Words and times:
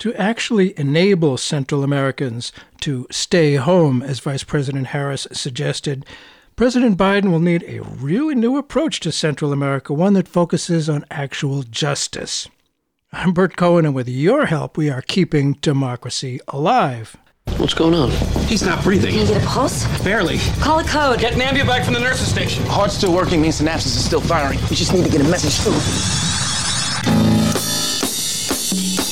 To 0.00 0.14
actually 0.14 0.78
enable 0.78 1.36
Central 1.36 1.82
Americans 1.82 2.52
to 2.82 3.08
stay 3.10 3.56
home, 3.56 4.00
as 4.00 4.20
Vice 4.20 4.44
President 4.44 4.88
Harris 4.88 5.26
suggested, 5.32 6.06
President 6.54 6.96
Biden 6.96 7.32
will 7.32 7.40
need 7.40 7.64
a 7.64 7.80
really 7.80 8.36
new 8.36 8.56
approach 8.56 9.00
to 9.00 9.10
Central 9.10 9.52
America, 9.52 9.92
one 9.92 10.12
that 10.12 10.28
focuses 10.28 10.88
on 10.88 11.04
actual 11.10 11.64
justice. 11.64 12.46
I'm 13.12 13.32
Bert 13.32 13.56
Cohen, 13.56 13.84
and 13.84 13.94
with 13.94 14.08
your 14.08 14.46
help, 14.46 14.76
we 14.76 14.88
are 14.88 15.02
keeping 15.02 15.54
democracy 15.54 16.38
alive. 16.46 17.16
What's 17.56 17.74
going 17.74 17.94
on? 17.94 18.12
He's 18.46 18.62
not 18.62 18.84
breathing. 18.84 19.10
Can 19.10 19.26
you 19.26 19.34
get 19.34 19.42
a 19.42 19.46
pulse? 19.46 19.84
Barely. 20.04 20.38
Call 20.60 20.78
a 20.78 20.84
code. 20.84 21.18
Get 21.18 21.32
Nambia 21.32 21.66
back 21.66 21.84
from 21.84 21.94
the 21.94 22.00
nurse's 22.00 22.30
station. 22.30 22.64
Heart's 22.66 22.94
still 22.94 23.12
working 23.12 23.42
means 23.42 23.60
synapses 23.60 23.96
is 23.96 24.04
still 24.04 24.20
firing. 24.20 24.60
We 24.70 24.76
just 24.76 24.92
need 24.92 25.04
to 25.04 25.10
get 25.10 25.22
a 25.22 25.28
message 25.28 25.54
through. 25.64 25.74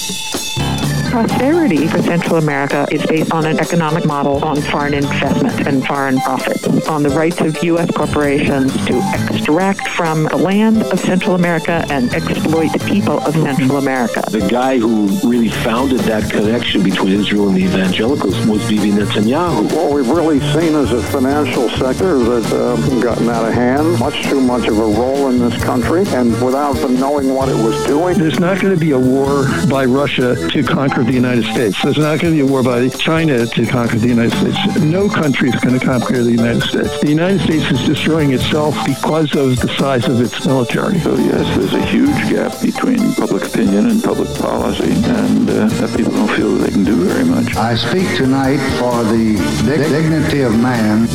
prosperity 1.16 1.86
for 1.86 2.02
Central 2.02 2.36
America 2.36 2.86
is 2.90 3.04
based 3.06 3.32
on 3.32 3.46
an 3.46 3.58
economic 3.58 4.04
model 4.04 4.44
on 4.44 4.60
foreign 4.60 4.92
investment 4.92 5.66
and 5.66 5.82
foreign 5.86 6.20
profit, 6.20 6.62
on 6.90 7.02
the 7.02 7.08
rights 7.08 7.40
of 7.40 7.56
U.S. 7.64 7.90
corporations 7.90 8.70
to 8.84 9.00
extract 9.14 9.88
from 9.88 10.24
the 10.24 10.36
land 10.36 10.82
of 10.82 11.00
Central 11.00 11.34
America 11.34 11.86
and 11.88 12.12
exploit 12.12 12.70
the 12.70 12.84
people 12.86 13.18
of 13.20 13.32
Central 13.32 13.78
America. 13.78 14.22
The 14.30 14.46
guy 14.46 14.76
who 14.78 15.06
really 15.26 15.48
founded 15.48 16.00
that 16.00 16.30
connection 16.30 16.82
between 16.82 17.14
Israel 17.14 17.48
and 17.48 17.56
the 17.56 17.64
evangelicals 17.64 18.46
was 18.46 18.60
Bibi 18.68 18.90
Netanyahu. 18.90 19.72
What 19.74 19.92
we've 19.94 20.10
really 20.10 20.40
seen 20.52 20.74
is 20.74 20.92
a 20.92 21.02
financial 21.02 21.70
sector 21.70 22.18
that's 22.18 22.52
uh, 22.52 22.76
gotten 23.02 23.30
out 23.30 23.46
of 23.46 23.54
hand, 23.54 23.98
much 23.98 24.22
too 24.24 24.42
much 24.42 24.68
of 24.68 24.78
a 24.78 24.82
role 24.82 25.30
in 25.30 25.38
this 25.38 25.56
country, 25.64 26.04
and 26.08 26.30
without 26.44 26.74
them 26.74 27.00
knowing 27.00 27.32
what 27.32 27.48
it 27.48 27.56
was 27.56 27.82
doing. 27.86 28.18
There's 28.18 28.38
not 28.38 28.60
going 28.60 28.74
to 28.74 28.80
be 28.80 28.90
a 28.90 28.98
war 28.98 29.46
by 29.70 29.86
Russia 29.86 30.36
to 30.50 30.62
conquer 30.62 31.05
the 31.06 31.12
United 31.12 31.44
States. 31.44 31.80
There's 31.82 31.98
not 31.98 32.20
going 32.20 32.34
to 32.34 32.36
be 32.36 32.40
a 32.40 32.46
war 32.46 32.62
by 32.62 32.88
China 32.88 33.46
to 33.46 33.66
conquer 33.66 33.96
the 33.96 34.08
United 34.08 34.36
States. 34.38 34.80
No 34.80 35.08
country 35.08 35.48
is 35.48 35.54
going 35.56 35.78
to 35.78 35.84
conquer 35.84 36.22
the 36.22 36.32
United 36.32 36.62
States. 36.62 37.00
The 37.00 37.08
United 37.08 37.40
States 37.40 37.70
is 37.70 37.86
destroying 37.86 38.32
itself 38.32 38.74
because 38.84 39.34
of 39.36 39.56
the 39.60 39.68
size 39.78 40.08
of 40.08 40.20
its 40.20 40.44
military. 40.44 40.98
So 41.00 41.14
yes, 41.16 41.56
there's 41.56 41.74
a 41.74 41.86
huge 41.86 42.16
gap 42.28 42.60
between 42.60 42.98
public 43.14 43.44
opinion 43.46 43.86
and 43.86 44.02
public 44.02 44.28
policy, 44.38 44.92
and 44.92 45.48
uh, 45.48 45.66
that 45.80 45.96
people 45.96 46.12
don't 46.12 46.34
feel 46.36 46.50
that 46.56 46.64
they 46.64 46.72
can 46.72 46.84
do 46.84 46.96
very 46.96 47.24
much. 47.24 47.54
I 47.56 47.76
speak 47.76 48.16
tonight 48.16 48.58
for 48.78 49.04
the 49.04 49.36
dig- 49.64 49.88
dignity 49.88 50.42
of 50.42 50.58
man. 50.58 51.06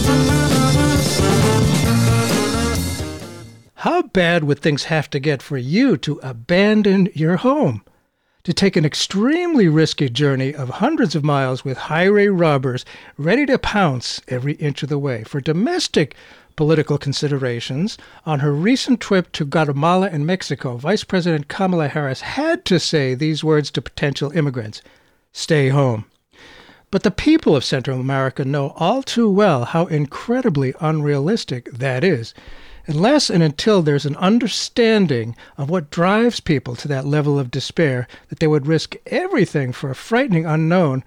How 3.75 4.03
bad 4.03 4.43
would 4.43 4.59
things 4.59 4.85
have 4.85 5.09
to 5.09 5.19
get 5.19 5.41
for 5.41 5.57
you 5.57 5.97
to 5.97 6.19
abandon 6.23 7.09
your 7.13 7.37
home? 7.37 7.83
To 8.43 8.53
take 8.53 8.75
an 8.75 8.85
extremely 8.85 9.67
risky 9.67 10.09
journey 10.09 10.53
of 10.53 10.69
hundreds 10.69 11.15
of 11.15 11.23
miles 11.23 11.63
with 11.63 11.77
highway 11.77 12.27
robbers 12.27 12.85
ready 13.17 13.45
to 13.45 13.57
pounce 13.57 14.19
every 14.27 14.53
inch 14.53 14.81
of 14.83 14.89
the 14.89 14.97
way. 14.97 15.23
For 15.23 15.39
domestic 15.39 16.15
political 16.55 16.97
considerations, 16.97 17.97
on 18.25 18.39
her 18.39 18.53
recent 18.53 18.99
trip 18.99 19.31
to 19.33 19.45
Guatemala 19.45 20.09
and 20.11 20.25
Mexico, 20.25 20.77
Vice 20.77 21.03
President 21.03 21.47
Kamala 21.47 21.87
Harris 21.87 22.21
had 22.21 22.65
to 22.65 22.79
say 22.79 23.13
these 23.13 23.43
words 23.43 23.71
to 23.71 23.81
potential 23.81 24.31
immigrants 24.31 24.81
stay 25.31 25.69
home. 25.69 26.05
But 26.91 27.03
the 27.03 27.11
people 27.11 27.55
of 27.55 27.63
Central 27.63 27.99
America 27.99 28.43
know 28.43 28.73
all 28.75 29.01
too 29.01 29.29
well 29.29 29.65
how 29.65 29.85
incredibly 29.85 30.73
unrealistic 30.81 31.71
that 31.71 32.03
is. 32.03 32.33
Unless 32.91 33.29
and 33.29 33.41
until 33.41 33.81
there's 33.81 34.05
an 34.05 34.17
understanding 34.17 35.33
of 35.57 35.69
what 35.69 35.89
drives 35.89 36.41
people 36.41 36.75
to 36.75 36.89
that 36.89 37.05
level 37.05 37.39
of 37.39 37.49
despair 37.49 38.05
that 38.27 38.39
they 38.39 38.47
would 38.47 38.67
risk 38.67 38.97
everything 39.05 39.71
for 39.71 39.89
a 39.89 39.95
frightening 39.95 40.45
unknown, 40.45 41.05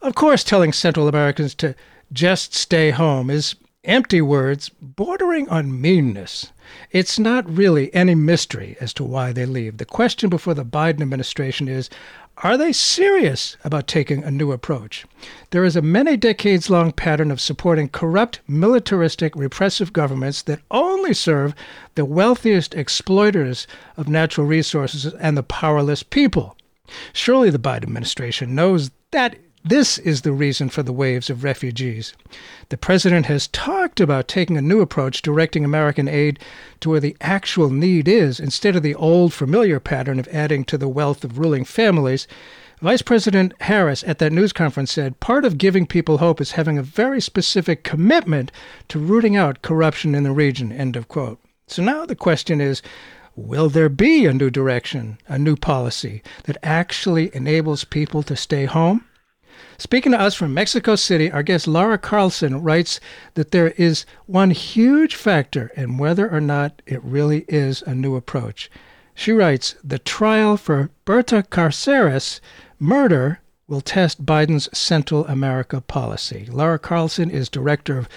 of 0.00 0.14
course, 0.14 0.44
telling 0.44 0.72
Central 0.72 1.08
Americans 1.08 1.52
to 1.56 1.74
just 2.12 2.54
stay 2.54 2.90
home 2.90 3.30
is 3.30 3.56
empty 3.82 4.20
words 4.20 4.68
bordering 4.80 5.48
on 5.48 5.80
meanness. 5.80 6.52
It's 6.92 7.18
not 7.18 7.50
really 7.50 7.92
any 7.92 8.14
mystery 8.14 8.76
as 8.80 8.94
to 8.94 9.02
why 9.02 9.32
they 9.32 9.44
leave. 9.44 9.78
The 9.78 9.84
question 9.84 10.30
before 10.30 10.54
the 10.54 10.64
Biden 10.64 11.02
administration 11.02 11.66
is 11.66 11.90
are 12.38 12.56
they 12.56 12.72
serious 12.72 13.56
about 13.64 13.86
taking 13.86 14.24
a 14.24 14.30
new 14.30 14.50
approach? 14.50 15.06
There 15.50 15.64
is 15.64 15.76
a 15.76 15.82
many 15.82 16.16
decades 16.16 16.68
long 16.68 16.90
pattern 16.90 17.30
of 17.30 17.40
supporting 17.40 17.88
corrupt, 17.88 18.40
militaristic, 18.48 19.36
repressive 19.36 19.92
governments 19.92 20.42
that 20.42 20.60
only 20.70 21.14
serve 21.14 21.54
the 21.94 22.04
wealthiest 22.04 22.74
exploiters 22.74 23.66
of 23.96 24.08
natural 24.08 24.46
resources 24.46 25.06
and 25.14 25.36
the 25.36 25.44
powerless 25.44 26.02
people. 26.02 26.56
Surely 27.12 27.50
the 27.50 27.58
Biden 27.58 27.84
administration 27.84 28.54
knows 28.54 28.90
that 29.12 29.36
this 29.66 29.96
is 29.96 30.20
the 30.20 30.32
reason 30.32 30.68
for 30.68 30.82
the 30.82 30.92
waves 30.92 31.30
of 31.30 31.42
refugees. 31.42 32.12
The 32.68 32.76
president 32.76 33.24
has 33.26 33.48
talked 33.48 33.98
about 33.98 34.28
taking 34.28 34.58
a 34.58 34.62
new 34.62 34.82
approach, 34.82 35.22
directing 35.22 35.64
American 35.64 36.06
aid 36.06 36.38
to 36.80 36.90
where 36.90 37.00
the 37.00 37.16
actual 37.22 37.70
need 37.70 38.06
is, 38.06 38.38
instead 38.38 38.76
of 38.76 38.82
the 38.82 38.94
old 38.94 39.32
familiar 39.32 39.80
pattern 39.80 40.18
of 40.18 40.28
adding 40.28 40.64
to 40.66 40.76
the 40.76 40.86
wealth 40.86 41.24
of 41.24 41.38
ruling 41.38 41.64
families. 41.64 42.28
Vice 42.82 43.00
President 43.00 43.54
Harris 43.62 44.04
at 44.06 44.18
that 44.18 44.32
news 44.32 44.52
conference 44.52 44.92
said 44.92 45.18
part 45.18 45.46
of 45.46 45.56
giving 45.56 45.86
people 45.86 46.18
hope 46.18 46.42
is 46.42 46.52
having 46.52 46.76
a 46.76 46.82
very 46.82 47.18
specific 47.18 47.84
commitment 47.84 48.52
to 48.88 48.98
rooting 48.98 49.34
out 49.34 49.62
corruption 49.62 50.14
in 50.14 50.24
the 50.24 50.32
region. 50.32 50.72
End 50.72 50.94
of 50.94 51.08
quote. 51.08 51.40
So 51.68 51.82
now 51.82 52.04
the 52.04 52.14
question 52.14 52.60
is 52.60 52.82
will 53.34 53.70
there 53.70 53.88
be 53.88 54.26
a 54.26 54.34
new 54.34 54.50
direction, 54.50 55.16
a 55.26 55.38
new 55.38 55.56
policy 55.56 56.22
that 56.42 56.58
actually 56.62 57.34
enables 57.34 57.84
people 57.84 58.22
to 58.24 58.36
stay 58.36 58.66
home? 58.66 59.06
Speaking 59.78 60.12
to 60.12 60.20
us 60.20 60.34
from 60.34 60.54
Mexico 60.54 60.94
City, 60.94 61.30
our 61.30 61.42
guest 61.42 61.66
Laura 61.66 61.98
Carlsen 61.98 62.62
writes 62.62 63.00
that 63.34 63.50
there 63.50 63.70
is 63.70 64.06
one 64.26 64.50
huge 64.50 65.14
factor 65.14 65.72
in 65.76 65.98
whether 65.98 66.30
or 66.30 66.40
not 66.40 66.82
it 66.86 67.02
really 67.02 67.44
is 67.48 67.82
a 67.82 67.94
new 67.94 68.14
approach. 68.14 68.70
She 69.14 69.32
writes 69.32 69.74
The 69.82 69.98
trial 69.98 70.56
for 70.56 70.90
Berta 71.04 71.44
Cáceres 71.50 72.40
murder 72.78 73.40
will 73.66 73.80
test 73.80 74.26
Biden's 74.26 74.68
Central 74.76 75.26
America 75.26 75.80
policy. 75.80 76.46
Laura 76.50 76.78
Carlsen 76.78 77.30
is 77.30 77.48
director 77.48 77.96
of 77.98 78.08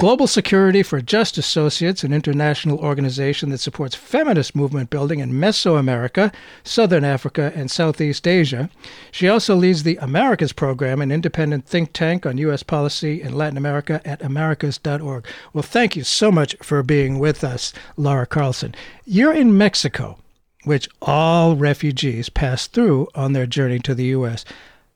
Global 0.00 0.26
Security 0.26 0.82
for 0.82 1.02
Just 1.02 1.36
Associates, 1.36 2.04
an 2.04 2.14
international 2.14 2.78
organization 2.78 3.50
that 3.50 3.58
supports 3.58 3.94
feminist 3.94 4.56
movement 4.56 4.88
building 4.88 5.18
in 5.18 5.30
Mesoamerica, 5.30 6.32
Southern 6.64 7.04
Africa, 7.04 7.52
and 7.54 7.70
Southeast 7.70 8.26
Asia. 8.26 8.70
She 9.10 9.28
also 9.28 9.54
leads 9.54 9.82
the 9.82 9.98
Americas 9.98 10.54
Program, 10.54 11.02
an 11.02 11.12
independent 11.12 11.66
think 11.66 11.92
tank 11.92 12.24
on 12.24 12.38
U.S. 12.38 12.62
policy 12.62 13.20
in 13.20 13.34
Latin 13.34 13.58
America 13.58 14.00
at 14.06 14.22
americas.org. 14.22 15.26
Well, 15.52 15.62
thank 15.62 15.96
you 15.96 16.02
so 16.02 16.32
much 16.32 16.56
for 16.62 16.82
being 16.82 17.18
with 17.18 17.44
us, 17.44 17.74
Laura 17.98 18.24
Carlsen. 18.24 18.74
You're 19.04 19.34
in 19.34 19.58
Mexico, 19.58 20.16
which 20.64 20.88
all 21.02 21.56
refugees 21.56 22.30
pass 22.30 22.66
through 22.66 23.08
on 23.14 23.34
their 23.34 23.44
journey 23.44 23.80
to 23.80 23.94
the 23.94 24.04
U.S. 24.04 24.46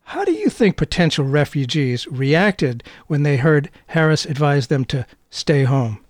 How 0.05 0.25
do 0.25 0.33
you 0.33 0.51
think 0.51 0.77
potential 0.77 1.25
refugees 1.25 2.07
reacted 2.07 2.85
when 3.07 3.23
they 3.23 3.39
heard 3.39 3.71
Harris 3.89 4.27
advise 4.27 4.67
them 4.67 4.85
to 4.87 5.07
stay 5.31 5.65
home? 5.65 6.05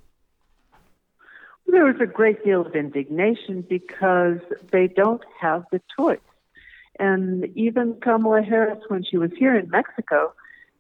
There 1.67 1.85
was 1.85 2.01
a 2.01 2.07
great 2.07 2.45
deal 2.45 2.67
of 2.67 2.75
indignation 2.75 3.65
because 3.69 4.39
they 4.71 4.89
don't 4.89 5.23
have 5.41 5.65
the 5.73 5.81
choice. 5.97 6.19
And 6.99 7.47
even 7.57 7.95
Kamala 8.01 8.43
Harris, 8.43 8.79
when 8.89 9.03
she 9.03 9.17
was 9.17 9.31
here 9.37 9.57
in 9.57 9.71
Mexico, 9.71 10.33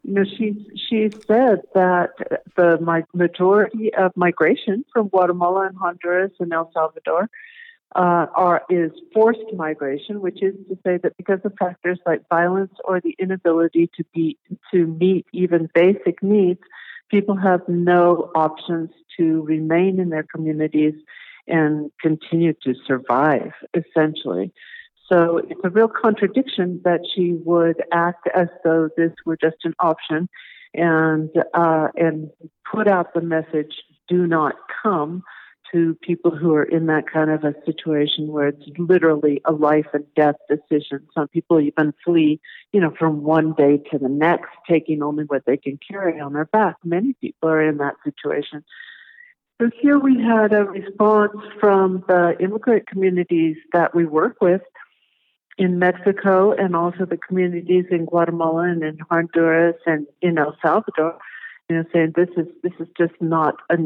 you 0.04 0.14
know, 0.14 0.24
she 0.24 0.54
she 0.88 1.10
said 1.26 1.62
that 1.74 2.10
the 2.56 3.04
majority 3.14 3.92
of 3.94 4.12
migration 4.16 4.84
from 4.92 5.08
Guatemala 5.08 5.66
and 5.66 5.76
Honduras 5.76 6.32
and 6.38 6.52
El 6.52 6.70
Salvador 6.72 7.30
uh, 7.94 8.26
are 8.34 8.62
is 8.68 8.90
forced 9.12 9.52
migration, 9.54 10.20
which 10.20 10.42
is 10.42 10.54
to 10.68 10.76
say 10.84 10.98
that 11.02 11.16
because 11.16 11.40
of 11.44 11.52
factors 11.58 11.98
like 12.06 12.22
violence 12.28 12.72
or 12.84 13.00
the 13.00 13.14
inability 13.18 13.88
to 13.96 14.04
be 14.12 14.36
to 14.72 14.86
meet 14.86 15.26
even 15.32 15.68
basic 15.74 16.22
needs, 16.22 16.60
people 17.10 17.36
have 17.36 17.60
no 17.68 18.30
options 18.34 18.90
to 19.16 19.42
remain 19.42 20.00
in 20.00 20.10
their 20.10 20.24
communities 20.24 20.94
and 21.46 21.90
continue 22.00 22.52
to 22.64 22.74
survive. 22.86 23.52
Essentially, 23.74 24.52
so 25.10 25.38
it's 25.38 25.60
a 25.62 25.70
real 25.70 25.88
contradiction 25.88 26.80
that 26.84 27.00
she 27.14 27.34
would 27.44 27.82
act 27.92 28.28
as 28.34 28.48
though 28.64 28.88
this 28.96 29.12
were 29.24 29.36
just 29.36 29.56
an 29.64 29.74
option, 29.78 30.28
and 30.72 31.30
uh, 31.52 31.88
and 31.96 32.30
put 32.70 32.88
out 32.88 33.14
the 33.14 33.20
message: 33.20 33.74
"Do 34.08 34.26
not 34.26 34.54
come." 34.82 35.22
To 35.74 35.98
people 36.02 36.30
who 36.30 36.54
are 36.54 36.62
in 36.62 36.86
that 36.86 37.10
kind 37.12 37.30
of 37.30 37.42
a 37.42 37.52
situation 37.66 38.28
where 38.28 38.48
it's 38.48 38.62
literally 38.78 39.42
a 39.44 39.52
life 39.52 39.86
and 39.92 40.04
death 40.14 40.36
decision. 40.48 41.06
Some 41.12 41.26
people 41.28 41.60
even 41.60 41.92
flee, 42.04 42.40
you 42.72 42.80
know, 42.80 42.94
from 42.96 43.24
one 43.24 43.54
day 43.54 43.82
to 43.90 43.98
the 43.98 44.08
next, 44.08 44.50
taking 44.70 45.02
only 45.02 45.24
what 45.24 45.44
they 45.46 45.56
can 45.56 45.78
carry 45.90 46.20
on 46.20 46.32
their 46.32 46.44
back. 46.44 46.76
Many 46.84 47.14
people 47.20 47.48
are 47.48 47.60
in 47.60 47.78
that 47.78 47.96
situation. 48.04 48.64
So 49.60 49.68
here 49.80 49.98
we 49.98 50.22
had 50.22 50.52
a 50.52 50.64
response 50.64 51.36
from 51.60 52.04
the 52.06 52.36
immigrant 52.40 52.86
communities 52.86 53.56
that 53.72 53.94
we 53.94 54.04
work 54.04 54.36
with 54.40 54.62
in 55.58 55.78
Mexico 55.78 56.52
and 56.52 56.74
also 56.74 57.04
the 57.04 57.16
communities 57.16 57.84
in 57.90 58.04
Guatemala 58.04 58.64
and 58.70 58.82
in 58.82 58.98
Honduras 59.10 59.76
and 59.86 60.06
in 60.20 60.38
El 60.38 60.56
Salvador, 60.62 61.18
you 61.68 61.76
know, 61.76 61.84
saying 61.92 62.12
this 62.14 62.28
is 62.36 62.46
this 62.62 62.72
is 62.78 62.88
just 62.96 63.14
not 63.20 63.56
a, 63.70 63.78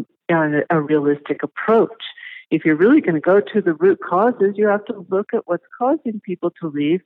a 0.71 0.81
realistic 0.81 1.43
approach. 1.43 2.03
If 2.51 2.65
you're 2.65 2.77
really 2.77 3.01
going 3.01 3.15
to 3.15 3.21
go 3.21 3.41
to 3.41 3.61
the 3.61 3.75
root 3.75 4.01
causes, 4.09 4.55
you 4.57 4.67
have 4.69 4.85
to 4.87 5.07
look 5.11 5.35
at 5.35 5.47
what's 5.47 5.67
causing 5.77 6.21
people 6.25 6.51
to 6.63 6.69
leave, 6.69 7.03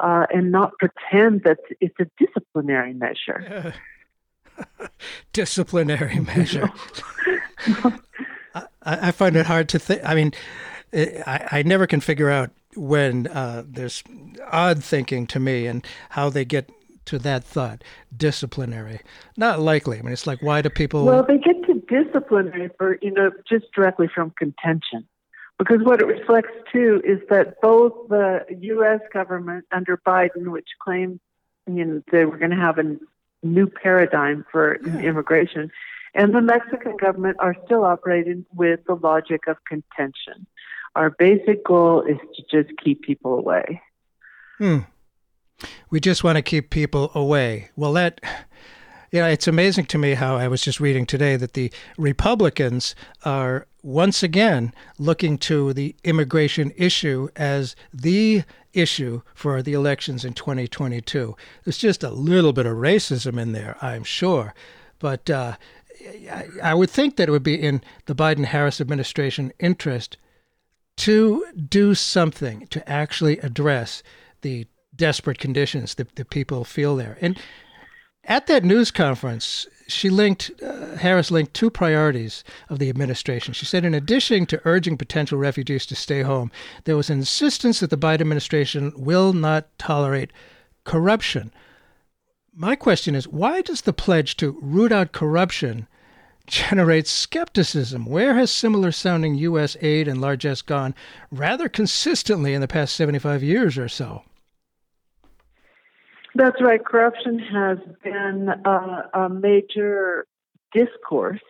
uh, 0.00 0.26
and 0.32 0.50
not 0.50 0.72
pretend 0.78 1.44
that 1.44 1.58
it's 1.80 1.94
a 2.00 2.06
disciplinary 2.18 2.92
measure. 2.92 3.74
disciplinary 5.32 6.20
measure. 6.20 6.70
I, 8.54 8.64
I, 8.82 9.10
find 9.12 9.36
it 9.36 9.46
hard 9.46 9.68
to 9.70 9.78
think. 9.78 10.02
I 10.04 10.14
mean, 10.14 10.32
I, 10.92 11.48
I 11.52 11.62
never 11.62 11.86
can 11.86 12.00
figure 12.00 12.30
out 12.30 12.50
when 12.74 13.26
uh, 13.28 13.62
there's 13.66 14.02
odd 14.50 14.82
thinking 14.82 15.26
to 15.28 15.40
me 15.40 15.66
and 15.66 15.86
how 16.10 16.30
they 16.30 16.44
get 16.44 16.70
to 17.10 17.18
that 17.18 17.44
thought 17.44 17.82
disciplinary 18.16 19.00
not 19.36 19.60
likely 19.60 19.98
i 19.98 20.02
mean 20.02 20.12
it's 20.12 20.26
like 20.26 20.40
why 20.42 20.62
do 20.62 20.70
people 20.70 21.04
well 21.04 21.24
they 21.26 21.38
get 21.38 21.62
to 21.64 21.74
disciplinary 21.88 22.70
for 22.78 22.98
you 23.02 23.10
know 23.10 23.30
just 23.48 23.66
directly 23.74 24.08
from 24.14 24.30
contention 24.38 25.06
because 25.58 25.78
what 25.82 26.00
it 26.00 26.06
reflects 26.06 26.52
too 26.72 27.02
is 27.04 27.18
that 27.28 27.60
both 27.60 27.92
the 28.08 28.44
us 28.50 29.00
government 29.12 29.64
under 29.72 29.96
biden 30.06 30.50
which 30.50 30.68
claimed 30.82 31.20
you 31.66 31.84
know 31.84 32.02
they 32.12 32.24
were 32.24 32.38
going 32.38 32.50
to 32.50 32.56
have 32.56 32.78
a 32.78 32.96
new 33.42 33.66
paradigm 33.66 34.44
for 34.50 34.78
yeah. 34.86 34.98
immigration 35.00 35.70
and 36.14 36.34
the 36.34 36.40
mexican 36.40 36.96
government 36.96 37.36
are 37.40 37.56
still 37.64 37.84
operating 37.84 38.46
with 38.54 38.80
the 38.86 38.94
logic 38.94 39.48
of 39.48 39.56
contention 39.64 40.46
our 40.96 41.10
basic 41.10 41.64
goal 41.64 42.02
is 42.02 42.18
to 42.34 42.42
just 42.50 42.76
keep 42.82 43.02
people 43.02 43.38
away. 43.38 43.80
Hmm. 44.58 44.78
We 45.90 46.00
just 46.00 46.24
want 46.24 46.36
to 46.36 46.42
keep 46.42 46.70
people 46.70 47.10
away. 47.14 47.70
Well, 47.76 47.92
that, 47.94 48.20
you 49.10 49.20
know, 49.20 49.26
it's 49.26 49.48
amazing 49.48 49.86
to 49.86 49.98
me 49.98 50.14
how 50.14 50.36
I 50.36 50.48
was 50.48 50.62
just 50.62 50.80
reading 50.80 51.06
today 51.06 51.36
that 51.36 51.54
the 51.54 51.72
Republicans 51.98 52.94
are 53.24 53.66
once 53.82 54.22
again 54.22 54.72
looking 54.98 55.38
to 55.38 55.72
the 55.72 55.96
immigration 56.04 56.72
issue 56.76 57.28
as 57.36 57.74
the 57.92 58.44
issue 58.72 59.22
for 59.34 59.62
the 59.62 59.72
elections 59.72 60.24
in 60.24 60.34
2022. 60.34 61.36
There's 61.64 61.78
just 61.78 62.04
a 62.04 62.10
little 62.10 62.52
bit 62.52 62.66
of 62.66 62.76
racism 62.76 63.40
in 63.40 63.52
there, 63.52 63.76
I'm 63.80 64.04
sure. 64.04 64.54
But 64.98 65.30
uh, 65.30 65.56
I 66.62 66.74
would 66.74 66.90
think 66.90 67.16
that 67.16 67.28
it 67.28 67.32
would 67.32 67.42
be 67.42 67.60
in 67.60 67.82
the 68.06 68.14
Biden 68.14 68.46
Harris 68.46 68.80
administration 68.80 69.52
interest 69.58 70.16
to 70.98 71.44
do 71.68 71.94
something 71.94 72.66
to 72.68 72.88
actually 72.88 73.38
address 73.38 74.02
the 74.42 74.66
desperate 75.00 75.38
conditions 75.38 75.94
that, 75.94 76.14
that 76.16 76.28
people 76.28 76.62
feel 76.62 76.94
there. 76.94 77.16
And 77.22 77.40
at 78.24 78.46
that 78.48 78.64
news 78.64 78.90
conference, 78.90 79.66
she 79.88 80.10
linked, 80.10 80.50
uh, 80.62 80.96
Harris 80.96 81.30
linked 81.30 81.54
two 81.54 81.70
priorities 81.70 82.44
of 82.68 82.78
the 82.78 82.90
administration. 82.90 83.54
She 83.54 83.64
said, 83.64 83.86
in 83.86 83.94
addition 83.94 84.44
to 84.46 84.60
urging 84.66 84.98
potential 84.98 85.38
refugees 85.38 85.86
to 85.86 85.96
stay 85.96 86.20
home, 86.20 86.52
there 86.84 86.98
was 86.98 87.08
an 87.08 87.20
insistence 87.20 87.80
that 87.80 87.88
the 87.88 87.96
Biden 87.96 88.20
administration 88.20 88.92
will 88.94 89.32
not 89.32 89.66
tolerate 89.78 90.32
corruption. 90.84 91.50
My 92.54 92.76
question 92.76 93.14
is 93.14 93.26
why 93.26 93.62
does 93.62 93.80
the 93.80 93.94
pledge 93.94 94.36
to 94.36 94.58
root 94.60 94.92
out 94.92 95.12
corruption 95.12 95.88
generate 96.46 97.06
skepticism. 97.06 98.04
Where 98.06 98.34
has 98.34 98.50
similar 98.50 98.90
sounding 98.90 99.36
U.S. 99.36 99.76
aid 99.80 100.08
and 100.08 100.20
largesse 100.20 100.62
gone 100.62 100.94
rather 101.30 101.68
consistently 101.68 102.54
in 102.54 102.60
the 102.60 102.68
past 102.68 102.96
75 102.96 103.42
years 103.42 103.78
or 103.78 103.88
so? 103.88 104.24
That's 106.34 106.60
right. 106.60 106.84
Corruption 106.84 107.38
has 107.38 107.78
been 108.02 108.48
a, 108.64 109.10
a 109.14 109.28
major 109.28 110.26
discourse 110.72 111.40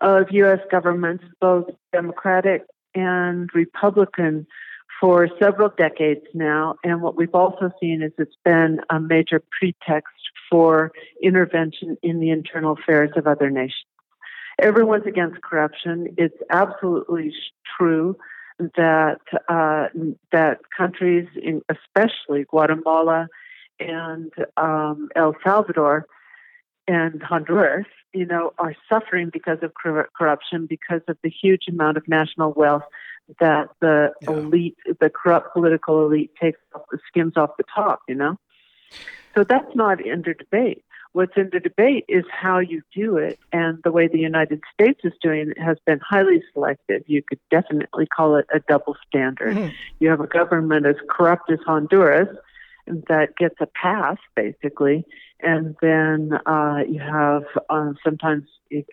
of 0.00 0.26
U.S. 0.30 0.60
governments, 0.70 1.24
both 1.40 1.66
Democratic 1.92 2.62
and 2.94 3.50
Republican, 3.54 4.46
for 5.00 5.28
several 5.40 5.70
decades 5.76 6.24
now. 6.32 6.76
And 6.84 7.02
what 7.02 7.16
we've 7.16 7.34
also 7.34 7.70
seen 7.80 8.02
is 8.02 8.12
it's 8.16 8.36
been 8.44 8.80
a 8.90 9.00
major 9.00 9.42
pretext 9.58 10.14
for 10.50 10.92
intervention 11.22 11.96
in 12.02 12.20
the 12.20 12.30
internal 12.30 12.72
affairs 12.72 13.10
of 13.16 13.26
other 13.26 13.50
nations 13.50 13.84
everyone's 14.60 15.06
against 15.06 15.42
corruption. 15.42 16.14
It's 16.16 16.36
absolutely 16.50 17.32
true 17.76 18.16
that 18.58 19.20
uh, 19.48 19.88
that 20.32 20.60
countries, 20.76 21.26
especially 21.68 22.44
Guatemala 22.44 23.28
and 23.80 24.32
um, 24.56 25.08
El 25.16 25.34
Salvador 25.44 26.06
and 26.86 27.22
Honduras, 27.22 27.86
you 28.12 28.26
know, 28.26 28.52
are 28.58 28.74
suffering 28.88 29.30
because 29.32 29.58
of 29.62 29.72
cor- 29.74 30.08
corruption, 30.16 30.66
because 30.66 31.00
of 31.08 31.16
the 31.22 31.30
huge 31.30 31.62
amount 31.68 31.96
of 31.96 32.06
national 32.08 32.52
wealth 32.52 32.82
that 33.40 33.68
the 33.80 34.12
yeah. 34.22 34.30
elite, 34.30 34.76
the 35.00 35.10
corrupt 35.10 35.52
political 35.54 36.04
elite, 36.04 36.30
takes 36.40 36.60
off, 36.74 36.82
skims 37.08 37.34
off 37.36 37.50
the 37.56 37.64
top. 37.74 38.00
You 38.08 38.14
know, 38.16 38.38
so 39.34 39.44
that's 39.44 39.74
not 39.74 39.98
under 40.06 40.34
debate. 40.34 40.84
What's 41.12 41.32
in 41.36 41.50
the 41.52 41.60
debate 41.60 42.04
is 42.08 42.24
how 42.30 42.58
you 42.58 42.82
do 42.94 43.16
it, 43.16 43.38
and 43.52 43.78
the 43.84 43.92
way 43.92 44.08
the 44.08 44.18
United 44.18 44.60
States 44.72 45.00
is 45.04 45.12
doing 45.22 45.52
it 45.56 45.58
has 45.58 45.78
been 45.86 46.00
highly 46.00 46.42
selective. 46.52 47.02
You 47.06 47.22
could 47.22 47.38
definitely 47.50 48.06
call 48.06 48.36
it 48.36 48.46
a 48.52 48.60
double 48.60 48.96
standard. 49.06 49.56
Mm-hmm. 49.56 49.74
You 50.00 50.10
have 50.10 50.20
a 50.20 50.26
government 50.26 50.86
as 50.86 50.96
corrupt 51.08 51.50
as 51.50 51.60
Honduras 51.64 52.28
that 52.86 53.36
gets 53.36 53.56
a 53.60 53.66
pass, 53.66 54.18
basically, 54.34 55.04
and 55.40 55.76
then 55.80 56.32
uh, 56.46 56.80
you 56.88 57.00
have 57.00 57.44
uh, 57.70 57.92
sometimes 58.02 58.44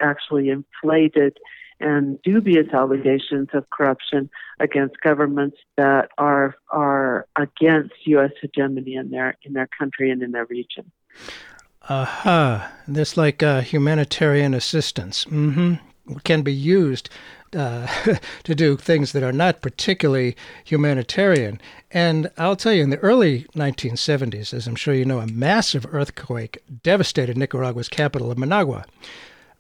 actually 0.02 0.50
inflated 0.50 1.38
and 1.82 2.22
dubious 2.22 2.68
allegations 2.74 3.50
of 3.54 3.70
corruption 3.70 4.30
against 4.60 5.00
governments 5.02 5.58
that 5.78 6.10
are 6.18 6.56
are 6.70 7.28
against 7.36 7.94
U.S. 8.06 8.32
hegemony 8.42 8.96
in 8.96 9.10
their 9.10 9.38
in 9.44 9.54
their 9.54 9.68
country 9.68 10.12
and 10.12 10.22
in 10.22 10.32
their 10.32 10.46
region. 10.46 10.92
Aha, 11.90 12.04
uh-huh. 12.30 12.68
this 12.88 13.18
like 13.18 13.42
uh, 13.42 13.62
humanitarian 13.62 14.54
assistance. 14.54 15.26
Mm-hmm. 15.26 15.76
Can 16.24 16.42
be 16.42 16.54
used 16.54 17.10
uh, 17.56 17.88
to 18.44 18.56
do 18.56 18.78
things 18.78 19.12
that 19.12 19.24
are 19.24 19.32
not 19.32 19.62
particularly 19.62 20.36
humanitarian. 20.64 21.60
And 21.92 22.32
I'll 22.38 22.56
tell 22.56 22.74
you, 22.74 22.84
in 22.84 22.90
the 22.90 22.98
early 22.98 23.46
1970s, 23.56 24.54
as 24.54 24.68
I'm 24.68 24.76
sure 24.76 24.94
you 24.94 25.06
know, 25.06 25.20
a 25.20 25.28
massive 25.28 25.86
earthquake 25.94 26.60
devastated 26.84 27.38
Nicaragua's 27.38 27.90
capital 27.90 28.32
of 28.32 28.38
Managua. 28.38 28.86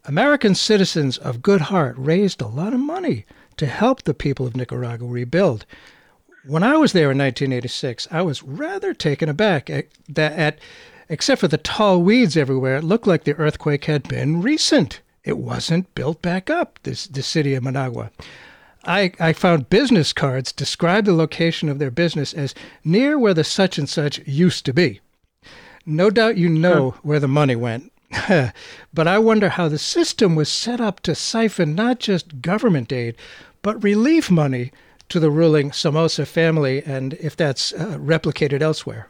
American 0.06 0.56
citizens 0.56 1.18
of 1.18 1.42
good 1.42 1.62
heart 1.62 1.96
raised 1.98 2.42
a 2.42 2.48
lot 2.48 2.74
of 2.74 2.80
money 2.80 3.25
to 3.58 3.68
help 3.68 4.04
the 4.04 4.13
people 4.13 4.48
of 4.48 4.56
Nicaragua 4.56 5.08
rebuild. 5.08 5.65
When 6.46 6.63
I 6.63 6.77
was 6.77 6.94
there 6.94 7.12
in 7.12 7.20
1986, 7.20 8.08
I 8.10 8.24
was 8.24 8.42
rather 8.42 8.94
taken 8.96 9.30
aback 9.30 9.70
at, 9.70 9.88
at 10.18 10.58
Except 11.12 11.42
for 11.42 11.50
the 11.50 11.58
tall 11.58 12.01
weeds 12.01 12.38
everywhere, 12.38 12.77
it 12.77 12.86
looked 12.86 13.06
like 13.06 13.25
the 13.25 13.36
earthquake 13.36 13.84
had 13.84 14.08
been 14.08 14.42
recent. 14.42 15.01
It 15.24 15.38
wasn't 15.38 15.94
built 15.94 16.22
back 16.22 16.50
up, 16.50 16.80
this, 16.84 17.06
the 17.06 17.22
city 17.22 17.54
of 17.54 17.63
Managua. 17.63 18.12
I, 18.84 19.12
I 19.20 19.34
found 19.34 19.70
business 19.70 20.13
cards 20.13 20.51
describe 20.51 21.06
the 21.06 21.13
location 21.13 21.70
of 21.70 21.78
their 21.78 21.92
business 21.92 22.34
as 22.34 22.56
near 22.84 23.18
where 23.20 23.34
the 23.34 23.44
such 23.44 23.78
and 23.78 23.88
such 23.88 24.20
used 24.28 24.66
to 24.66 24.74
be. 24.74 25.00
No 25.86 26.10
doubt 26.10 26.38
you 26.38 26.50
know 26.50 26.96
where 27.04 27.20
the 27.20 27.28
money 27.28 27.56
went. 27.56 27.92
but 28.94 29.08
I 29.08 29.20
wonder 29.20 29.50
how 29.50 29.68
the 29.68 29.78
system 29.78 30.36
was 30.36 30.50
set 30.50 30.82
up 30.82 31.00
to 31.01 31.16
siphon 31.16 31.75
not 31.75 32.00
just 32.00 32.42
government 32.42 32.92
aid, 32.92 33.16
but 33.62 33.84
relief 33.84 34.30
money 34.30 34.72
to 35.10 35.20
the 35.20 35.32
ruling 35.32 35.72
Somoza 35.72 36.25
family, 36.25 36.82
and 36.84 37.13
if 37.16 37.36
that's 37.36 37.74
uh, 37.74 37.98
replicated 38.00 38.62
elsewhere. 38.62 39.10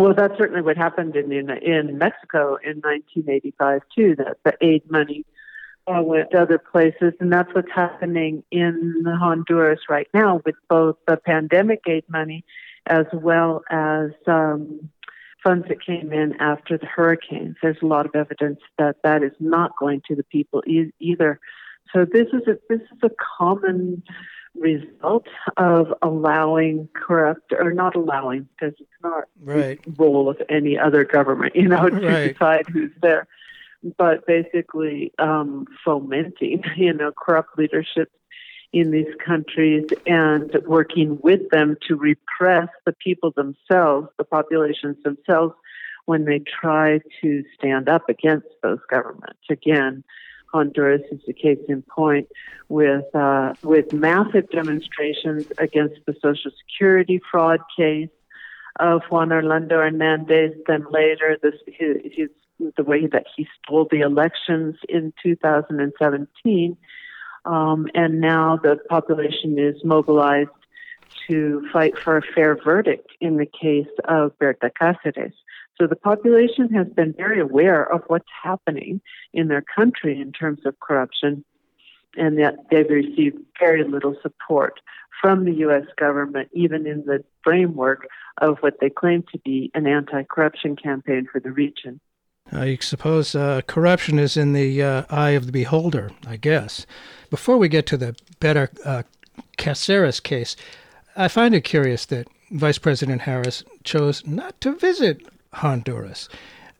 Well, 0.00 0.14
that's 0.16 0.38
certainly 0.38 0.62
what 0.62 0.78
happened 0.78 1.14
in 1.14 1.30
in, 1.30 1.50
in 1.50 1.98
Mexico 1.98 2.56
in 2.64 2.80
1985 2.80 3.82
too. 3.94 4.16
That 4.16 4.38
the 4.46 4.56
aid 4.66 4.90
money 4.90 5.26
uh, 5.86 6.00
went 6.00 6.30
to 6.30 6.40
other 6.40 6.58
places, 6.58 7.12
and 7.20 7.30
that's 7.30 7.52
what's 7.54 7.70
happening 7.70 8.42
in 8.50 9.04
Honduras 9.06 9.80
right 9.90 10.08
now 10.14 10.40
with 10.46 10.54
both 10.70 10.96
the 11.06 11.18
pandemic 11.18 11.80
aid 11.86 12.04
money 12.08 12.46
as 12.86 13.04
well 13.12 13.62
as 13.68 14.12
um, 14.26 14.88
funds 15.44 15.68
that 15.68 15.84
came 15.84 16.14
in 16.14 16.32
after 16.40 16.78
the 16.78 16.86
hurricanes. 16.86 17.56
There's 17.60 17.82
a 17.82 17.86
lot 17.86 18.06
of 18.06 18.14
evidence 18.14 18.60
that 18.78 18.96
that 19.04 19.22
is 19.22 19.34
not 19.38 19.72
going 19.78 20.00
to 20.08 20.14
the 20.14 20.24
people 20.24 20.62
e- 20.66 20.94
either. 20.98 21.38
So 21.92 22.06
this 22.10 22.28
is 22.32 22.48
a 22.48 22.56
this 22.70 22.80
is 22.80 22.98
a 23.02 23.10
common 23.36 24.02
result 24.56 25.26
of 25.56 25.92
allowing 26.02 26.88
corrupt 26.94 27.52
or 27.52 27.72
not 27.72 27.94
allowing 27.94 28.48
because 28.58 28.74
it's 28.78 28.90
not 29.02 29.24
right. 29.42 29.82
the 29.84 29.90
role 29.92 30.28
of 30.28 30.40
any 30.48 30.78
other 30.78 31.04
government, 31.04 31.54
you 31.56 31.68
know, 31.68 31.88
to 31.88 32.06
right. 32.06 32.32
decide 32.32 32.66
who's 32.68 32.90
there, 33.00 33.26
but 33.96 34.26
basically 34.26 35.12
um, 35.18 35.66
fomenting, 35.84 36.62
you 36.76 36.92
know, 36.92 37.12
corrupt 37.12 37.58
leadership 37.58 38.10
in 38.72 38.92
these 38.92 39.12
countries 39.24 39.84
and 40.06 40.56
working 40.66 41.18
with 41.22 41.48
them 41.50 41.76
to 41.88 41.96
repress 41.96 42.68
the 42.86 42.92
people 42.92 43.32
themselves, 43.32 44.08
the 44.16 44.24
populations 44.24 44.96
themselves, 45.02 45.54
when 46.06 46.24
they 46.24 46.38
try 46.38 47.00
to 47.20 47.44
stand 47.56 47.88
up 47.88 48.08
against 48.08 48.46
those 48.62 48.78
governments. 48.88 49.40
Again, 49.48 50.04
Honduras 50.52 51.02
is 51.10 51.20
the 51.26 51.32
case 51.32 51.58
in 51.68 51.82
point 51.82 52.28
with 52.68 53.14
uh, 53.14 53.54
with 53.62 53.92
massive 53.92 54.50
demonstrations 54.50 55.46
against 55.58 55.96
the 56.06 56.14
Social 56.14 56.50
Security 56.64 57.20
fraud 57.30 57.60
case 57.76 58.08
of 58.78 59.02
Juan 59.10 59.32
Orlando 59.32 59.76
Hernandez. 59.76 60.52
Then 60.66 60.86
later, 60.90 61.36
this 61.42 61.54
his, 61.66 61.96
his 62.04 62.28
the 62.76 62.84
way 62.84 63.06
that 63.06 63.26
he 63.36 63.46
stole 63.62 63.88
the 63.90 64.00
elections 64.00 64.76
in 64.88 65.12
2017, 65.22 66.76
um, 67.44 67.86
and 67.94 68.20
now 68.20 68.58
the 68.62 68.76
population 68.88 69.58
is 69.58 69.76
mobilized 69.84 70.50
to 71.28 71.66
fight 71.72 71.98
for 71.98 72.16
a 72.16 72.22
fair 72.22 72.56
verdict 72.62 73.08
in 73.20 73.36
the 73.36 73.46
case 73.46 73.88
of 74.04 74.38
Berta 74.38 74.70
Cáceres. 74.80 75.32
So 75.80 75.86
the 75.86 75.96
population 75.96 76.68
has 76.74 76.88
been 76.88 77.14
very 77.16 77.40
aware 77.40 77.90
of 77.90 78.02
what's 78.08 78.28
happening 78.42 79.00
in 79.32 79.48
their 79.48 79.62
country 79.62 80.20
in 80.20 80.30
terms 80.30 80.60
of 80.66 80.78
corruption, 80.78 81.42
and 82.18 82.38
that 82.38 82.56
they've 82.70 82.90
received 82.90 83.38
very 83.58 83.82
little 83.84 84.14
support 84.20 84.78
from 85.22 85.46
the 85.46 85.54
U.S. 85.60 85.84
government, 85.98 86.50
even 86.52 86.86
in 86.86 87.06
the 87.06 87.24
framework 87.42 88.06
of 88.42 88.58
what 88.58 88.74
they 88.80 88.90
claim 88.90 89.24
to 89.32 89.38
be 89.38 89.70
an 89.74 89.86
anti 89.86 90.22
corruption 90.24 90.76
campaign 90.76 91.26
for 91.32 91.40
the 91.40 91.50
region. 91.50 91.98
I 92.52 92.76
suppose 92.82 93.34
uh, 93.34 93.62
corruption 93.66 94.18
is 94.18 94.36
in 94.36 94.52
the 94.52 94.82
uh, 94.82 95.04
eye 95.08 95.30
of 95.30 95.46
the 95.46 95.52
beholder, 95.52 96.10
I 96.26 96.36
guess. 96.36 96.84
Before 97.30 97.56
we 97.56 97.70
get 97.70 97.86
to 97.86 97.96
the 97.96 98.14
Berta 98.38 98.68
uh, 98.84 99.02
Cáceres 99.56 100.22
case, 100.22 100.56
I 101.16 101.28
find 101.28 101.54
it 101.54 101.62
curious 101.62 102.04
that 102.06 102.28
Vice 102.50 102.78
President 102.78 103.22
Harris 103.22 103.64
chose 103.82 104.26
not 104.26 104.60
to 104.60 104.72
visit 104.72 105.22
Honduras. 105.54 106.28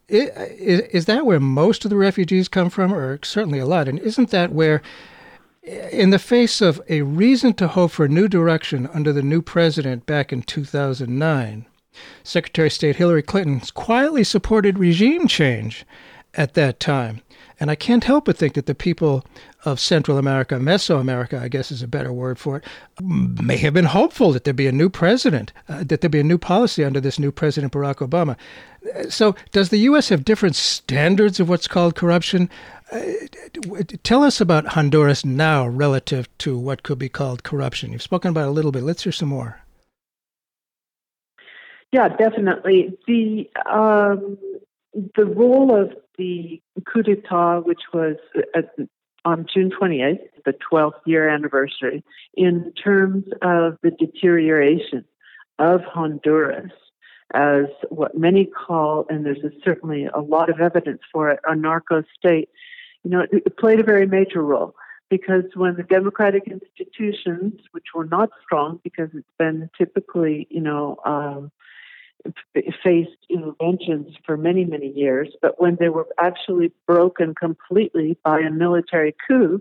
Is, 0.08 0.80
is 0.80 1.04
that 1.06 1.24
where 1.24 1.40
most 1.40 1.84
of 1.84 1.90
the 1.90 1.96
refugees 1.96 2.48
come 2.48 2.70
from, 2.70 2.92
or 2.92 3.20
certainly 3.22 3.58
a 3.58 3.66
lot? 3.66 3.88
And 3.88 3.98
isn't 4.00 4.30
that 4.30 4.52
where, 4.52 4.82
in 5.62 6.10
the 6.10 6.18
face 6.18 6.60
of 6.60 6.80
a 6.88 7.02
reason 7.02 7.54
to 7.54 7.68
hope 7.68 7.92
for 7.92 8.06
a 8.06 8.08
new 8.08 8.28
direction 8.28 8.88
under 8.92 9.12
the 9.12 9.22
new 9.22 9.40
president 9.42 10.06
back 10.06 10.32
in 10.32 10.42
2009, 10.42 11.66
Secretary 12.22 12.68
of 12.68 12.72
State 12.72 12.96
Hillary 12.96 13.22
Clinton 13.22 13.60
quietly 13.74 14.24
supported 14.24 14.78
regime 14.78 15.26
change 15.28 15.84
at 16.34 16.54
that 16.54 16.80
time? 16.80 17.22
And 17.60 17.70
I 17.70 17.74
can't 17.74 18.04
help 18.04 18.24
but 18.24 18.38
think 18.38 18.54
that 18.54 18.64
the 18.64 18.74
people 18.74 19.24
of 19.66 19.78
Central 19.78 20.16
America, 20.16 20.54
Mesoamerica, 20.54 21.38
I 21.38 21.48
guess 21.48 21.70
is 21.70 21.82
a 21.82 21.88
better 21.88 22.10
word 22.10 22.38
for 22.38 22.56
it, 22.56 22.64
may 23.00 23.58
have 23.58 23.74
been 23.74 23.84
hopeful 23.84 24.32
that 24.32 24.44
there'd 24.44 24.56
be 24.56 24.66
a 24.66 24.72
new 24.72 24.88
president, 24.88 25.52
uh, 25.68 25.84
that 25.84 26.00
there'd 26.00 26.10
be 26.10 26.20
a 26.20 26.24
new 26.24 26.38
policy 26.38 26.82
under 26.82 27.00
this 27.00 27.18
new 27.18 27.30
President 27.30 27.72
Barack 27.72 27.96
Obama. 27.96 28.36
So, 29.10 29.34
does 29.52 29.68
the 29.68 29.76
U.S. 29.78 30.08
have 30.08 30.24
different 30.24 30.56
standards 30.56 31.38
of 31.38 31.50
what's 31.50 31.68
called 31.68 31.94
corruption? 31.94 32.48
Uh, 32.90 33.02
tell 34.02 34.22
us 34.22 34.40
about 34.40 34.68
Honduras 34.68 35.22
now 35.22 35.66
relative 35.66 36.28
to 36.38 36.56
what 36.56 36.82
could 36.82 36.98
be 36.98 37.10
called 37.10 37.42
corruption. 37.42 37.92
You've 37.92 38.00
spoken 38.00 38.30
about 38.30 38.46
it 38.46 38.48
a 38.48 38.52
little 38.52 38.72
bit. 38.72 38.84
Let's 38.84 39.02
hear 39.02 39.12
some 39.12 39.28
more. 39.28 39.60
Yeah, 41.92 42.08
definitely. 42.08 42.96
The 43.06 43.50
um, 43.70 44.38
the 44.94 45.24
role 45.24 45.74
of 45.74 45.92
the 46.18 46.60
coup 46.86 47.02
d'etat, 47.02 47.60
which 47.60 47.82
was 47.92 48.16
at, 48.54 48.74
on 49.24 49.46
June 49.52 49.70
28th, 49.70 50.18
the 50.44 50.54
12th 50.72 51.00
year 51.06 51.28
anniversary, 51.28 52.02
in 52.34 52.72
terms 52.72 53.24
of 53.42 53.76
the 53.82 53.90
deterioration 53.90 55.04
of 55.58 55.82
Honduras 55.82 56.72
as 57.32 57.66
what 57.90 58.16
many 58.16 58.44
call, 58.44 59.06
and 59.08 59.24
there's 59.24 59.44
a, 59.44 59.50
certainly 59.64 60.06
a 60.06 60.20
lot 60.20 60.50
of 60.50 60.60
evidence 60.60 61.00
for 61.12 61.30
it, 61.30 61.38
a 61.46 61.54
narco 61.54 62.02
state. 62.18 62.48
You 63.04 63.10
know, 63.10 63.20
it, 63.20 63.30
it 63.46 63.56
played 63.56 63.80
a 63.80 63.84
very 63.84 64.06
major 64.06 64.42
role 64.42 64.74
because 65.10 65.44
when 65.54 65.76
the 65.76 65.82
democratic 65.82 66.48
institutions, 66.48 67.60
which 67.70 67.86
were 67.94 68.04
not 68.04 68.30
strong 68.42 68.80
because 68.82 69.10
it's 69.14 69.28
been 69.38 69.70
typically, 69.78 70.48
you 70.50 70.60
know, 70.60 70.96
um, 71.04 71.52
faced 72.82 73.10
interventions 73.28 74.14
for 74.24 74.36
many, 74.36 74.64
many 74.64 74.88
years, 74.88 75.28
but 75.42 75.60
when 75.60 75.76
they 75.80 75.88
were 75.88 76.06
actually 76.18 76.72
broken 76.86 77.34
completely 77.34 78.16
by 78.24 78.40
a 78.40 78.50
military 78.50 79.14
coup 79.26 79.60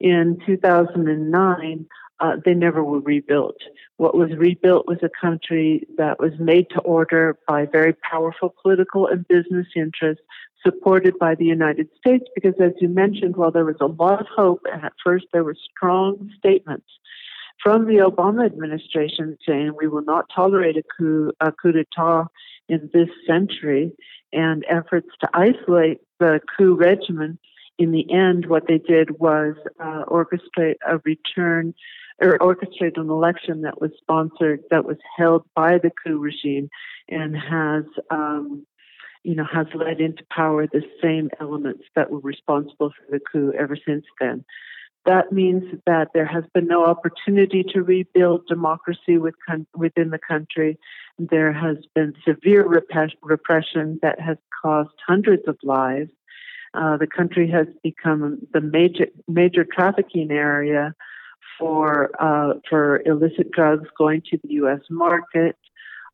in 0.00 0.38
2009, 0.46 1.86
uh, 2.20 2.36
they 2.44 2.54
never 2.54 2.84
were 2.84 3.00
rebuilt. 3.00 3.56
What 3.96 4.14
was 4.14 4.30
rebuilt 4.36 4.86
was 4.86 4.98
a 5.02 5.10
country 5.20 5.86
that 5.96 6.18
was 6.18 6.32
made 6.38 6.68
to 6.70 6.80
order 6.80 7.38
by 7.48 7.66
very 7.66 7.94
powerful 7.94 8.54
political 8.62 9.06
and 9.06 9.26
business 9.26 9.66
interests 9.74 10.22
supported 10.64 11.18
by 11.18 11.34
the 11.34 11.46
United 11.46 11.88
States 11.98 12.24
because, 12.34 12.54
as 12.60 12.72
you 12.80 12.88
mentioned, 12.88 13.36
while 13.36 13.50
there 13.50 13.64
was 13.64 13.76
a 13.80 13.86
lot 13.86 14.20
of 14.20 14.26
hope, 14.26 14.60
and 14.70 14.84
at 14.84 14.92
first 15.02 15.24
there 15.32 15.44
were 15.44 15.56
strong 15.74 16.30
statements 16.38 16.86
from 17.62 17.86
the 17.86 17.98
Obama 17.98 18.46
administration 18.46 19.36
saying 19.46 19.72
we 19.76 19.88
will 19.88 20.04
not 20.04 20.30
tolerate 20.34 20.76
a 20.76 20.82
coup, 20.96 21.32
a 21.40 21.52
coup 21.52 21.72
d'etat 21.72 22.26
in 22.68 22.90
this 22.92 23.08
century, 23.26 23.92
and 24.32 24.64
efforts 24.68 25.08
to 25.20 25.28
isolate 25.34 25.98
the 26.18 26.40
coup 26.56 26.74
regimen. 26.74 27.38
In 27.78 27.92
the 27.92 28.12
end, 28.12 28.46
what 28.46 28.66
they 28.68 28.78
did 28.78 29.18
was 29.18 29.54
uh, 29.78 30.04
orchestrate 30.06 30.76
a 30.86 30.98
return 31.04 31.74
or 32.20 32.38
orchestrate 32.38 33.00
an 33.00 33.08
election 33.08 33.62
that 33.62 33.80
was 33.80 33.90
sponsored, 33.98 34.60
that 34.70 34.84
was 34.84 34.98
held 35.16 35.44
by 35.54 35.78
the 35.78 35.90
coup 36.04 36.18
regime, 36.18 36.68
and 37.08 37.34
has 37.36 37.84
um, 38.10 38.66
you 39.22 39.34
know, 39.34 39.44
has 39.52 39.66
led 39.74 40.00
into 40.00 40.24
power 40.30 40.66
the 40.66 40.82
same 41.02 41.30
elements 41.40 41.84
that 41.94 42.10
were 42.10 42.20
responsible 42.20 42.90
for 42.90 43.10
the 43.10 43.20
coup 43.20 43.52
ever 43.58 43.76
since 43.86 44.04
then. 44.20 44.44
That 45.06 45.32
means 45.32 45.64
that 45.86 46.08
there 46.12 46.26
has 46.26 46.44
been 46.52 46.66
no 46.66 46.84
opportunity 46.84 47.64
to 47.72 47.82
rebuild 47.82 48.46
democracy 48.46 49.16
with, 49.16 49.34
within 49.74 50.10
the 50.10 50.18
country. 50.18 50.78
There 51.18 51.52
has 51.52 51.78
been 51.94 52.12
severe 52.26 52.66
repression 52.66 53.98
that 54.02 54.20
has 54.20 54.36
cost 54.62 54.90
hundreds 55.06 55.48
of 55.48 55.56
lives. 55.62 56.10
Uh, 56.74 56.96
the 56.98 57.06
country 57.06 57.50
has 57.50 57.66
become 57.82 58.38
the 58.52 58.60
major 58.60 59.06
major 59.26 59.64
trafficking 59.64 60.30
area 60.30 60.94
for 61.58 62.10
uh, 62.20 62.54
for 62.68 63.02
illicit 63.06 63.50
drugs 63.50 63.88
going 63.98 64.22
to 64.30 64.38
the 64.44 64.54
U.S. 64.54 64.80
market. 64.88 65.56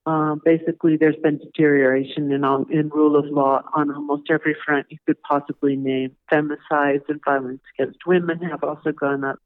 Um, 0.06 0.40
basically, 0.44 0.96
there's 0.96 1.16
been 1.16 1.38
deterioration 1.38 2.30
in, 2.30 2.44
in 2.70 2.88
rule 2.90 3.16
of 3.16 3.24
law 3.26 3.62
on 3.74 3.90
almost 3.90 4.30
every 4.30 4.56
front 4.64 4.86
you 4.88 4.98
could 5.04 5.20
possibly 5.22 5.74
name. 5.74 6.14
Femicides 6.32 7.08
and 7.08 7.20
violence 7.24 7.62
against 7.76 7.98
women 8.06 8.38
have 8.40 8.62
also 8.62 8.92
gone 8.92 9.24
up 9.24 9.40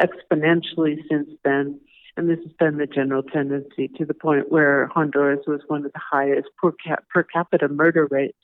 exponentially 0.00 0.96
since 1.08 1.28
then. 1.44 1.80
And 2.16 2.28
this 2.28 2.40
has 2.42 2.52
been 2.58 2.78
the 2.78 2.86
general 2.86 3.22
tendency 3.22 3.86
to 3.96 4.04
the 4.04 4.14
point 4.14 4.50
where 4.50 4.88
Honduras 4.88 5.46
was 5.46 5.60
one 5.68 5.86
of 5.86 5.92
the 5.92 6.00
highest 6.00 6.48
per, 6.60 6.72
cap- 6.72 7.04
per 7.08 7.22
capita 7.22 7.68
murder 7.68 8.08
rates 8.10 8.36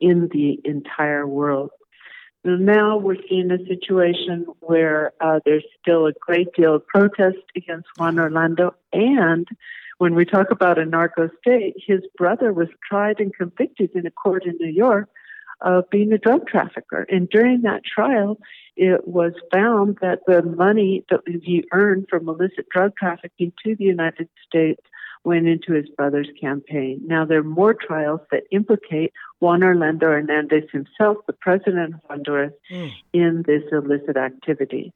in 0.00 0.28
the 0.32 0.60
entire 0.64 1.26
world. 1.28 1.70
Now 2.44 2.98
we're 2.98 3.16
seeing 3.28 3.50
a 3.52 3.64
situation 3.66 4.46
where 4.60 5.12
uh, 5.20 5.40
there's 5.46 5.64
still 5.80 6.06
a 6.06 6.12
great 6.20 6.52
deal 6.54 6.74
of 6.74 6.86
protest 6.88 7.38
against 7.56 7.86
Juan 7.96 8.18
Orlando 8.18 8.74
and 8.92 9.46
when 9.98 10.14
we 10.14 10.24
talk 10.24 10.50
about 10.50 10.78
a 10.78 10.84
narco 10.84 11.28
state, 11.40 11.74
his 11.86 12.00
brother 12.16 12.52
was 12.52 12.68
tried 12.88 13.20
and 13.20 13.34
convicted 13.34 13.90
in 13.94 14.06
a 14.06 14.10
court 14.10 14.44
in 14.44 14.56
New 14.58 14.72
York 14.72 15.08
of 15.60 15.88
being 15.90 16.12
a 16.12 16.18
drug 16.18 16.46
trafficker. 16.46 17.06
And 17.08 17.28
during 17.28 17.62
that 17.62 17.82
trial, 17.84 18.38
it 18.76 19.06
was 19.06 19.32
found 19.52 19.98
that 20.00 20.20
the 20.26 20.42
money 20.42 21.04
that 21.10 21.20
he 21.26 21.64
earned 21.72 22.06
from 22.10 22.28
illicit 22.28 22.68
drug 22.70 22.92
trafficking 22.98 23.52
to 23.64 23.76
the 23.76 23.84
United 23.84 24.28
States 24.46 24.80
went 25.22 25.46
into 25.46 25.72
his 25.72 25.88
brother's 25.88 26.28
campaign. 26.38 27.00
Now, 27.06 27.24
there 27.24 27.38
are 27.38 27.44
more 27.44 27.72
trials 27.72 28.20
that 28.30 28.42
implicate 28.50 29.12
Juan 29.40 29.64
Orlando 29.64 30.06
Hernandez 30.06 30.64
himself, 30.70 31.18
the 31.26 31.32
president 31.32 31.94
of 31.94 32.00
Honduras, 32.08 32.52
mm. 32.70 32.92
in 33.14 33.42
this 33.46 33.62
illicit 33.72 34.18
activity. 34.18 34.92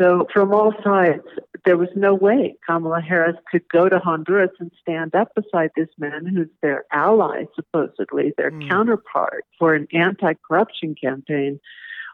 So, 0.00 0.26
from 0.32 0.54
all 0.54 0.72
sides, 0.82 1.26
there 1.66 1.76
was 1.76 1.90
no 1.94 2.14
way 2.14 2.56
Kamala 2.66 3.02
Harris 3.02 3.36
could 3.50 3.68
go 3.68 3.86
to 3.90 3.98
Honduras 3.98 4.52
and 4.58 4.70
stand 4.80 5.14
up 5.14 5.34
beside 5.34 5.72
this 5.76 5.90
man 5.98 6.24
who's 6.24 6.48
their 6.62 6.86
ally, 6.90 7.44
supposedly, 7.54 8.32
their 8.38 8.50
mm. 8.50 8.66
counterpart 8.66 9.44
for 9.58 9.74
an 9.74 9.86
anti 9.92 10.32
corruption 10.48 10.94
campaign 10.94 11.60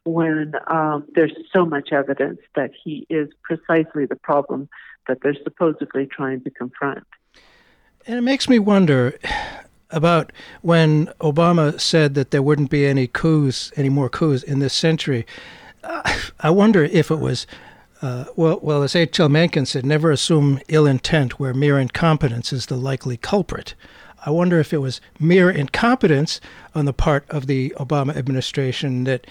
when 0.05 0.55
um, 0.67 1.07
there's 1.15 1.33
so 1.55 1.65
much 1.65 1.93
evidence 1.93 2.41
that 2.57 2.73
he 2.83 3.07
is 3.09 3.29
precisely 3.45 4.05
the 4.05 4.17
problem 4.17 4.69
that 5.07 5.19
they're 5.23 5.37
supposedly 5.45 6.07
trying 6.07 6.43
to 6.43 6.51
confront. 6.51 7.05
And 8.05 8.19
it 8.19 8.23
makes 8.23 8.49
me 8.49 8.59
wonder 8.59 9.17
about 9.91 10.33
when 10.63 11.07
Obama 11.21 11.81
said 11.81 12.15
that 12.15 12.33
there 12.33 12.43
wouldn't 12.43 12.71
be 12.71 12.85
any 12.85 13.07
coups, 13.07 13.71
any 13.77 13.89
more 13.89 14.09
coups 14.09 14.43
in 14.43 14.59
this 14.59 14.75
century. 14.75 15.25
Uh, 15.85 16.03
I 16.41 16.51
wonder 16.51 16.83
if 16.83 17.13
it 17.13 17.21
was 17.21 17.47
Uh, 18.03 18.27
well, 18.37 18.59
well, 18.63 18.83
as 18.83 18.95
H.L. 18.95 19.29
Mencken 19.29 19.65
said, 19.65 19.87
never 19.87 20.11
assume 20.11 20.61
ill 20.69 20.87
intent 20.87 21.41
where 21.41 21.55
mere 21.55 21.79
incompetence 21.79 22.53
is 22.53 22.67
the 22.67 22.77
likely 22.77 23.17
culprit. 23.17 23.75
I 24.25 24.31
wonder 24.31 24.59
if 24.59 24.73
it 24.73 24.79
was 24.79 25.01
mere 25.19 25.51
incompetence 25.51 26.41
on 26.75 26.85
the 26.85 26.93
part 26.93 27.25
of 27.31 27.47
the 27.47 27.73
Obama 27.79 28.17
administration 28.17 29.05
that 29.05 29.27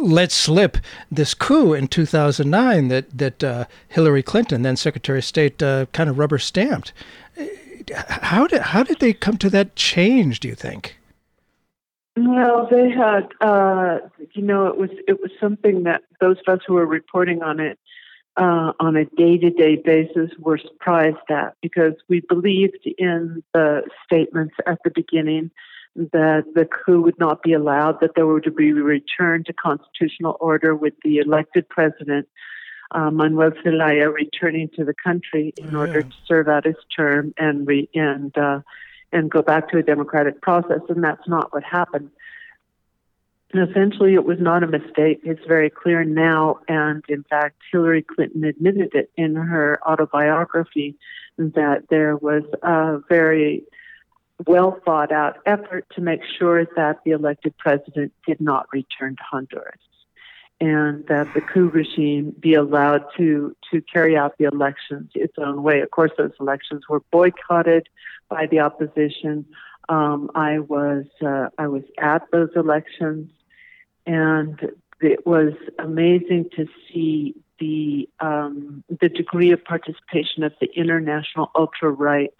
let 0.00 0.32
slip 0.32 0.78
this 1.10 1.34
coup 1.34 1.72
in 1.72 1.88
2009 1.88 2.88
that 2.88 3.16
that 3.16 3.44
uh, 3.44 3.64
Hillary 3.88 4.22
Clinton, 4.22 4.62
then 4.62 4.76
Secretary 4.76 5.18
of 5.18 5.24
State, 5.24 5.62
uh, 5.62 5.86
kind 5.92 6.10
of 6.10 6.18
rubber 6.18 6.38
stamped. 6.38 6.92
How 7.94 8.46
did 8.46 8.60
how 8.60 8.82
did 8.82 8.98
they 8.98 9.12
come 9.12 9.38
to 9.38 9.50
that 9.50 9.76
change? 9.76 10.40
Do 10.40 10.48
you 10.48 10.54
think? 10.54 10.96
Well, 12.16 12.68
they 12.70 12.90
had, 12.90 13.28
uh, 13.40 13.98
you 14.32 14.42
know, 14.42 14.66
it 14.66 14.76
was 14.76 14.90
it 15.08 15.20
was 15.20 15.32
something 15.40 15.82
that 15.82 16.02
those 16.20 16.36
of 16.46 16.58
us 16.58 16.64
who 16.66 16.74
were 16.74 16.86
reporting 16.86 17.42
on 17.42 17.58
it 17.58 17.78
uh, 18.36 18.72
on 18.78 18.96
a 18.96 19.04
day 19.04 19.36
to 19.38 19.50
day 19.50 19.76
basis 19.76 20.30
were 20.38 20.58
surprised 20.58 21.16
at 21.28 21.54
because 21.60 21.94
we 22.08 22.20
believed 22.28 22.86
in 22.98 23.42
the 23.52 23.82
statements 24.04 24.54
at 24.66 24.78
the 24.84 24.90
beginning 24.94 25.50
that 25.96 26.44
the 26.54 26.66
coup 26.66 27.02
would 27.02 27.18
not 27.18 27.42
be 27.42 27.52
allowed, 27.52 28.00
that 28.00 28.10
there 28.16 28.26
would 28.26 28.54
be 28.56 28.70
a 28.70 28.74
return 28.74 29.44
to 29.44 29.52
constitutional 29.52 30.36
order 30.40 30.74
with 30.74 30.94
the 31.04 31.18
elected 31.18 31.68
president, 31.68 32.28
uh, 32.90 33.10
Manuel 33.10 33.52
Zelaya, 33.62 34.10
returning 34.10 34.68
to 34.76 34.84
the 34.84 34.94
country 34.94 35.52
in 35.56 35.70
yeah. 35.70 35.78
order 35.78 36.02
to 36.02 36.16
serve 36.26 36.48
out 36.48 36.64
his 36.64 36.76
term 36.96 37.32
and 37.38 37.66
re- 37.66 37.88
and 37.94 38.36
uh, 38.36 38.60
and 39.14 39.30
go 39.30 39.40
back 39.40 39.70
to 39.70 39.78
a 39.78 39.82
democratic 39.82 40.42
process. 40.42 40.80
And 40.88 41.02
that's 41.02 41.26
not 41.26 41.52
what 41.52 41.62
happened. 41.64 42.10
And 43.52 43.70
essentially, 43.70 44.14
it 44.14 44.24
was 44.24 44.38
not 44.40 44.64
a 44.64 44.66
mistake. 44.66 45.20
It's 45.22 45.46
very 45.46 45.70
clear 45.70 46.04
now, 46.04 46.58
and 46.66 47.04
in 47.08 47.22
fact, 47.22 47.56
Hillary 47.70 48.02
Clinton 48.02 48.42
admitted 48.42 48.94
it 48.94 49.10
in 49.16 49.36
her 49.36 49.78
autobiography 49.86 50.96
that 51.38 51.84
there 51.88 52.16
was 52.16 52.42
a 52.62 52.98
very 53.08 53.62
well 54.46 54.80
thought 54.84 55.12
out 55.12 55.36
effort 55.46 55.86
to 55.94 56.00
make 56.00 56.20
sure 56.38 56.64
that 56.76 56.98
the 57.04 57.12
elected 57.12 57.56
president 57.56 58.12
did 58.26 58.40
not 58.40 58.66
return 58.72 59.14
to 59.14 59.22
Honduras 59.22 59.78
and 60.60 61.06
that 61.06 61.32
the 61.34 61.40
coup 61.40 61.68
regime 61.68 62.34
be 62.38 62.54
allowed 62.54 63.04
to 63.16 63.56
to 63.70 63.82
carry 63.82 64.16
out 64.16 64.36
the 64.38 64.44
elections 64.44 65.10
its 65.14 65.34
own 65.38 65.62
way. 65.62 65.80
Of 65.80 65.90
course, 65.90 66.12
those 66.16 66.32
elections 66.40 66.84
were 66.88 67.00
boycotted 67.10 67.88
by 68.28 68.46
the 68.46 68.60
opposition. 68.60 69.46
Um, 69.88 70.30
I 70.34 70.60
was 70.60 71.06
uh, 71.24 71.48
I 71.58 71.66
was 71.66 71.82
at 71.98 72.22
those 72.30 72.50
elections, 72.56 73.30
and 74.06 74.60
it 75.00 75.26
was 75.26 75.52
amazing 75.78 76.50
to 76.56 76.66
see 76.88 77.34
the 77.58 78.08
um, 78.20 78.84
the 79.00 79.08
degree 79.08 79.52
of 79.52 79.64
participation 79.64 80.44
of 80.44 80.52
the 80.60 80.68
international 80.76 81.50
ultra 81.54 81.90
right 81.90 82.32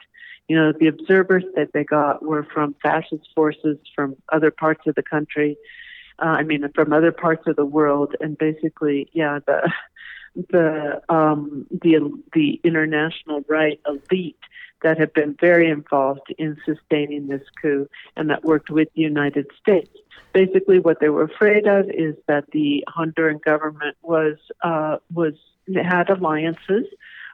you 0.48 0.56
know, 0.56 0.72
the 0.78 0.88
observers 0.88 1.44
that 1.56 1.72
they 1.72 1.84
got 1.84 2.22
were 2.22 2.44
from 2.44 2.74
fascist 2.82 3.28
forces 3.34 3.78
from 3.94 4.16
other 4.30 4.50
parts 4.50 4.82
of 4.86 4.94
the 4.94 5.02
country. 5.02 5.56
Uh, 6.18 6.36
I 6.38 6.42
mean, 6.42 6.64
from 6.74 6.92
other 6.92 7.12
parts 7.12 7.46
of 7.46 7.56
the 7.56 7.66
world, 7.66 8.14
and 8.20 8.38
basically, 8.38 9.08
yeah, 9.12 9.40
the 9.46 9.72
the 10.50 11.02
um, 11.08 11.66
the 11.70 12.12
the 12.32 12.60
international 12.64 13.44
right 13.48 13.80
elite 13.86 14.38
that 14.82 14.98
have 14.98 15.14
been 15.14 15.34
very 15.40 15.70
involved 15.70 16.32
in 16.36 16.56
sustaining 16.64 17.26
this 17.26 17.42
coup 17.60 17.88
and 18.16 18.28
that 18.30 18.44
worked 18.44 18.70
with 18.70 18.88
the 18.94 19.00
United 19.00 19.46
States. 19.58 19.90
Basically, 20.32 20.78
what 20.78 21.00
they 21.00 21.08
were 21.08 21.22
afraid 21.24 21.66
of 21.66 21.88
is 21.88 22.14
that 22.28 22.44
the 22.52 22.84
Honduran 22.88 23.42
government 23.42 23.96
was 24.02 24.36
uh, 24.62 24.98
was 25.12 25.34
had 25.74 26.10
alliances 26.10 26.84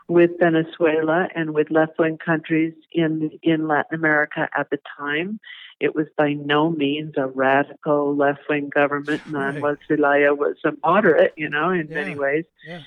with 0.06 0.30
Venezuela 0.38 1.28
and 1.34 1.54
with 1.54 1.70
left 1.70 1.99
wing 1.99 2.18
countries 2.18 2.75
in 2.92 3.30
in 3.42 3.66
Latin 3.66 3.94
America 3.94 4.49
at 4.56 4.70
the 4.70 4.78
time. 4.96 5.40
It 5.80 5.94
was 5.94 6.06
by 6.16 6.34
no 6.34 6.70
means 6.70 7.14
a 7.16 7.26
radical 7.26 8.14
left 8.14 8.40
wing 8.49 8.71
government. 8.73 9.23
Manuel 9.26 9.76
Zelaya 9.88 10.34
was 10.34 10.56
a 10.64 10.73
moderate, 10.84 11.32
you 11.36 11.49
know, 11.49 11.71
in 11.71 11.88
yeah. 11.88 11.95
many 11.95 12.14
ways. 12.14 12.45
Yeah. 12.66 12.82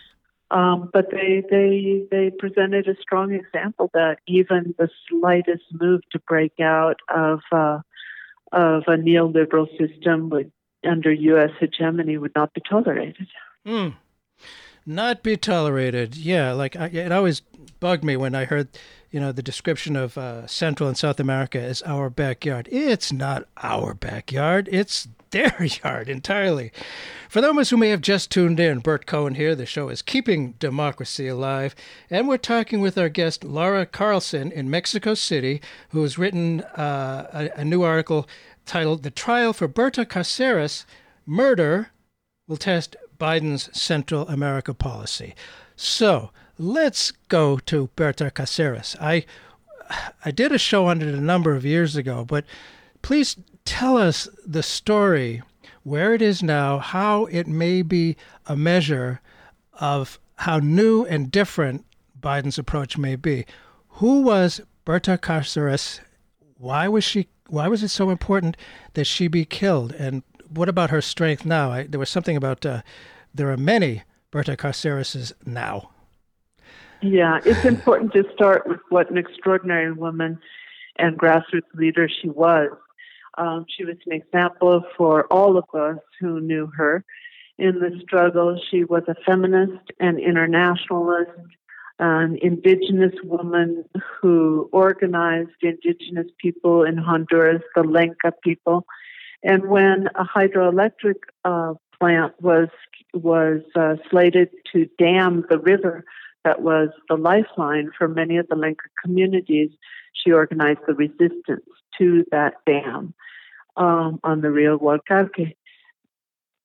Um, 0.52 0.90
but 0.94 1.10
they 1.10 1.44
they 1.50 2.06
they 2.12 2.30
presented 2.30 2.88
a 2.88 2.96
strong 3.02 3.34
example 3.34 3.90
that 3.94 4.20
even 4.28 4.76
the 4.78 4.90
slightest 5.10 5.64
move 5.72 6.02
to 6.12 6.20
break 6.20 6.60
out 6.62 7.00
of 7.14 7.40
uh, 7.52 7.80
of 8.52 8.84
a 8.86 8.96
neoliberal 8.96 9.68
system 9.80 10.30
would, 10.30 10.52
under 10.88 11.12
U.S. 11.12 11.50
hegemony 11.60 12.18
would 12.18 12.36
not 12.36 12.54
be 12.54 12.62
tolerated. 12.70 13.28
Mm 13.66 13.96
not 14.86 15.24
be 15.24 15.38
tolerated. 15.38 16.16
Yeah, 16.16 16.54
like 16.54 16.76
I, 16.76 16.88
it 16.88 17.12
always 17.12 17.42
bugged 17.80 18.04
me 18.04 18.18
when 18.18 18.36
I 18.36 18.46
heard, 18.46 18.68
you 19.14 19.20
know, 19.20 19.32
the 19.32 19.44
description 19.44 19.96
of 19.96 20.18
uh, 20.18 20.48
Central 20.48 20.90
and 20.90 20.98
South 20.98 21.20
America 21.20 21.62
as 21.62 21.84
our 21.84 22.10
backyard. 22.10 22.68
It's 22.72 23.14
not 23.14 23.48
our 23.62 23.94
backyard. 23.94 24.68
It's 24.72 25.08
their 25.30 25.56
yard 25.84 26.10
entirely. 26.10 26.72
For 27.30 27.40
those 27.40 27.70
who 27.70 27.78
may 27.78 27.90
have 27.90 28.02
just 28.02 28.32
tuned 28.32 28.60
in, 28.60 28.80
Bert 28.80 29.06
Cohen 29.06 29.36
here. 29.36 29.54
The 29.54 29.68
show 29.68 29.90
is 29.90 30.02
Keeping 30.02 30.54
Democracy 30.54 31.28
Alive, 31.28 31.76
and 32.10 32.28
we're 32.28 32.38
talking 32.38 32.82
with 32.82 32.98
our 32.98 33.08
guest 33.08 33.44
Laura 33.44 33.86
Carlsen 33.86 34.52
in 34.52 34.68
Mexico 34.68 35.14
City, 35.14 35.62
who 35.90 36.02
has 36.02 36.18
written 36.18 36.62
uh, 36.62 37.50
a, 37.56 37.62
a 37.62 37.64
new 37.64 37.84
article 37.84 38.28
titled 38.66 39.04
"The 39.04 39.12
Trial 39.12 39.54
for 39.54 39.68
Berta 39.68 40.06
Cáceres: 40.06 40.86
Murder." 41.26 41.90
Will 42.46 42.58
test 42.58 42.98
Biden's 43.18 43.70
Central 43.80 44.28
America 44.28 44.74
policy. 44.74 45.34
So 45.78 46.32
let's 46.58 47.12
go 47.30 47.58
to 47.58 47.90
Berta 47.96 48.32
Cáceres. 48.34 48.96
I 49.00 49.26
I 50.24 50.32
did 50.32 50.52
a 50.52 50.58
show 50.58 50.88
on 50.88 51.02
it 51.02 51.14
a 51.14 51.22
number 51.22 51.54
of 51.54 51.66
years 51.66 51.96
ago, 51.96 52.26
but 52.26 52.46
please 53.02 53.36
tell 53.66 53.98
us 53.98 54.28
the 54.46 54.64
story, 54.64 55.42
where 55.84 56.14
it 56.14 56.22
is 56.22 56.42
now, 56.42 56.80
how 56.80 57.26
it 57.26 57.48
may 57.48 57.82
be 57.82 58.16
a 58.48 58.56
measure 58.56 59.22
of 59.74 60.20
how 60.38 60.60
new 60.60 61.06
and 61.06 61.32
different 61.32 61.86
Biden's 62.20 62.58
approach 62.58 62.98
may 62.98 63.16
be. 63.16 63.46
Who 64.00 64.22
was 64.22 64.62
Berta 64.86 65.18
Cáceres? 65.18 66.00
Why 66.58 66.88
was 66.88 67.04
she? 67.04 67.28
Why 67.48 67.68
was 67.68 67.84
it 67.84 67.90
so 67.90 68.10
important 68.10 68.58
that 68.94 69.06
she 69.06 69.28
be 69.28 69.46
killed? 69.46 69.92
And 69.94 70.24
what 70.50 70.70
about 70.70 70.90
her 70.90 71.02
strength 71.02 71.46
now? 71.46 71.72
I, 71.72 71.84
there 71.84 72.00
was 72.00 72.10
something 72.10 72.38
about 72.38 72.66
uh, 72.66 72.82
there 73.34 73.52
are 73.52 73.58
many 73.58 74.04
Berta 74.32 74.56
Cáceres 74.56 75.34
now. 75.46 75.90
Yeah, 77.04 77.40
it's 77.44 77.66
important 77.66 78.14
to 78.14 78.24
start 78.34 78.66
with 78.66 78.80
what 78.88 79.12
an 79.12 79.18
extraordinary 79.18 79.92
woman 79.92 80.40
and 80.98 81.20
grassroots 81.20 81.74
leader 81.74 82.08
she 82.08 82.30
was. 82.30 82.70
Um, 83.38 83.66
she 83.68 83.84
was 83.84 83.98
an 84.06 84.14
example 84.14 84.84
for 84.96 85.26
all 85.26 85.58
of 85.58 85.66
us 85.74 85.98
who 86.22 86.40
knew 86.40 86.72
her 86.78 87.04
in 87.58 87.80
the 87.80 88.00
struggle. 88.02 88.58
She 88.72 88.86
was 88.86 89.04
a 89.10 89.16
feminist 89.26 89.84
and 90.00 90.18
internationalist, 90.18 91.32
an 92.00 92.38
indigenous 92.42 93.14
woman 93.26 93.84
who 94.22 94.70
organized 94.72 95.50
indigenous 95.62 96.28
people 96.38 96.84
in 96.84 96.98
Honduras, 96.98 97.64
the 97.76 97.84
Lenca 97.84 98.32
people. 98.42 98.86
And 99.44 99.68
when 99.68 100.08
a 100.16 100.24
hydroelectric 100.24 101.16
uh, 101.44 101.74
plant 102.00 102.34
was 102.40 102.70
was 103.14 103.60
uh, 103.76 103.96
slated 104.10 104.50
to 104.72 104.88
dam 104.98 105.46
the 105.50 105.60
river 105.60 106.06
that 106.44 106.62
was 106.62 106.90
the 107.10 107.16
lifeline 107.16 107.92
for 107.98 108.08
many 108.08 108.38
of 108.38 108.48
the 108.48 108.56
Lenca 108.56 108.90
communities. 109.02 109.70
She 110.14 110.32
organized 110.32 110.82
the 110.88 110.94
resistance 110.94 111.66
to 111.98 112.26
that 112.32 112.56
dam 112.66 113.14
um, 113.78 114.20
on 114.24 114.42
the 114.42 114.52
Rio 114.52 114.78
Gualcarque. 114.78 115.56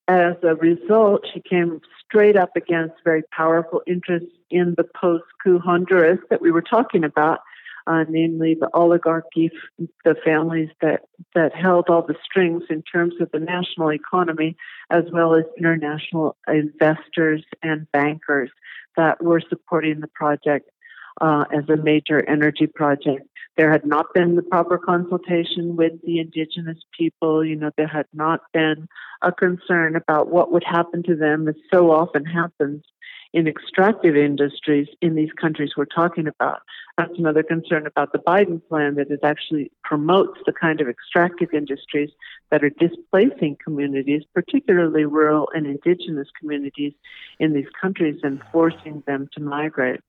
As 0.07 0.35
a 0.43 0.55
result, 0.55 1.27
she 1.33 1.41
came 1.41 1.81
straight 2.05 2.37
up 2.37 2.57
against 2.57 2.95
very 3.05 3.23
powerful 3.31 3.83
interests 3.87 4.31
in 4.51 4.75
the 4.77 4.85
post 4.85 5.25
coup 5.43 5.59
Honduras 5.59 6.19
that 6.31 6.41
we 6.41 6.51
were 6.51 6.63
talking 6.63 7.05
about, 7.05 7.41
uh, 7.87 8.05
namely 8.09 8.57
the 8.59 8.71
oligarchy, 8.73 9.51
the 10.05 10.15
families 10.25 10.71
that, 10.81 11.03
that 11.35 11.55
held 11.55 11.91
all 11.91 12.03
the 12.03 12.17
strings 12.25 12.63
in 12.71 12.83
terms 12.83 13.15
of 13.21 13.31
the 13.33 13.39
national 13.39 13.93
economy, 13.93 14.57
as 14.91 15.05
well 15.13 15.35
as 15.35 15.45
international 15.59 16.37
investors 16.49 17.45
and 17.63 17.87
bankers 17.93 18.51
that 18.99 19.25
were 19.25 19.41
supporting 19.49 20.01
the 20.01 20.09
project 20.09 20.69
uh, 21.23 21.45
as 21.57 21.65
a 21.71 21.83
major 21.83 22.23
energy 22.29 22.67
project. 22.67 23.27
There 23.57 23.73
had 23.73 23.87
not 23.87 24.07
been 24.15 24.37
the 24.37 24.43
proper 24.43 24.79
consultation 24.79 25.75
with 25.75 25.93
the 26.05 26.21
indigenous 26.21 26.79
people. 26.97 27.45
You 27.45 27.57
know, 27.57 27.71
there 27.77 27.89
had 27.89 28.07
not 28.13 28.41
been 28.53 28.87
a 29.23 29.33
concern 29.33 29.97
about 29.97 30.29
what 30.29 30.53
would 30.53 30.65
happen 30.65 31.03
to 31.05 31.17
them, 31.17 31.49
as 31.49 31.57
so 31.73 31.91
often 31.91 32.25
happens 32.25 32.85
in 33.33 33.47
extractive 33.47 34.17
industries 34.17 34.89
in 35.01 35.15
these 35.15 35.33
countries 35.33 35.73
we're 35.77 35.85
talking 35.85 36.27
about. 36.27 36.61
That's 36.97 37.19
another 37.19 37.43
concern 37.43 37.87
about 37.87 38.13
the 38.13 38.19
Biden 38.19 38.61
plan 38.69 38.97
that 38.97 39.11
it 39.11 39.21
actually 39.23 39.71
promotes 39.85 40.39
the 40.47 40.53
kind 40.53 40.81
of 40.81 40.89
extractive 40.89 41.51
industries 41.53 42.11
that 42.51 42.65
are 42.65 42.71
displacing 42.71 43.57
communities, 43.63 44.23
particularly 44.35 45.05
rural 45.05 45.49
and 45.55 45.67
indigenous 45.67 46.29
communities 46.41 46.95
in 47.39 47.53
these 47.53 47.69
countries, 47.81 48.19
and 48.23 48.43
forcing 48.51 49.03
them 49.07 49.29
to 49.35 49.41
migrate. 49.41 50.01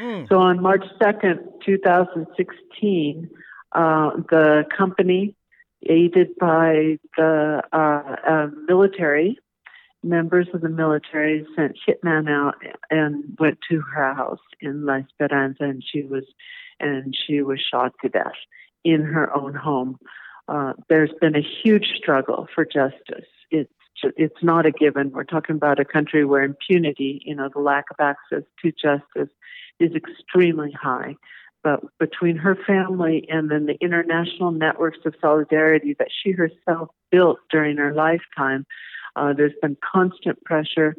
Mm. 0.00 0.28
So 0.28 0.38
on 0.38 0.60
March 0.60 0.84
2nd, 1.00 1.38
2016, 1.64 3.30
uh, 3.72 4.10
the 4.30 4.64
company, 4.76 5.34
aided 5.88 6.36
by 6.38 6.98
the 7.16 7.62
uh, 7.72 7.76
uh, 7.76 8.48
military, 8.66 9.38
members 10.06 10.48
of 10.54 10.60
the 10.60 10.68
military 10.68 11.46
sent 11.56 11.76
hitman 11.86 12.30
out 12.30 12.54
and 12.90 13.36
went 13.38 13.58
to 13.70 13.80
her 13.80 14.14
house 14.14 14.40
in 14.60 14.86
La 14.86 14.94
Esperanza, 14.94 15.64
and 15.64 15.82
she 15.84 16.02
was 16.02 16.24
and 16.78 17.16
she 17.26 17.42
was 17.42 17.60
shot 17.60 17.92
to 18.02 18.08
death 18.08 18.32
in 18.84 19.02
her 19.02 19.34
own 19.34 19.54
home. 19.54 19.98
Uh, 20.48 20.74
there's 20.88 21.12
been 21.20 21.34
a 21.34 21.46
huge 21.62 21.92
struggle 21.96 22.46
for 22.54 22.64
justice. 22.64 23.26
It's 23.50 23.72
it's 24.02 24.42
not 24.42 24.66
a 24.66 24.70
given. 24.70 25.10
We're 25.10 25.24
talking 25.24 25.56
about 25.56 25.80
a 25.80 25.84
country 25.84 26.24
where 26.24 26.42
impunity, 26.42 27.22
you 27.24 27.34
know, 27.34 27.48
the 27.52 27.60
lack 27.60 27.86
of 27.90 27.96
access 27.98 28.46
to 28.62 28.72
justice, 28.72 29.34
is 29.80 29.92
extremely 29.94 30.72
high. 30.72 31.16
But 31.64 31.80
between 31.98 32.36
her 32.36 32.56
family 32.66 33.26
and 33.28 33.50
then 33.50 33.66
the 33.66 33.76
international 33.80 34.52
networks 34.52 34.98
of 35.04 35.14
solidarity 35.20 35.96
that 35.98 36.08
she 36.22 36.30
herself 36.30 36.90
built 37.10 37.38
during 37.50 37.78
her 37.78 37.92
lifetime, 37.92 38.66
uh, 39.16 39.32
there's 39.32 39.54
been 39.60 39.76
constant 39.92 40.42
pressure 40.44 40.96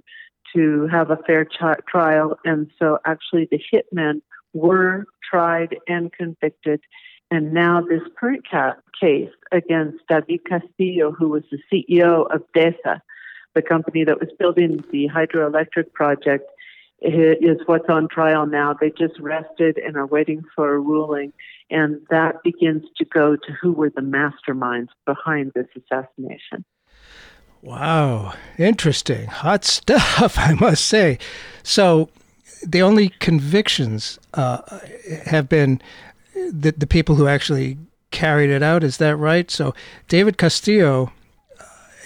to 0.55 0.87
have 0.87 1.11
a 1.11 1.17
fair 1.27 1.47
trial. 1.87 2.37
And 2.45 2.71
so 2.79 2.99
actually, 3.05 3.47
the 3.49 3.61
hitmen 3.71 4.21
were 4.53 5.05
tried 5.29 5.77
and 5.87 6.11
convicted. 6.11 6.81
And 7.29 7.53
now, 7.53 7.81
this 7.81 8.01
current 8.17 8.47
ca- 8.49 8.77
case 8.99 9.29
against 9.51 9.97
David 10.09 10.45
Castillo, 10.45 11.11
who 11.11 11.29
was 11.29 11.43
the 11.51 11.59
CEO 11.71 12.33
of 12.33 12.41
DESA, 12.55 13.01
the 13.53 13.61
company 13.61 14.03
that 14.05 14.19
was 14.19 14.29
building 14.39 14.83
the 14.91 15.09
hydroelectric 15.13 15.93
project, 15.93 16.49
is 17.01 17.57
what's 17.65 17.89
on 17.89 18.07
trial 18.07 18.47
now. 18.47 18.73
They 18.73 18.89
just 18.89 19.19
rested 19.19 19.77
and 19.77 19.95
are 19.97 20.07
waiting 20.07 20.43
for 20.55 20.73
a 20.73 20.79
ruling. 20.79 21.33
And 21.69 22.01
that 22.09 22.41
begins 22.43 22.83
to 22.97 23.05
go 23.05 23.35
to 23.35 23.51
who 23.61 23.73
were 23.73 23.91
the 23.91 24.01
masterminds 24.01 24.89
behind 25.05 25.51
this 25.53 25.67
assassination. 25.75 26.65
Wow, 27.67 28.33
interesting. 28.57 29.27
Hot 29.27 29.65
stuff, 29.65 30.37
I 30.37 30.53
must 30.53 30.85
say. 30.85 31.19
So, 31.63 32.07
the 32.65 32.81
only 32.81 33.09
convictions 33.19 34.17
uh, 34.35 34.61
have 35.25 35.49
been 35.49 35.81
the, 36.33 36.71
the 36.71 36.87
people 36.87 37.15
who 37.15 37.27
actually 37.27 37.77
carried 38.09 38.51
it 38.51 38.63
out. 38.63 38.85
Is 38.85 38.97
that 38.99 39.17
right? 39.17 39.51
So, 39.51 39.75
David 40.07 40.37
Castillo 40.37 41.11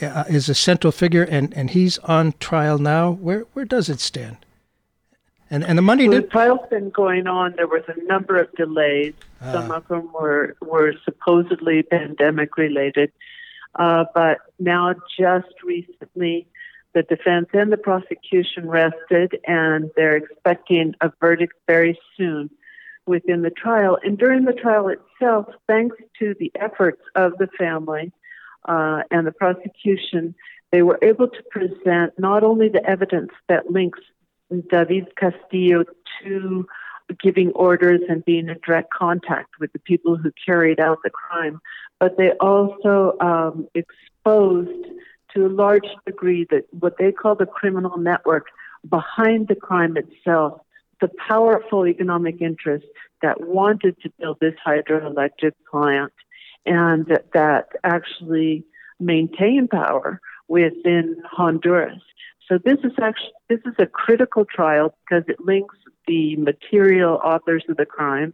uh, 0.01 0.23
is 0.27 0.49
a 0.49 0.55
central 0.55 0.91
figure, 0.91 1.21
and, 1.21 1.55
and 1.55 1.69
he's 1.69 1.99
on 1.99 2.33
trial 2.39 2.79
now. 2.79 3.11
Where 3.11 3.41
where 3.53 3.65
does 3.65 3.87
it 3.87 3.99
stand? 3.99 4.37
And 5.51 5.63
and 5.63 5.77
the 5.77 5.83
money. 5.83 6.09
Well, 6.09 6.21
the 6.21 6.27
trial's 6.27 6.67
been 6.71 6.89
going 6.89 7.27
on. 7.27 7.53
There 7.55 7.67
was 7.67 7.83
a 7.87 8.03
number 8.05 8.35
of 8.35 8.51
delays. 8.55 9.13
Uh, 9.39 9.51
Some 9.51 9.69
of 9.69 9.87
them 9.89 10.11
were 10.11 10.55
were 10.59 10.95
supposedly 11.05 11.83
pandemic 11.83 12.57
related. 12.57 13.11
Uh, 13.75 14.05
but 14.13 14.39
now, 14.59 14.93
just 15.17 15.53
recently, 15.63 16.47
the 16.93 17.03
defense 17.03 17.47
and 17.53 17.71
the 17.71 17.77
prosecution 17.77 18.67
rested, 18.67 19.39
and 19.45 19.91
they're 19.95 20.17
expecting 20.17 20.93
a 21.01 21.11
verdict 21.19 21.53
very 21.67 21.97
soon 22.17 22.49
within 23.05 23.41
the 23.41 23.49
trial. 23.49 23.97
And 24.03 24.17
during 24.17 24.45
the 24.45 24.53
trial 24.53 24.89
itself, 24.89 25.47
thanks 25.67 25.95
to 26.19 26.35
the 26.39 26.51
efforts 26.55 27.01
of 27.15 27.37
the 27.37 27.47
family 27.57 28.11
uh, 28.67 29.03
and 29.09 29.25
the 29.25 29.31
prosecution, 29.31 30.35
they 30.71 30.81
were 30.81 30.99
able 31.01 31.27
to 31.27 31.43
present 31.49 32.13
not 32.17 32.43
only 32.43 32.69
the 32.69 32.85
evidence 32.85 33.31
that 33.47 33.71
links 33.71 33.99
David 34.69 35.15
Castillo 35.15 35.85
to 36.23 36.67
giving 37.19 37.51
orders 37.51 38.01
and 38.09 38.23
being 38.25 38.49
in 38.49 38.57
direct 38.65 38.91
contact 38.91 39.49
with 39.59 39.71
the 39.73 39.79
people 39.79 40.15
who 40.17 40.31
carried 40.45 40.79
out 40.79 40.99
the 41.03 41.09
crime, 41.09 41.59
but 41.99 42.17
they 42.17 42.31
also 42.39 43.17
um, 43.19 43.67
exposed 43.73 44.85
to 45.33 45.45
a 45.45 45.49
large 45.49 45.87
degree 46.05 46.45
that 46.49 46.65
what 46.71 46.97
they 46.97 47.11
call 47.11 47.35
the 47.35 47.45
criminal 47.45 47.97
network 47.97 48.47
behind 48.89 49.47
the 49.47 49.55
crime 49.55 49.95
itself, 49.97 50.61
the 50.99 51.09
powerful 51.27 51.87
economic 51.87 52.41
interests 52.41 52.87
that 53.21 53.41
wanted 53.41 53.95
to 54.01 54.11
build 54.19 54.37
this 54.41 54.55
hydroelectric 54.65 55.53
plant 55.69 56.11
and 56.65 57.05
that 57.33 57.69
actually 57.83 58.63
maintain 58.99 59.67
power 59.67 60.19
within 60.47 61.17
Honduras. 61.25 62.01
So 62.47 62.57
this 62.63 62.77
is 62.83 62.91
actually 63.01 63.33
this 63.49 63.59
is 63.65 63.73
a 63.79 63.85
critical 63.85 64.45
trial 64.45 64.95
because 65.03 65.23
it 65.27 65.37
links 65.39 65.75
the 66.07 66.35
material 66.35 67.19
authors 67.23 67.63
of 67.69 67.77
the 67.77 67.85
crime 67.85 68.33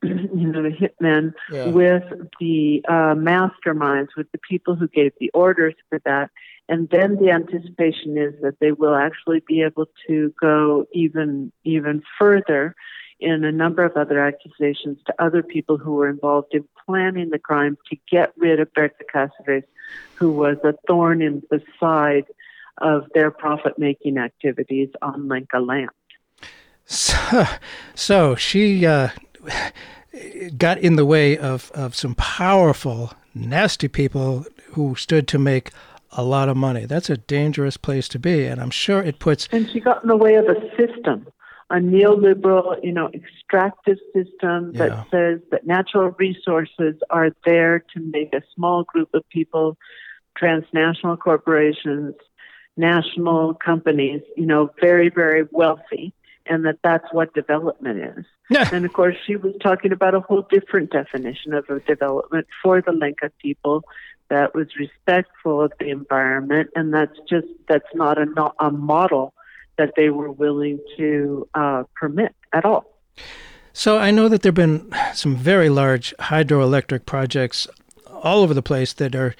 you 0.02 0.46
know, 0.46 0.62
the 0.62 0.70
hitmen 0.70 1.32
yeah. 1.50 1.66
with 1.66 2.04
the 2.38 2.84
uh, 2.88 3.14
masterminds, 3.14 4.08
with 4.16 4.30
the 4.30 4.38
people 4.38 4.76
who 4.76 4.86
gave 4.86 5.12
the 5.18 5.30
orders 5.34 5.74
for 5.88 6.00
that. 6.04 6.30
And 6.68 6.88
then 6.90 7.16
the 7.16 7.30
anticipation 7.30 8.16
is 8.16 8.34
that 8.42 8.60
they 8.60 8.70
will 8.70 8.94
actually 8.94 9.42
be 9.46 9.62
able 9.62 9.86
to 10.06 10.32
go 10.40 10.86
even 10.92 11.50
even 11.64 12.02
further 12.18 12.76
in 13.18 13.42
a 13.42 13.50
number 13.50 13.84
of 13.84 13.96
other 13.96 14.20
accusations 14.20 14.98
to 15.06 15.14
other 15.18 15.42
people 15.42 15.78
who 15.78 15.94
were 15.94 16.08
involved 16.08 16.54
in 16.54 16.64
planning 16.86 17.30
the 17.30 17.38
crime 17.38 17.76
to 17.90 17.96
get 18.08 18.32
rid 18.36 18.60
of 18.60 18.72
Berta 18.74 19.04
Cáceres, 19.12 19.64
who 20.14 20.30
was 20.30 20.58
a 20.62 20.74
thorn 20.86 21.22
in 21.22 21.42
the 21.50 21.60
side 21.80 22.26
of 22.80 23.04
their 23.14 23.30
profit 23.30 23.78
making 23.78 24.18
activities 24.18 24.88
on 25.02 25.28
Lenca 25.28 25.64
land. 25.66 25.90
So, 26.84 27.44
so 27.94 28.34
she 28.34 28.86
uh, 28.86 29.10
got 30.56 30.78
in 30.78 30.96
the 30.96 31.04
way 31.04 31.36
of, 31.36 31.70
of 31.74 31.94
some 31.94 32.14
powerful, 32.14 33.12
nasty 33.34 33.88
people 33.88 34.46
who 34.72 34.94
stood 34.94 35.28
to 35.28 35.38
make 35.38 35.70
a 36.12 36.24
lot 36.24 36.48
of 36.48 36.56
money. 36.56 36.86
That's 36.86 37.10
a 37.10 37.16
dangerous 37.16 37.76
place 37.76 38.08
to 38.08 38.18
be, 38.18 38.46
and 38.46 38.60
I'm 38.60 38.70
sure 38.70 39.02
it 39.02 39.18
puts. 39.18 39.48
And 39.52 39.68
she 39.70 39.80
got 39.80 40.02
in 40.02 40.08
the 40.08 40.16
way 40.16 40.36
of 40.36 40.46
a 40.46 40.60
system, 40.76 41.26
a 41.70 41.76
neoliberal, 41.76 42.82
you 42.82 42.92
know, 42.92 43.10
extractive 43.12 43.98
system 44.14 44.72
that 44.74 44.90
yeah. 44.90 45.04
says 45.10 45.40
that 45.50 45.66
natural 45.66 46.10
resources 46.18 46.94
are 47.10 47.30
there 47.44 47.80
to 47.94 48.00
make 48.00 48.32
a 48.32 48.42
small 48.54 48.84
group 48.84 49.10
of 49.12 49.28
people, 49.28 49.76
transnational 50.36 51.16
corporations, 51.16 52.14
national 52.78 53.54
companies, 53.54 54.22
you 54.36 54.46
know, 54.46 54.70
very, 54.80 55.10
very 55.10 55.46
wealthy 55.50 56.14
and 56.48 56.64
that 56.64 56.78
that's 56.82 57.04
what 57.12 57.32
development 57.34 58.18
is. 58.18 58.24
Yeah. 58.50 58.66
And 58.72 58.86
of 58.86 58.94
course, 58.94 59.14
she 59.26 59.36
was 59.36 59.52
talking 59.62 59.92
about 59.92 60.14
a 60.14 60.20
whole 60.20 60.40
different 60.50 60.90
definition 60.90 61.52
of 61.52 61.68
a 61.68 61.80
development 61.80 62.46
for 62.62 62.80
the 62.80 62.92
Lenca 62.92 63.30
people 63.42 63.84
that 64.30 64.54
was 64.54 64.68
respectful 64.78 65.60
of 65.60 65.72
the 65.78 65.90
environment, 65.90 66.70
and 66.74 66.94
that's 66.94 67.18
just 67.28 67.46
that's 67.68 67.94
not 67.94 68.16
a, 68.16 68.24
not 68.24 68.54
a 68.58 68.70
model 68.70 69.34
that 69.76 69.92
they 69.96 70.08
were 70.08 70.32
willing 70.32 70.80
to 70.96 71.46
uh, 71.52 71.82
permit 71.94 72.34
at 72.54 72.64
all. 72.64 72.86
So 73.74 73.98
I 73.98 74.10
know 74.10 74.30
that 74.30 74.40
there 74.40 74.48
have 74.48 74.54
been 74.54 74.90
some 75.12 75.36
very 75.36 75.68
large 75.68 76.14
hydroelectric 76.18 77.04
projects 77.04 77.68
all 78.06 78.42
over 78.42 78.54
the 78.54 78.62
place 78.62 78.94
that 78.94 79.14
are 79.14 79.34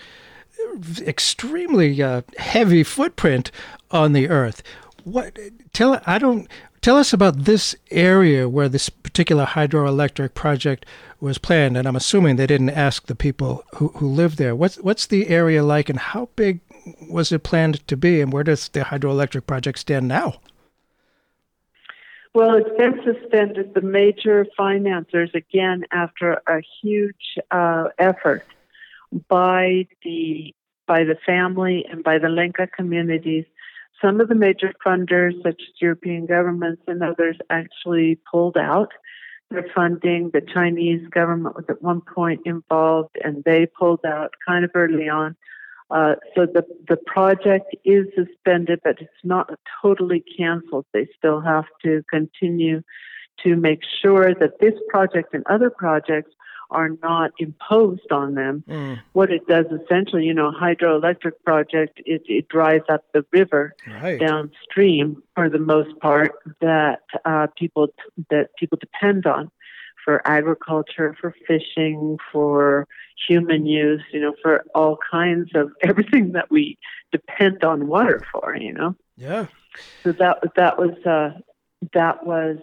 extremely 1.01 2.03
uh, 2.03 2.23
heavy 2.39 2.83
footprint 2.83 3.51
on 3.91 4.13
the 4.13 4.29
earth. 4.29 4.63
What 5.05 5.39
tell 5.73 6.01
I 6.07 6.19
don't 6.19 6.49
Tell 6.81 6.97
us 6.97 7.13
about 7.13 7.45
this 7.45 7.75
area 7.91 8.49
where 8.49 8.69
this 8.69 8.89
particular 8.89 9.45
hydroelectric 9.45 10.35
project 10.35 10.87
was 11.21 11.37
planned, 11.37 11.77
and 11.77 11.89
I'm 11.89 11.97
assuming 11.97 12.37
they 12.37 12.47
didn't 12.47 12.71
ask 12.71 13.07
the 13.07 13.17
people 13.17 13.65
who, 13.75 13.89
who 13.89 14.07
live 14.07 14.37
there. 14.37 14.55
What's 14.55 14.77
what's 14.77 15.07
the 15.07 15.29
area 15.29 15.65
like, 15.65 15.89
and 15.89 15.99
how 15.99 16.29
big 16.37 16.61
was 17.11 17.33
it 17.33 17.43
planned 17.43 17.87
to 17.89 17.97
be, 17.97 18.21
and 18.21 18.33
where 18.33 18.45
does 18.45 18.69
the 18.69 18.81
hydroelectric 18.81 19.47
project 19.47 19.81
stand 19.81 20.07
now? 20.07 20.41
Well, 22.33 22.55
it's 22.55 22.77
been 22.79 23.01
suspended. 23.05 23.75
The 23.75 23.81
major 23.81 24.47
financiers, 24.57 25.31
again, 25.35 25.85
after 25.91 26.41
a 26.47 26.63
huge 26.81 27.39
uh, 27.51 27.89
effort 27.99 28.45
by 29.29 29.89
the 30.05 30.55
by 30.88 31.05
the 31.05 31.16
family 31.24 31.85
and 31.88 32.03
by 32.03 32.18
the 32.18 32.27
Lenca 32.27 32.66
communities 32.72 33.44
some 34.03 34.20
of 34.20 34.29
the 34.29 34.35
major 34.35 34.72
funders, 34.85 35.35
such 35.42 35.61
as 35.61 35.81
European 35.81 36.27
governments 36.27 36.83
and 36.87 37.03
others, 37.03 37.37
actually 37.51 38.18
pulled 38.31 38.57
out 38.57 38.92
their 39.51 39.66
funding. 39.74 40.31
The 40.33 40.40
Chinese 40.40 41.07
government 41.09 41.57
was 41.57 41.64
at 41.68 41.83
one 41.83 42.03
point 42.03 42.42
involved 42.44 43.16
and 43.24 43.42
they 43.44 43.66
pulled 43.66 44.05
out 44.07 44.35
kind 44.46 44.64
of 44.64 44.70
early 44.74 45.09
on. 45.09 45.37
Uh, 45.90 46.16
so 46.35 46.44
the 46.44 46.64
the 46.87 46.98
project 46.98 47.74
is 47.83 48.07
suspended, 48.14 48.81
but 48.85 49.01
it's 49.01 49.24
not 49.24 49.48
totally 49.81 50.22
canceled. 50.37 50.85
They 50.92 51.09
still 51.16 51.40
have 51.40 51.64
to 51.83 52.03
continue 52.11 52.83
to 53.42 53.57
make 53.57 53.81
sure 54.03 54.35
that 54.35 54.61
this 54.61 54.74
project 54.90 55.33
and 55.33 55.44
other 55.48 55.70
projects 55.70 56.33
are 56.71 56.91
not 57.03 57.33
imposed 57.39 58.11
on 58.11 58.35
them. 58.35 58.65
Mm. 58.69 59.01
What 59.13 59.31
it 59.31 59.47
does 59.47 59.67
essentially, 59.67 60.25
you 60.25 60.35
know, 60.35 60.53
hydroelectric 60.53 61.33
project, 61.45 62.01
it, 62.05 62.23
it 62.27 62.49
dries 62.49 62.83
up 62.89 63.05
the 63.13 63.25
river 63.33 63.75
right. 63.87 64.21
downstream 64.21 65.23
for 65.35 65.49
the 65.49 65.59
most 65.59 65.99
part 66.01 66.33
that 66.61 67.03
uh, 67.25 67.47
people 67.57 67.89
that 68.31 68.51
people 68.59 68.79
depend 68.81 69.27
on 69.27 69.51
for 70.05 70.23
agriculture, 70.27 71.15
for 71.21 71.35
fishing, 71.47 72.17
for 72.33 72.87
human 73.29 73.67
use, 73.67 74.03
you 74.13 74.21
know, 74.21 74.35
for 74.43 74.65
all 74.75 74.99
kinds 75.11 75.51
of 75.55 75.71
everything 75.83 76.33
that 76.33 76.51
we 76.51 76.79
depend 77.13 77.65
on 77.65 77.87
water 77.87 78.23
for, 78.33 78.57
you 78.57 78.73
know. 78.73 78.95
Yeah. 79.17 79.47
So 80.03 80.13
that 80.13 80.39
that 80.57 80.79
was 80.79 80.97
uh, 81.05 81.39
that 81.93 82.27
was 82.27 82.59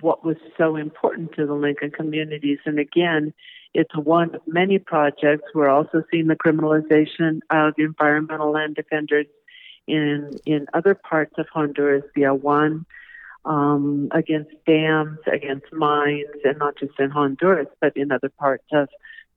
what 0.00 0.24
was 0.24 0.36
so 0.56 0.76
important 0.76 1.32
to 1.32 1.46
the 1.46 1.52
Lenca 1.52 1.92
communities. 1.92 2.58
And 2.64 2.78
again, 2.78 3.32
it's 3.74 3.94
one 3.96 4.34
of 4.34 4.40
many 4.46 4.78
projects. 4.78 5.44
We're 5.54 5.68
also 5.68 6.02
seeing 6.10 6.26
the 6.26 6.36
criminalization 6.36 7.40
of 7.50 7.74
environmental 7.78 8.50
land 8.50 8.76
defenders 8.76 9.26
in 9.86 10.38
in 10.46 10.66
other 10.74 10.94
parts 10.94 11.34
of 11.38 11.46
Honduras 11.52 12.04
via 12.14 12.34
one 12.34 12.86
um, 13.44 14.08
against 14.12 14.50
dams, 14.66 15.18
against 15.30 15.72
mines, 15.72 16.26
and 16.44 16.58
not 16.58 16.78
just 16.78 16.98
in 16.98 17.10
Honduras, 17.10 17.68
but 17.80 17.96
in 17.96 18.12
other 18.12 18.30
parts 18.38 18.64
of 18.72 18.88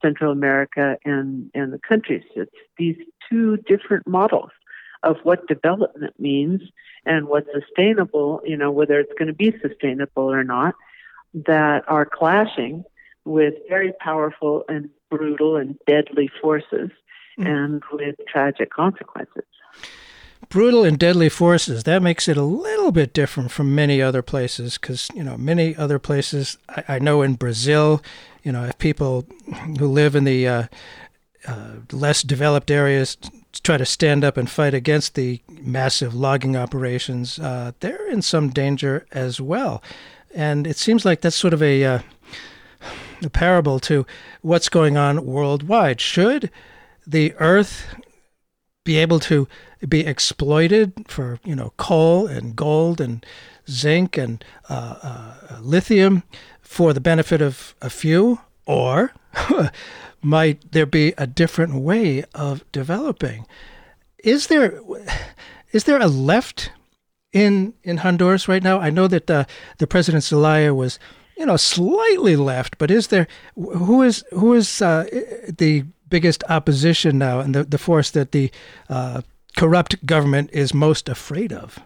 Central 0.02 0.32
America 0.32 0.98
and, 1.06 1.50
and 1.54 1.72
the 1.72 1.80
countries. 1.80 2.24
It's 2.36 2.52
these 2.78 2.98
two 3.30 3.58
different 3.58 4.08
models 4.08 4.52
of 5.04 5.18
what 5.24 5.48
development 5.48 6.14
means 6.20 6.62
and 7.06 7.28
what's 7.28 7.48
sustainable, 7.54 8.42
you 8.46 8.56
know, 8.56 8.72
whether 8.72 9.00
it's 9.00 9.14
going 9.18 9.28
to 9.28 9.34
be 9.34 9.54
sustainable 9.62 10.24
or 10.24 10.44
not, 10.44 10.76
that 11.34 11.84
are 11.88 12.06
clashing 12.06 12.84
with 13.26 13.54
very 13.70 13.94
powerful 14.00 14.64
and 14.68 14.90
brutal 15.10 15.56
and 15.56 15.78
deadly 15.88 16.30
forces 16.42 16.90
mm. 17.40 17.46
and 17.46 17.82
with 17.92 18.16
tragic 18.28 18.72
consequences. 18.72 19.44
Brutal 20.50 20.84
and 20.84 21.00
deadly 21.00 21.30
forces. 21.30 21.84
That 21.84 22.02
makes 22.02 22.28
it 22.28 22.36
a 22.36 22.44
little 22.44 22.92
bit 22.92 23.14
different 23.14 23.52
from 23.52 23.74
many 23.74 24.02
other 24.02 24.22
places 24.22 24.78
because, 24.78 25.10
you 25.14 25.24
know, 25.24 25.38
many 25.38 25.76
other 25.76 26.00
places, 26.00 26.58
I, 26.68 26.84
I, 26.96 27.00
know 27.00 27.22
in 27.22 27.36
Brazil, 27.36 28.02
you 28.44 28.52
know, 28.52 28.66
if 28.66 28.78
people 28.78 29.26
who 29.78 29.88
live 29.88 30.16
in 30.16 30.26
the 30.26 30.48
uh, 30.48 30.64
uh, 31.48 31.72
less 31.92 32.22
developed 32.24 32.70
areas 32.70 33.18
try 33.60 33.78
to 33.78 33.86
stand 33.86 34.24
up 34.24 34.38
and 34.38 34.50
fight 34.50 34.74
against 34.74 35.16
the 35.16 35.42
massive 35.50 36.14
logging 36.14 36.56
operations, 36.56 37.40
uh, 37.40 37.72
they're 37.80 38.08
in 38.08 38.22
some 38.22 38.50
danger 38.50 39.06
as 39.12 39.42
well. 39.42 39.84
And 40.34 40.66
it 40.66 40.78
seems 40.78 41.06
like 41.06 41.22
that's 41.22 41.36
sort 41.36 41.54
of 41.54 41.62
a, 41.62 41.84
uh, 41.84 42.00
a 43.24 43.30
parable 43.30 43.80
to 43.82 44.06
what's 44.42 44.70
going 44.70 44.98
on 44.98 45.26
worldwide. 45.26 46.00
Should 46.00 46.50
the 47.06 47.34
earth 47.40 47.96
be 48.84 48.98
able 48.98 49.20
to 49.20 49.48
be 49.88 50.06
exploited 50.06 50.94
for 51.08 51.40
you 51.44 51.56
know 51.56 51.74
coal 51.78 52.28
and 52.28 52.56
gold 52.56 53.02
and 53.02 53.26
zinc 53.70 54.18
and 54.18 54.44
uh, 54.70 54.96
uh, 55.50 55.60
lithium 55.62 56.24
for 56.62 56.94
the 56.94 57.02
benefit 57.02 57.42
of 57.42 57.76
a 57.82 57.90
few, 57.90 58.40
or 58.66 59.14
might 60.22 60.72
there 60.72 60.86
be 60.86 61.14
a 61.18 61.28
different 61.28 61.76
way 61.76 62.24
of 62.34 62.64
developing? 62.72 63.46
Is 64.24 64.48
there 64.48 64.80
is 65.72 65.86
there 65.86 66.00
a 66.00 66.08
left 66.08 66.72
in 67.32 67.74
in 67.84 67.98
Honduras 67.98 68.48
right 68.48 68.64
now? 68.64 68.80
I 68.80 68.90
know 68.90 69.08
that 69.08 69.30
uh, 69.30 69.46
the 69.78 69.88
president 69.88 70.24
Zelaya 70.24 70.74
was 70.74 71.00
you 71.38 71.46
know 71.46 71.58
slightly 71.58 72.36
left, 72.36 72.78
but 72.78 72.92
is 72.92 73.08
there 73.08 73.28
who 73.56 74.02
is 74.02 74.24
who 74.32 74.54
is 74.54 74.82
uh, 74.82 75.06
the 75.58 75.86
biggest 76.10 76.44
opposition 76.50 77.18
now 77.18 77.40
and 77.40 77.56
the, 77.56 77.64
the 77.64 77.78
force 77.78 78.12
that 78.12 78.32
the 78.32 78.52
uh, 78.90 79.22
corrupt 79.58 80.06
government 80.06 80.50
is 80.52 80.74
most 80.74 81.10
afraid 81.10 81.52
of? 81.54 81.80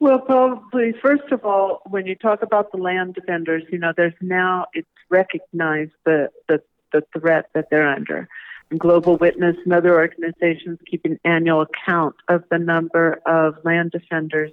Well, 0.00 0.20
probably 0.20 0.94
first 1.02 1.32
of 1.32 1.44
all, 1.44 1.82
when 1.90 2.06
you 2.06 2.14
talk 2.14 2.42
about 2.42 2.70
the 2.70 2.78
land 2.78 3.14
defenders, 3.14 3.64
you 3.70 3.78
know, 3.78 3.92
there's 3.96 4.14
now 4.20 4.66
it's 4.72 4.88
recognized 5.10 5.92
the 6.04 6.28
the, 6.48 6.62
the 6.92 7.02
threat 7.18 7.46
that 7.54 7.66
they're 7.70 7.88
under. 7.88 8.28
And 8.70 8.78
Global 8.78 9.16
Witness 9.16 9.56
and 9.64 9.72
other 9.72 9.94
organizations 9.94 10.78
keep 10.90 11.04
an 11.04 11.18
annual 11.24 11.62
account 11.62 12.16
of 12.28 12.44
the 12.50 12.58
number 12.58 13.20
of 13.24 13.54
land 13.64 13.92
defenders 13.92 14.52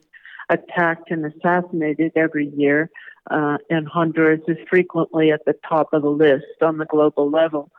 attacked 0.50 1.12
and 1.12 1.26
assassinated 1.26 2.13
every 2.15 2.48
year, 2.56 2.89
uh, 3.30 3.58
and 3.70 3.88
Honduras 3.88 4.41
is 4.48 4.58
frequently 4.70 5.32
at 5.32 5.44
the 5.46 5.56
top 5.68 5.91
of 5.91 6.04
the 6.04 6.10
list 6.10 6.46
on 6.62 6.78
the 6.78 6.86
global 6.86 7.30
level. 7.30 7.72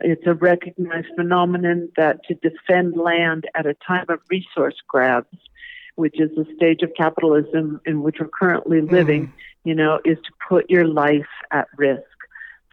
It's 0.00 0.26
a 0.26 0.34
recognized 0.34 1.08
phenomenon 1.14 1.90
that 1.96 2.24
to 2.24 2.34
defend 2.34 2.96
land 2.96 3.44
at 3.54 3.66
a 3.66 3.74
time 3.86 4.06
of 4.08 4.20
resource 4.28 4.76
grabs 4.88 5.36
which 5.96 6.20
is 6.20 6.30
the 6.36 6.46
stage 6.54 6.82
of 6.82 6.92
capitalism 6.96 7.80
in 7.84 8.02
which 8.02 8.16
we're 8.20 8.28
currently 8.28 8.80
living, 8.80 9.26
mm-hmm. 9.26 9.68
you 9.68 9.74
know, 9.74 9.98
is 10.04 10.18
to 10.18 10.30
put 10.48 10.70
your 10.70 10.86
life 10.86 11.26
at 11.50 11.66
risk. 11.76 12.02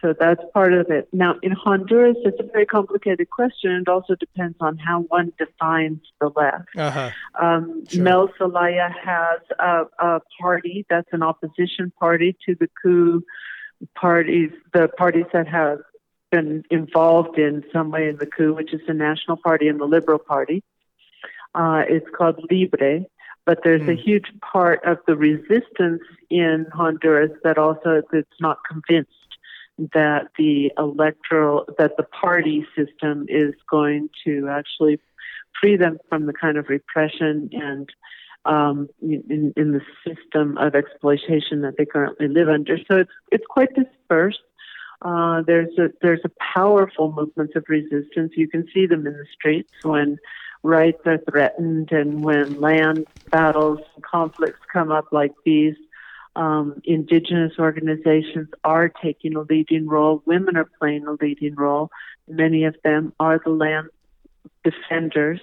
So 0.04 0.12
that's 0.12 0.42
part 0.52 0.74
of 0.74 0.90
it. 0.90 1.08
Now, 1.14 1.36
in 1.42 1.52
Honduras, 1.52 2.18
it's 2.26 2.38
a 2.38 2.42
very 2.42 2.66
complicated 2.66 3.30
question. 3.30 3.70
It 3.72 3.88
also 3.88 4.14
depends 4.14 4.54
on 4.60 4.76
how 4.76 5.00
one 5.08 5.32
defines 5.38 6.00
the 6.20 6.30
left. 6.36 6.68
Uh-huh. 6.76 7.10
Um, 7.40 7.84
sure. 7.88 8.02
Mel 8.02 8.28
Zelaya 8.36 8.90
has 9.02 9.40
a, 9.58 9.84
a 9.98 10.20
party 10.38 10.84
that's 10.90 11.08
an 11.12 11.22
opposition 11.22 11.90
party 11.98 12.36
to 12.44 12.54
the 12.54 12.68
coup 12.82 13.24
parties, 13.94 14.50
the 14.74 14.88
parties 14.88 15.24
that 15.32 15.48
have 15.48 15.78
been 16.30 16.64
involved 16.70 17.38
in 17.38 17.64
some 17.72 17.90
way 17.90 18.10
in 18.10 18.18
the 18.18 18.26
coup, 18.26 18.52
which 18.52 18.74
is 18.74 18.82
the 18.86 18.92
National 18.92 19.38
Party 19.38 19.68
and 19.68 19.80
the 19.80 19.86
Liberal 19.86 20.18
Party. 20.18 20.62
Uh, 21.54 21.82
it's 21.88 22.06
called 22.14 22.44
Libre, 22.50 23.06
but 23.46 23.60
there's 23.64 23.80
mm. 23.80 23.92
a 23.92 23.94
hmm. 23.94 24.02
huge 24.02 24.32
part 24.40 24.84
of 24.84 24.98
the 25.06 25.16
resistance 25.16 26.02
in 26.28 26.66
Honduras 26.74 27.30
that 27.42 27.56
also 27.56 28.02
is 28.12 28.24
not 28.38 28.58
convinced 28.68 29.12
that 29.78 30.28
the 30.38 30.70
electoral 30.78 31.64
that 31.78 31.96
the 31.96 32.04
party 32.04 32.66
system 32.76 33.26
is 33.28 33.54
going 33.70 34.08
to 34.24 34.48
actually 34.48 35.00
free 35.60 35.76
them 35.76 35.98
from 36.08 36.26
the 36.26 36.32
kind 36.32 36.56
of 36.56 36.68
repression 36.68 37.50
and 37.52 37.88
um, 38.44 38.88
in, 39.00 39.52
in 39.56 39.72
the 39.72 39.80
system 40.06 40.58
of 40.58 40.74
exploitation 40.74 41.62
that 41.62 41.74
they 41.78 41.86
currently 41.86 42.28
live 42.28 42.48
under. 42.48 42.76
So 42.90 42.98
it's 42.98 43.12
it's 43.32 43.46
quite 43.48 43.70
dispersed. 43.74 44.40
Uh, 45.02 45.42
there's 45.46 45.76
a 45.78 45.88
there's 46.02 46.22
a 46.24 46.30
powerful 46.54 47.12
movement 47.12 47.52
of 47.56 47.64
resistance. 47.68 48.32
You 48.36 48.48
can 48.48 48.66
see 48.72 48.86
them 48.86 49.06
in 49.06 49.14
the 49.14 49.26
streets 49.32 49.70
when 49.82 50.18
rights 50.62 51.00
are 51.06 51.18
threatened 51.30 51.90
and 51.92 52.22
when 52.22 52.60
land 52.60 53.06
battles 53.30 53.80
and 53.94 54.04
conflicts 54.04 54.60
come 54.72 54.90
up 54.90 55.06
like 55.12 55.32
these, 55.44 55.74
um, 56.36 56.80
indigenous 56.84 57.52
organizations 57.58 58.48
are 58.64 58.88
taking 58.88 59.36
a 59.36 59.42
leading 59.42 59.86
role. 59.86 60.22
Women 60.26 60.56
are 60.56 60.68
playing 60.78 61.06
a 61.06 61.12
leading 61.12 61.54
role. 61.54 61.90
Many 62.28 62.64
of 62.64 62.76
them 62.82 63.12
are 63.20 63.40
the 63.42 63.50
land 63.50 63.88
defenders 64.62 65.40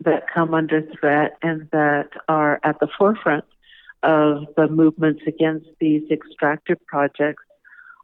that 0.00 0.24
come 0.32 0.54
under 0.54 0.82
threat 0.98 1.36
and 1.42 1.68
that 1.72 2.10
are 2.28 2.60
at 2.62 2.80
the 2.80 2.88
forefront 2.98 3.44
of 4.02 4.46
the 4.56 4.68
movements 4.68 5.22
against 5.26 5.66
these 5.78 6.02
extractive 6.10 6.78
projects. 6.86 7.42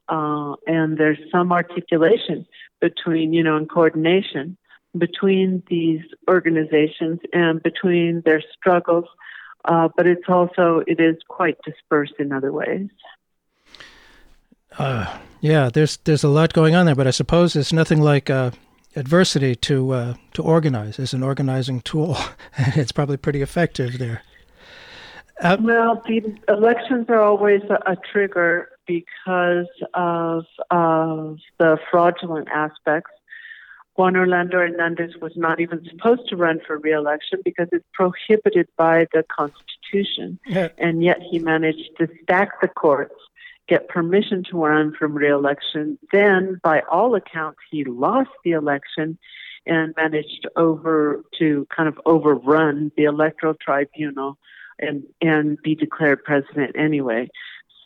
Uh, 0.08 0.54
and 0.66 0.98
there's 0.98 1.18
some 1.32 1.52
articulation 1.52 2.46
between, 2.80 3.32
you 3.32 3.42
know, 3.42 3.56
and 3.56 3.68
coordination 3.68 4.56
between 4.96 5.62
these 5.68 6.02
organizations 6.28 7.20
and 7.32 7.62
between 7.62 8.22
their 8.24 8.42
struggles, 8.56 9.06
uh, 9.66 9.88
but 9.96 10.06
it's 10.06 10.28
also 10.28 10.82
it 10.86 11.00
is 11.00 11.16
quite 11.28 11.58
dispersed 11.64 12.14
in 12.18 12.32
other 12.32 12.52
ways. 12.52 12.88
Uh, 14.78 15.18
yeah, 15.40 15.70
there's 15.72 15.98
there's 15.98 16.24
a 16.24 16.28
lot 16.28 16.52
going 16.52 16.74
on 16.74 16.86
there, 16.86 16.94
but 16.94 17.06
I 17.06 17.10
suppose 17.10 17.56
it's 17.56 17.72
nothing 17.72 18.00
like 18.00 18.30
uh, 18.30 18.50
adversity 18.94 19.54
to 19.54 19.92
uh, 19.92 20.14
to 20.34 20.42
organize 20.42 20.98
as 20.98 21.12
an 21.12 21.22
organizing 21.22 21.80
tool. 21.80 22.16
it's 22.58 22.92
probably 22.92 23.16
pretty 23.16 23.42
effective 23.42 23.98
there. 23.98 24.22
Uh, 25.42 25.56
well, 25.60 26.02
the 26.06 26.34
elections 26.48 27.06
are 27.08 27.20
always 27.20 27.60
a, 27.68 27.92
a 27.92 27.96
trigger 28.10 28.70
because 28.86 29.66
of, 29.92 30.44
of 30.70 31.38
the 31.58 31.78
fraudulent 31.90 32.48
aspects 32.48 33.10
Juan 33.96 34.16
Orlando 34.16 34.58
Hernandez 34.58 35.16
was 35.20 35.32
not 35.36 35.60
even 35.60 35.84
supposed 35.90 36.28
to 36.28 36.36
run 36.36 36.60
for 36.66 36.78
reelection 36.78 37.40
because 37.44 37.68
it's 37.72 37.84
prohibited 37.94 38.68
by 38.76 39.06
the 39.12 39.24
Constitution. 39.24 40.38
Yeah. 40.46 40.68
And 40.78 41.02
yet 41.02 41.18
he 41.22 41.38
managed 41.38 41.90
to 41.98 42.08
stack 42.22 42.60
the 42.60 42.68
courts 42.68 43.14
get 43.68 43.88
permission 43.88 44.44
to 44.50 44.56
run 44.56 44.94
for 44.96 45.08
re-election. 45.08 45.98
Then, 46.12 46.60
by 46.62 46.82
all 46.90 47.14
accounts, 47.14 47.58
he 47.70 47.84
lost 47.84 48.30
the 48.44 48.52
election 48.52 49.18
and 49.66 49.94
managed 49.96 50.46
over 50.56 51.24
to 51.38 51.66
kind 51.74 51.88
of 51.88 52.00
overrun 52.06 52.92
the 52.96 53.04
electoral 53.04 53.54
tribunal 53.54 54.38
and 54.78 55.02
and 55.20 55.58
be 55.62 55.74
declared 55.74 56.22
president 56.22 56.76
anyway. 56.78 57.28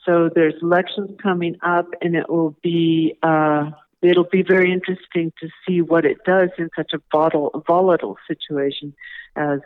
So 0.05 0.29
there's 0.35 0.55
elections 0.61 1.11
coming 1.23 1.57
up, 1.63 1.87
and 2.03 2.17
it 2.17 2.29
will 2.29 2.57
be 2.63 3.17
uh, 3.23 3.71
it'll 4.03 4.25
be 4.25 4.43
very 4.43 4.73
interesting 4.73 5.33
to 5.41 5.49
see 5.67 5.81
what 5.81 6.05
it 6.05 6.19
does 6.25 6.51
in 6.59 6.71
such 6.75 6.93
a 6.93 7.01
volatile, 7.13 7.65
volatile 7.67 8.17
situation 8.27 8.95
as 9.37 9.61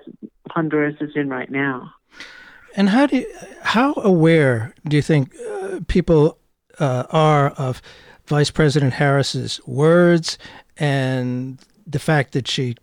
Honduras 0.50 0.96
is 1.00 1.10
in 1.14 1.28
right 1.28 1.50
now. 1.50 1.92
And 2.76 2.88
how 2.88 3.06
do 3.06 3.18
you, 3.18 3.26
how 3.62 3.94
aware 3.96 4.74
do 4.86 4.96
you 4.96 5.02
think 5.02 5.34
uh, 5.36 5.80
people 5.86 6.38
uh, 6.80 7.04
are 7.10 7.50
of 7.50 7.80
Vice 8.26 8.50
President 8.50 8.94
Harris's 8.94 9.60
words 9.66 10.38
and 10.76 11.58
the 11.86 11.98
fact 12.00 12.32
that 12.32 12.48
she 12.48 12.74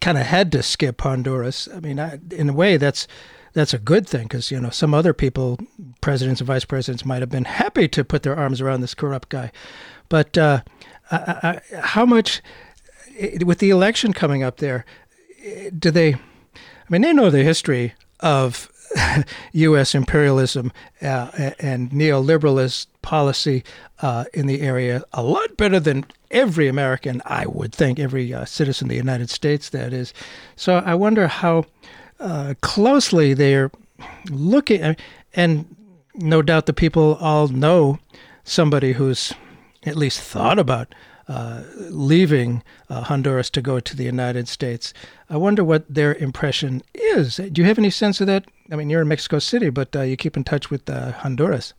kind 0.00 0.18
of 0.18 0.26
had 0.26 0.52
to 0.52 0.62
skip 0.62 1.00
Honduras? 1.00 1.68
I 1.74 1.80
mean, 1.80 1.98
I, 1.98 2.18
in 2.30 2.50
a 2.50 2.52
way, 2.52 2.76
that's 2.76 3.08
that's 3.54 3.74
a 3.74 3.78
good 3.78 4.06
thing 4.06 4.24
because 4.24 4.50
you 4.50 4.60
know 4.60 4.70
some 4.70 4.92
other 4.92 5.14
people, 5.14 5.58
presidents 6.00 6.40
and 6.40 6.46
vice 6.46 6.64
presidents, 6.64 7.04
might 7.04 7.20
have 7.22 7.30
been 7.30 7.44
happy 7.44 7.88
to 7.88 8.04
put 8.04 8.22
their 8.22 8.36
arms 8.36 8.60
around 8.60 8.80
this 8.80 8.94
corrupt 8.94 9.28
guy. 9.28 9.50
But 10.12 10.36
uh, 10.36 10.60
I, 11.10 11.16
I, 11.72 11.76
how 11.78 12.04
much 12.04 12.42
with 13.46 13.60
the 13.60 13.70
election 13.70 14.12
coming 14.12 14.42
up 14.42 14.58
there, 14.58 14.84
do 15.78 15.90
they? 15.90 16.12
I 16.12 16.18
mean, 16.90 17.00
they 17.00 17.14
know 17.14 17.30
the 17.30 17.42
history 17.42 17.94
of 18.20 18.70
U.S. 19.52 19.94
imperialism 19.94 20.70
uh, 21.00 21.52
and 21.58 21.90
neoliberalist 21.92 22.88
policy 23.00 23.64
uh, 24.02 24.26
in 24.34 24.48
the 24.48 24.60
area 24.60 25.02
a 25.14 25.22
lot 25.22 25.56
better 25.56 25.80
than 25.80 26.04
every 26.30 26.68
American, 26.68 27.22
I 27.24 27.46
would 27.46 27.74
think, 27.74 27.98
every 27.98 28.34
uh, 28.34 28.44
citizen 28.44 28.88
of 28.88 28.90
the 28.90 28.96
United 28.96 29.30
States, 29.30 29.70
that 29.70 29.94
is. 29.94 30.12
So 30.56 30.82
I 30.84 30.94
wonder 30.94 31.26
how 31.26 31.64
uh, 32.20 32.52
closely 32.60 33.32
they're 33.32 33.70
looking, 34.28 34.94
and 35.32 35.74
no 36.14 36.42
doubt 36.42 36.66
the 36.66 36.74
people 36.74 37.14
all 37.14 37.48
know 37.48 37.98
somebody 38.44 38.92
who's 38.92 39.32
at 39.84 39.96
least 39.96 40.20
thought 40.20 40.58
about 40.58 40.94
uh, 41.28 41.62
leaving 41.88 42.62
uh, 42.90 43.02
Honduras 43.02 43.50
to 43.50 43.62
go 43.62 43.80
to 43.80 43.96
the 43.96 44.04
United 44.04 44.48
States. 44.48 44.92
I 45.30 45.36
wonder 45.36 45.64
what 45.64 45.92
their 45.92 46.14
impression 46.14 46.82
is. 46.94 47.36
Do 47.36 47.60
you 47.60 47.64
have 47.64 47.78
any 47.78 47.90
sense 47.90 48.20
of 48.20 48.26
that? 48.26 48.44
I 48.70 48.76
mean, 48.76 48.90
you're 48.90 49.02
in 49.02 49.08
Mexico 49.08 49.38
City, 49.38 49.70
but 49.70 49.94
uh, 49.94 50.02
you 50.02 50.16
keep 50.16 50.36
in 50.36 50.44
touch 50.44 50.70
with 50.70 50.88
uh, 50.90 51.12
Honduras. 51.12 51.74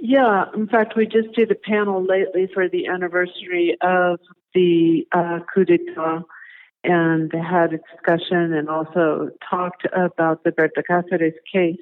Yeah, 0.00 0.44
in 0.54 0.68
fact, 0.68 0.96
we 0.96 1.06
just 1.06 1.32
did 1.34 1.50
a 1.50 1.56
panel 1.56 2.04
lately 2.04 2.48
for 2.52 2.68
the 2.68 2.86
anniversary 2.86 3.76
of 3.80 4.20
the 4.54 5.06
uh, 5.12 5.40
coup 5.52 5.64
d'etat 5.64 6.22
and 6.84 7.32
had 7.32 7.74
a 7.74 7.78
discussion 7.78 8.52
and 8.52 8.68
also 8.68 9.30
talked 9.48 9.86
about 9.92 10.44
the 10.44 10.52
Berta 10.52 10.82
Cáceres 10.88 11.34
case. 11.52 11.80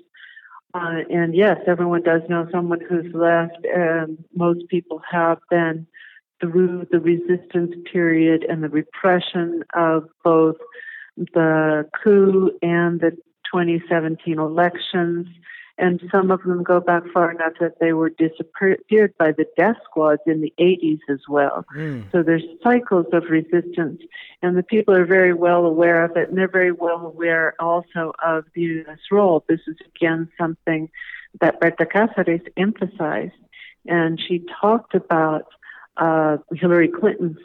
Uh, 0.76 1.00
and 1.08 1.34
yes, 1.34 1.56
everyone 1.66 2.02
does 2.02 2.20
know 2.28 2.46
someone 2.52 2.80
who's 2.86 3.10
left, 3.14 3.64
and 3.64 4.22
most 4.34 4.68
people 4.68 5.00
have 5.10 5.38
been 5.48 5.86
through 6.38 6.86
the 6.90 7.00
resistance 7.00 7.72
period 7.90 8.44
and 8.46 8.62
the 8.62 8.68
repression 8.68 9.62
of 9.74 10.06
both 10.22 10.56
the 11.16 11.88
coup 12.04 12.50
and 12.60 13.00
the 13.00 13.10
2017 13.50 14.38
elections 14.38 15.26
and 15.78 16.00
some 16.10 16.30
of 16.30 16.42
them 16.42 16.62
go 16.62 16.80
back 16.80 17.02
far 17.12 17.30
enough 17.30 17.52
that 17.60 17.78
they 17.80 17.92
were 17.92 18.10
disappeared 18.10 19.14
by 19.18 19.32
the 19.32 19.46
death 19.56 19.76
squads 19.84 20.22
in 20.26 20.40
the 20.40 20.52
80s 20.58 21.00
as 21.10 21.20
well. 21.28 21.64
Mm. 21.76 22.10
So 22.12 22.22
there's 22.22 22.44
cycles 22.62 23.06
of 23.12 23.24
resistance, 23.28 24.00
and 24.42 24.56
the 24.56 24.62
people 24.62 24.94
are 24.94 25.04
very 25.04 25.34
well 25.34 25.66
aware 25.66 26.04
of 26.04 26.16
it, 26.16 26.28
and 26.28 26.38
they're 26.38 26.48
very 26.48 26.72
well 26.72 27.06
aware 27.06 27.54
also 27.60 28.12
of 28.24 28.44
the 28.54 28.62
U.S. 28.62 28.98
role. 29.10 29.44
This 29.48 29.60
is 29.66 29.76
again 29.94 30.28
something 30.38 30.88
that 31.40 31.60
Berta 31.60 31.84
Cáceres 31.84 32.46
emphasized, 32.56 33.34
and 33.86 34.20
she 34.20 34.44
talked 34.60 34.94
about 34.94 35.46
uh, 35.98 36.38
Hillary 36.52 36.88
Clinton's 36.88 37.38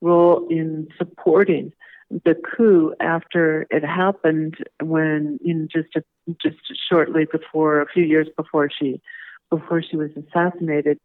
role 0.00 0.46
in 0.50 0.88
supporting 0.98 1.72
the 2.10 2.34
coup 2.34 2.94
after 3.00 3.66
it 3.70 3.84
happened 3.84 4.56
when 4.82 5.38
in 5.44 5.68
just 5.70 5.94
a, 5.96 6.02
just 6.42 6.56
shortly 6.90 7.26
before 7.30 7.80
a 7.80 7.86
few 7.86 8.04
years 8.04 8.28
before 8.36 8.70
she 8.70 9.00
before 9.50 9.82
she 9.82 9.96
was 9.96 10.10
assassinated 10.16 10.98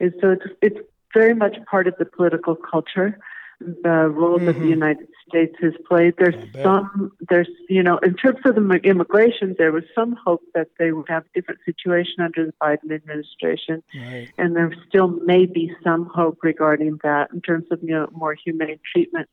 and 0.00 0.12
so 0.20 0.30
it's 0.30 0.44
it's 0.60 0.80
very 1.14 1.34
much 1.34 1.56
part 1.70 1.86
of 1.86 1.94
the 1.98 2.04
political 2.04 2.56
culture 2.56 3.18
the 3.60 4.08
role 4.08 4.36
mm-hmm. 4.36 4.46
that 4.46 4.52
the 4.54 4.58
mm-hmm. 4.60 4.68
United 4.68 5.08
States 5.28 5.54
has 5.60 5.72
played. 5.88 6.14
There's 6.18 6.34
some, 6.62 7.12
there's, 7.28 7.48
you 7.68 7.82
know, 7.82 7.98
in 7.98 8.14
terms 8.14 8.40
of 8.44 8.54
the 8.54 8.80
immigration, 8.82 9.54
there 9.56 9.72
was 9.72 9.84
some 9.94 10.16
hope 10.24 10.42
that 10.54 10.68
they 10.78 10.92
would 10.92 11.08
have 11.08 11.24
a 11.24 11.40
different 11.40 11.60
situation 11.64 12.16
under 12.20 12.46
the 12.46 12.52
Biden 12.60 12.92
administration. 12.92 13.82
Right. 13.94 14.28
And 14.38 14.56
there 14.56 14.74
still 14.88 15.08
may 15.08 15.46
be 15.46 15.72
some 15.84 16.06
hope 16.12 16.38
regarding 16.42 16.98
that 17.02 17.30
in 17.32 17.40
terms 17.40 17.66
of, 17.70 17.80
you 17.82 17.94
know, 17.94 18.08
more 18.12 18.34
humane 18.34 18.80
treatment 18.92 19.28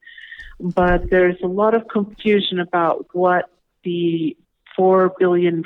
but 0.60 1.10
there's 1.10 1.38
a 1.44 1.48
lot 1.48 1.74
of 1.74 1.88
confusion 1.88 2.60
about 2.60 3.08
what 3.14 3.50
the 3.84 4.36
$4 4.78 5.12
billion 5.18 5.64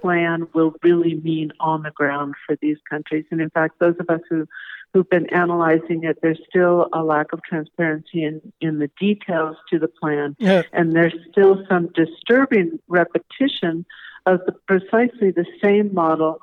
plan 0.00 0.46
will 0.54 0.74
really 0.82 1.14
mean 1.14 1.52
on 1.60 1.82
the 1.82 1.90
ground 1.90 2.34
for 2.46 2.56
these 2.60 2.78
countries. 2.88 3.24
And 3.30 3.40
in 3.40 3.50
fact, 3.50 3.78
those 3.78 3.94
of 4.00 4.08
us 4.10 4.20
who, 4.28 4.46
who've 4.92 5.08
been 5.08 5.32
analyzing 5.32 6.04
it, 6.04 6.18
there's 6.22 6.40
still 6.48 6.88
a 6.92 7.02
lack 7.02 7.32
of 7.32 7.42
transparency 7.42 8.24
in, 8.24 8.40
in 8.60 8.78
the 8.78 8.90
details 8.98 9.56
to 9.70 9.78
the 9.78 9.88
plan. 9.88 10.36
Yeah. 10.38 10.62
And 10.72 10.94
there's 10.94 11.14
still 11.30 11.64
some 11.68 11.90
disturbing 11.94 12.78
repetition 12.88 13.84
of 14.26 14.40
the, 14.46 14.52
precisely 14.66 15.30
the 15.30 15.46
same 15.62 15.94
model 15.94 16.40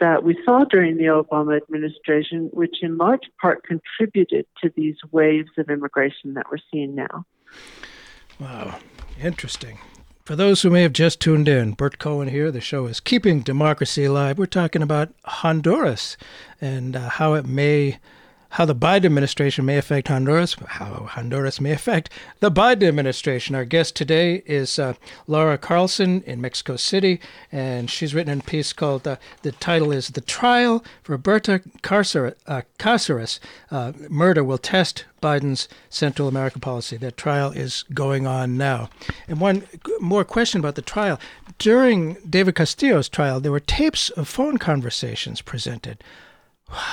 that 0.00 0.24
we 0.24 0.36
saw 0.44 0.64
during 0.64 0.96
the 0.96 1.04
Obama 1.04 1.56
administration, 1.56 2.48
which 2.52 2.76
in 2.82 2.96
large 2.96 3.28
part 3.40 3.64
contributed 3.64 4.46
to 4.62 4.70
these 4.76 4.96
waves 5.12 5.50
of 5.58 5.70
immigration 5.70 6.34
that 6.34 6.46
we're 6.50 6.58
seeing 6.72 6.94
now. 6.94 7.24
Wow, 8.38 8.78
interesting. 9.20 9.78
For 10.24 10.34
those 10.34 10.62
who 10.62 10.70
may 10.70 10.82
have 10.82 10.92
just 10.92 11.20
tuned 11.20 11.48
in, 11.48 11.72
Bert 11.72 11.98
Cohen 11.98 12.28
here. 12.28 12.50
The 12.50 12.60
show 12.60 12.86
is 12.86 12.98
Keeping 12.98 13.42
Democracy 13.42 14.04
Alive. 14.04 14.38
We're 14.38 14.46
talking 14.46 14.82
about 14.82 15.14
Honduras 15.24 16.16
and 16.60 16.96
uh, 16.96 17.08
how 17.10 17.34
it 17.34 17.46
may 17.46 17.98
how 18.50 18.64
the 18.64 18.74
Biden 18.74 19.06
administration 19.06 19.64
may 19.64 19.78
affect 19.78 20.08
Honduras, 20.08 20.56
how 20.66 21.06
Honduras 21.10 21.60
may 21.60 21.72
affect 21.72 22.10
the 22.40 22.50
Biden 22.50 22.88
administration. 22.88 23.54
Our 23.54 23.64
guest 23.64 23.96
today 23.96 24.42
is 24.46 24.78
uh, 24.78 24.94
Laura 25.26 25.58
Carlsen 25.58 26.22
in 26.22 26.40
Mexico 26.40 26.76
City, 26.76 27.20
and 27.50 27.90
she's 27.90 28.14
written 28.14 28.40
a 28.40 28.42
piece 28.42 28.72
called, 28.72 29.06
uh, 29.06 29.16
the 29.42 29.52
title 29.52 29.92
is 29.92 30.08
The 30.08 30.20
Trial 30.20 30.84
for 31.02 31.18
Berta 31.18 31.60
Cáceres, 31.82 33.40
uh, 33.70 33.76
uh, 33.76 33.92
Murder 34.08 34.42
Will 34.42 34.58
Test 34.58 35.04
Biden's 35.22 35.68
Central 35.90 36.28
America 36.28 36.58
Policy. 36.58 36.96
That 36.96 37.16
trial 37.16 37.50
is 37.50 37.84
going 37.94 38.26
on 38.26 38.56
now. 38.56 38.90
And 39.28 39.40
one 39.40 39.64
more 40.00 40.24
question 40.24 40.60
about 40.60 40.74
the 40.74 40.82
trial. 40.82 41.18
During 41.58 42.14
David 42.28 42.54
Castillo's 42.54 43.08
trial, 43.08 43.40
there 43.40 43.52
were 43.52 43.60
tapes 43.60 44.10
of 44.10 44.28
phone 44.28 44.58
conversations 44.58 45.40
presented. 45.40 46.02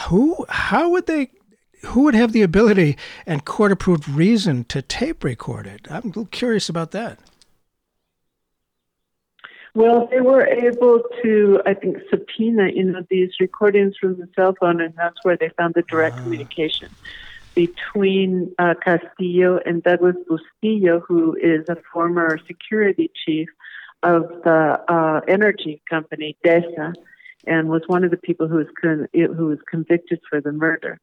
Who, 0.08 0.46
how 0.50 0.90
would 0.90 1.08
they 1.08 1.32
who 1.86 2.04
would 2.04 2.16
have 2.16 2.32
the 2.32 2.42
ability 2.42 2.98
and 3.26 3.46
court 3.46 3.72
approved 3.72 4.08
reason 4.08 4.64
to 4.66 4.82
tape 4.82 5.24
record 5.24 5.68
it? 5.68 5.88
I'm 5.90 6.04
a 6.04 6.08
little 6.08 6.26
curious 6.26 6.70
about 6.70 6.92
that. 6.92 7.20
Well, 9.76 10.08
they 10.12 10.22
were 10.22 10.46
able 10.46 11.02
to, 11.24 11.62
I 11.66 11.74
think, 11.74 11.98
subpoena, 12.10 12.70
you 12.74 12.84
know, 12.84 13.04
these 13.10 13.32
recordings 13.40 13.96
from 14.00 14.20
the 14.20 14.30
cell 14.36 14.54
phone, 14.60 14.80
and 14.80 14.94
that's 14.96 15.18
where 15.24 15.36
they 15.36 15.50
found 15.58 15.74
the 15.74 15.82
direct 15.84 16.18
ah. 16.20 16.24
communication 16.24 16.90
between 17.56 18.54
uh, 18.60 18.76
Castillo 18.84 19.60
and 19.66 19.82
Douglas 19.84 20.16
Bustillo, 20.30 21.02
who 21.08 21.36
is 21.36 21.68
a 21.70 21.78
former 21.92 22.40
security 22.48 23.12
chief 23.26 23.50
of 24.04 24.24
the 24.44 24.80
uh, 24.88 25.22
energy 25.28 25.82
company 25.90 26.38
DESA, 26.46 26.94
and 27.46 27.68
was 27.68 27.82
one 27.88 28.04
of 28.04 28.12
the 28.12 28.18
people 28.18 28.48
who 28.48 28.58
was 28.58 28.68
con- 28.80 29.08
who 29.14 29.46
was 29.48 29.60
convicted 29.70 30.20
for 30.30 30.42
the 30.42 30.52
murder. 30.52 31.00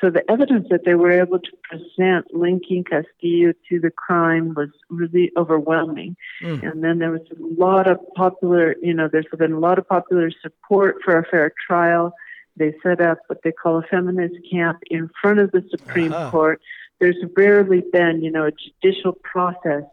So 0.00 0.08
the 0.08 0.28
evidence 0.30 0.68
that 0.70 0.84
they 0.84 0.94
were 0.94 1.12
able 1.12 1.38
to 1.38 1.50
present 1.62 2.32
linking 2.32 2.84
Castillo 2.84 3.52
to 3.68 3.80
the 3.80 3.90
crime 3.90 4.54
was 4.54 4.70
really 4.88 5.30
overwhelming. 5.36 6.16
Mm. 6.42 6.70
And 6.70 6.84
then 6.84 6.98
there 6.98 7.10
was 7.10 7.20
a 7.30 7.62
lot 7.62 7.86
of 7.86 7.98
popular, 8.16 8.76
you 8.80 8.94
know, 8.94 9.08
there's 9.12 9.26
been 9.36 9.52
a 9.52 9.58
lot 9.58 9.78
of 9.78 9.86
popular 9.86 10.30
support 10.42 10.96
for 11.04 11.18
a 11.18 11.24
fair 11.26 11.52
trial. 11.66 12.14
They 12.56 12.74
set 12.82 13.00
up 13.00 13.18
what 13.26 13.42
they 13.44 13.52
call 13.52 13.78
a 13.78 13.82
feminist 13.82 14.36
camp 14.50 14.78
in 14.90 15.10
front 15.20 15.38
of 15.38 15.50
the 15.52 15.62
Supreme 15.70 16.12
uh-huh. 16.12 16.30
Court. 16.30 16.62
There's 16.98 17.16
rarely 17.36 17.82
been, 17.92 18.22
you 18.22 18.30
know, 18.30 18.46
a 18.46 18.52
judicial 18.52 19.12
process 19.12 19.84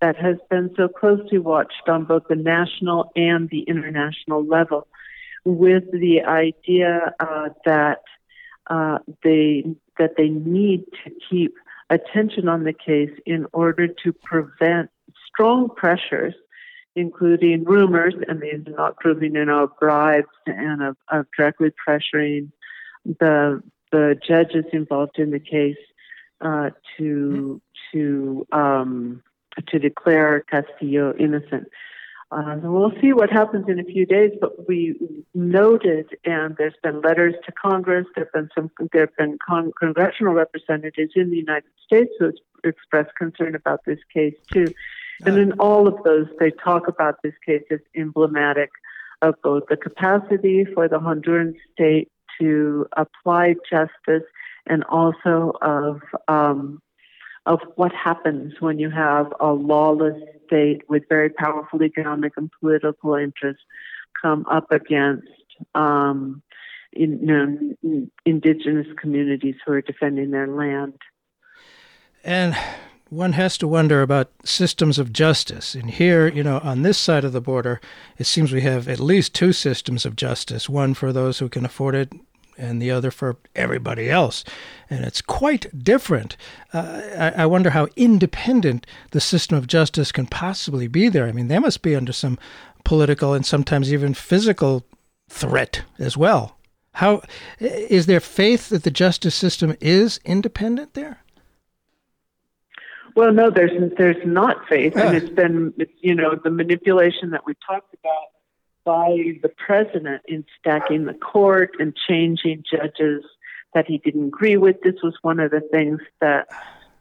that 0.00 0.16
has 0.16 0.36
been 0.50 0.70
so 0.76 0.88
closely 0.88 1.38
watched 1.38 1.88
on 1.88 2.04
both 2.04 2.24
the 2.28 2.36
national 2.36 3.10
and 3.16 3.48
the 3.48 3.60
international 3.60 4.44
level 4.44 4.86
with 5.44 5.84
the 5.92 6.22
idea 6.22 7.14
uh, 7.20 7.48
that 7.64 8.02
uh, 8.68 8.98
they 9.22 9.64
that 9.98 10.16
they 10.16 10.28
need 10.28 10.84
to 11.04 11.10
keep 11.30 11.54
attention 11.90 12.48
on 12.48 12.64
the 12.64 12.72
case 12.72 13.10
in 13.26 13.46
order 13.52 13.86
to 13.86 14.12
prevent 14.12 14.90
strong 15.26 15.68
pressures, 15.68 16.34
including 16.96 17.64
rumors, 17.64 18.14
and 18.28 18.40
these 18.40 18.66
are 18.66 18.76
not 18.76 18.96
proving, 18.96 19.34
you 19.34 19.44
know, 19.44 19.70
bribes 19.78 20.26
and 20.46 20.82
of, 20.82 20.96
of 21.10 21.26
directly 21.36 21.70
pressuring 21.86 22.50
the 23.04 23.62
the 23.92 24.16
judges 24.26 24.64
involved 24.72 25.18
in 25.18 25.30
the 25.30 25.38
case 25.38 25.76
uh, 26.40 26.70
to 26.96 27.60
to 27.92 28.46
um, 28.52 29.22
to 29.68 29.78
declare 29.78 30.44
Castillo 30.50 31.14
innocent. 31.18 31.68
Uh, 32.34 32.56
we'll 32.64 32.92
see 33.00 33.12
what 33.12 33.30
happens 33.30 33.66
in 33.68 33.78
a 33.78 33.84
few 33.84 34.04
days, 34.04 34.32
but 34.40 34.66
we 34.66 34.96
noted, 35.34 36.08
and 36.24 36.56
there's 36.56 36.74
been 36.82 37.00
letters 37.00 37.34
to 37.46 37.52
Congress. 37.52 38.06
There 38.16 38.24
have 38.24 38.32
been 38.32 38.48
some. 38.56 38.70
There 38.92 39.02
have 39.02 39.16
been 39.16 39.38
con- 39.46 39.72
congressional 39.78 40.34
representatives 40.34 41.12
in 41.14 41.30
the 41.30 41.36
United 41.36 41.70
States 41.86 42.10
who 42.18 42.32
expressed 42.64 43.14
concern 43.16 43.54
about 43.54 43.84
this 43.84 44.00
case 44.12 44.34
too. 44.52 44.66
And 45.24 45.38
in 45.38 45.52
all 45.60 45.86
of 45.86 46.02
those, 46.02 46.26
they 46.40 46.50
talk 46.50 46.88
about 46.88 47.22
this 47.22 47.34
case 47.46 47.62
as 47.70 47.78
emblematic 47.94 48.70
of 49.22 49.36
both 49.42 49.64
the 49.68 49.76
capacity 49.76 50.64
for 50.74 50.88
the 50.88 50.98
Honduran 50.98 51.54
state 51.72 52.10
to 52.40 52.86
apply 52.96 53.54
justice 53.70 54.28
and 54.66 54.82
also 54.84 55.52
of 55.62 56.00
um, 56.26 56.82
of 57.46 57.60
what 57.76 57.92
happens 57.92 58.54
when 58.60 58.78
you 58.78 58.90
have 58.90 59.32
a 59.38 59.52
lawless 59.52 60.20
state 60.46 60.82
with 60.88 61.02
very 61.08 61.30
powerful 61.30 61.82
economic 61.82 62.32
and 62.36 62.50
political 62.60 63.14
interests 63.14 63.62
come 64.20 64.46
up 64.50 64.70
against 64.70 65.28
um, 65.74 66.42
in, 66.92 67.18
you 67.20 67.26
know, 67.26 68.06
indigenous 68.24 68.86
communities 69.00 69.56
who 69.64 69.72
are 69.72 69.82
defending 69.82 70.30
their 70.30 70.46
land. 70.46 70.94
And 72.22 72.56
one 73.10 73.32
has 73.32 73.58
to 73.58 73.68
wonder 73.68 74.02
about 74.02 74.30
systems 74.44 74.98
of 74.98 75.12
justice. 75.12 75.74
And 75.74 75.90
here, 75.90 76.26
you 76.26 76.42
know, 76.42 76.58
on 76.64 76.82
this 76.82 76.98
side 76.98 77.24
of 77.24 77.32
the 77.32 77.40
border, 77.40 77.80
it 78.18 78.24
seems 78.24 78.52
we 78.52 78.62
have 78.62 78.88
at 78.88 78.98
least 78.98 79.34
two 79.34 79.52
systems 79.52 80.06
of 80.06 80.16
justice 80.16 80.68
one 80.68 80.94
for 80.94 81.12
those 81.12 81.38
who 81.38 81.48
can 81.48 81.64
afford 81.64 81.94
it, 81.94 82.12
and 82.56 82.80
the 82.80 82.90
other 82.90 83.10
for 83.10 83.36
everybody 83.54 84.10
else. 84.10 84.44
And 84.90 85.04
it's 85.04 85.20
quite 85.20 85.82
different. 85.84 86.36
Uh, 86.72 87.02
I, 87.16 87.42
I, 87.42 87.46
wonder 87.46 87.70
how 87.70 87.88
independent 87.96 88.86
the 89.10 89.20
system 89.20 89.56
of 89.56 89.66
justice 89.66 90.12
can 90.12 90.26
possibly 90.26 90.88
be 90.88 91.08
there. 91.08 91.26
I 91.26 91.32
mean, 91.32 91.48
they 91.48 91.58
must 91.58 91.82
be 91.82 91.96
under 91.96 92.12
some 92.12 92.38
political 92.84 93.32
and 93.34 93.44
sometimes 93.44 93.92
even 93.92 94.14
physical 94.14 94.84
threat 95.28 95.82
as 95.98 96.16
well. 96.16 96.58
How 96.92 97.22
is 97.58 98.06
there 98.06 98.20
faith 98.20 98.68
that 98.68 98.84
the 98.84 98.90
justice 98.90 99.34
system 99.34 99.76
is 99.80 100.20
independent 100.24 100.94
there? 100.94 101.24
Well, 103.16 103.32
no, 103.32 103.50
there's 103.50 103.92
there's 103.96 104.24
not 104.24 104.66
faith, 104.68 104.96
and 104.96 105.16
it's 105.16 105.28
been 105.28 105.72
you 106.00 106.14
know 106.14 106.34
the 106.42 106.50
manipulation 106.50 107.30
that 107.30 107.46
we 107.46 107.54
talked 107.66 107.94
about 107.94 108.33
by 108.84 109.38
the 109.42 109.48
president 109.48 110.22
in 110.26 110.44
stacking 110.58 111.04
the 111.04 111.14
court 111.14 111.70
and 111.78 111.96
changing 112.08 112.64
judges 112.70 113.24
that 113.74 113.86
he 113.86 113.98
didn't 113.98 114.28
agree 114.28 114.56
with. 114.56 114.80
This 114.82 115.02
was 115.02 115.14
one 115.22 115.40
of 115.40 115.50
the 115.50 115.60
things 115.60 116.00
that 116.20 116.48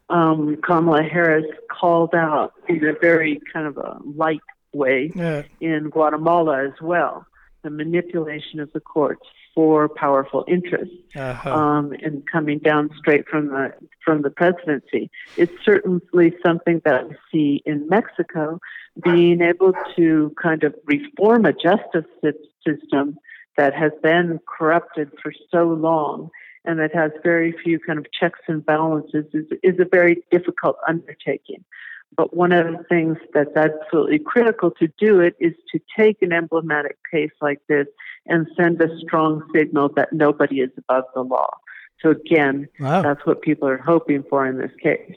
um, 0.10 0.58
Kamala 0.64 1.04
Harris 1.04 1.46
called 1.70 2.16
out 2.16 2.54
in 2.68 2.86
a 2.86 2.94
very 2.94 3.42
kind 3.52 3.68
of 3.68 3.78
a 3.78 4.00
light 4.16 4.42
way 4.74 5.12
yeah. 5.16 5.44
in 5.62 5.90
Guatemala 5.90 6.66
as 6.66 6.82
well. 6.82 7.26
The 7.64 7.70
manipulation 7.70 8.60
of 8.60 8.72
the 8.74 8.80
courts 8.80 9.26
for 9.56 9.88
powerful 9.88 10.44
interests, 10.48 10.96
uh-huh. 11.16 11.54
um, 11.54 11.94
and 12.02 12.24
coming 12.30 12.60
down 12.60 12.90
straight 12.98 13.28
from 13.28 13.48
the 13.48 13.74
from 14.04 14.22
the 14.22 14.30
presidency. 14.30 15.10
It's 15.38 15.54
certainly 15.64 16.36
something 16.46 16.82
that 16.86 17.08
we 17.08 17.16
see 17.32 17.64
in 17.66 17.88
Mexico, 17.88 18.60
being 19.04 19.42
able 19.42 19.74
to 19.96 20.34
kind 20.42 20.64
of 20.64 20.76
reform 20.86 21.46
a 21.46 21.54
justice 21.54 22.06
system 22.66 23.18
that 23.58 23.74
has 23.74 23.92
been 24.02 24.40
corrupted 24.48 25.12
for 25.22 25.32
so 25.52 25.64
long 25.66 26.30
and 26.66 26.80
that 26.80 26.94
has 26.94 27.12
very 27.24 27.54
few 27.64 27.80
kind 27.80 28.00
of 28.00 28.06
checks 28.18 28.40
and 28.48 28.66
balances 28.66 29.26
is, 29.34 29.46
is 29.62 29.80
a 29.80 29.86
very 29.86 30.24
difficult 30.32 30.78
undertaking. 30.88 31.64
But 32.16 32.36
one 32.36 32.52
of 32.52 32.66
the 32.66 32.84
things 32.90 33.18
that's 33.34 33.56
absolutely 33.56 34.20
critical 34.20 34.72
to 34.72 34.88
do 35.00 35.20
it 35.20 35.36
is 35.40 35.54
to 35.72 35.80
take 35.98 36.22
an 36.22 36.34
emblematic 36.34 36.98
case 37.12 37.32
like 37.42 37.60
this 37.68 37.88
and 38.26 38.48
send 38.56 38.82
a 38.82 38.88
strong 39.00 39.42
signal 39.56 39.90
that 39.96 40.14
nobody 40.14 40.62
is 40.62 40.70
above 40.78 41.06
the 41.14 41.22
law. 41.22 41.50
So 42.02 42.12
again, 42.12 42.68
wow. 42.80 43.02
that's 43.02 43.26
what 43.26 43.42
people 43.42 43.68
are 43.68 43.78
hoping 43.78 44.24
for 44.30 44.46
in 44.46 44.58
this 44.58 44.72
case 44.82 45.16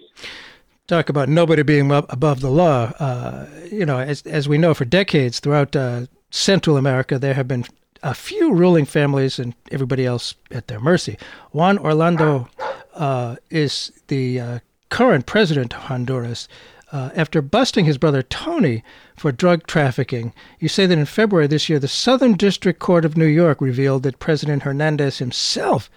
talk 0.87 1.09
about 1.09 1.29
nobody 1.29 1.63
being 1.63 1.91
above 1.91 2.41
the 2.41 2.51
law. 2.51 2.93
Uh, 2.99 3.47
you 3.71 3.85
know, 3.85 3.99
as 3.99 4.23
as 4.23 4.49
we 4.49 4.59
know, 4.59 4.75
for 4.75 4.85
decades 4.85 5.41
throughout 5.41 5.75
uh, 5.75 6.07
Central 6.31 6.77
America, 6.77 7.19
there 7.19 7.35
have 7.35 7.49
been 7.49 7.65
a 8.03 8.15
few 8.15 8.55
ruling 8.55 8.85
families 8.85 9.39
and 9.39 9.55
everybody 9.71 10.07
else 10.07 10.35
at 10.51 10.69
their 10.69 10.81
mercy. 10.81 11.19
Juan 11.53 11.79
Orlando 11.79 12.49
uh, 12.95 13.37
is 13.51 13.93
the 14.09 14.41
uh, 14.41 14.59
current 14.91 15.27
president 15.27 15.75
of 15.75 15.83
Honduras. 15.83 16.49
Uh, 16.93 17.11
after 17.17 17.43
busting 17.43 17.85
his 17.85 17.99
brother 17.99 18.23
Tony 18.23 18.85
for 19.17 19.33
drug 19.33 19.67
trafficking, 19.67 20.33
you 20.61 20.69
say 20.69 20.87
that 20.87 20.97
in 20.97 21.05
February 21.05 21.49
this 21.49 21.69
year, 21.69 21.81
the 21.81 21.89
Southern 21.89 22.35
District 22.35 22.79
Court 22.79 23.05
of 23.05 23.17
New 23.17 23.27
York 23.27 23.61
revealed 23.61 24.05
that 24.05 24.21
President 24.21 24.63
Hernandez 24.63 25.19
himself 25.19 25.91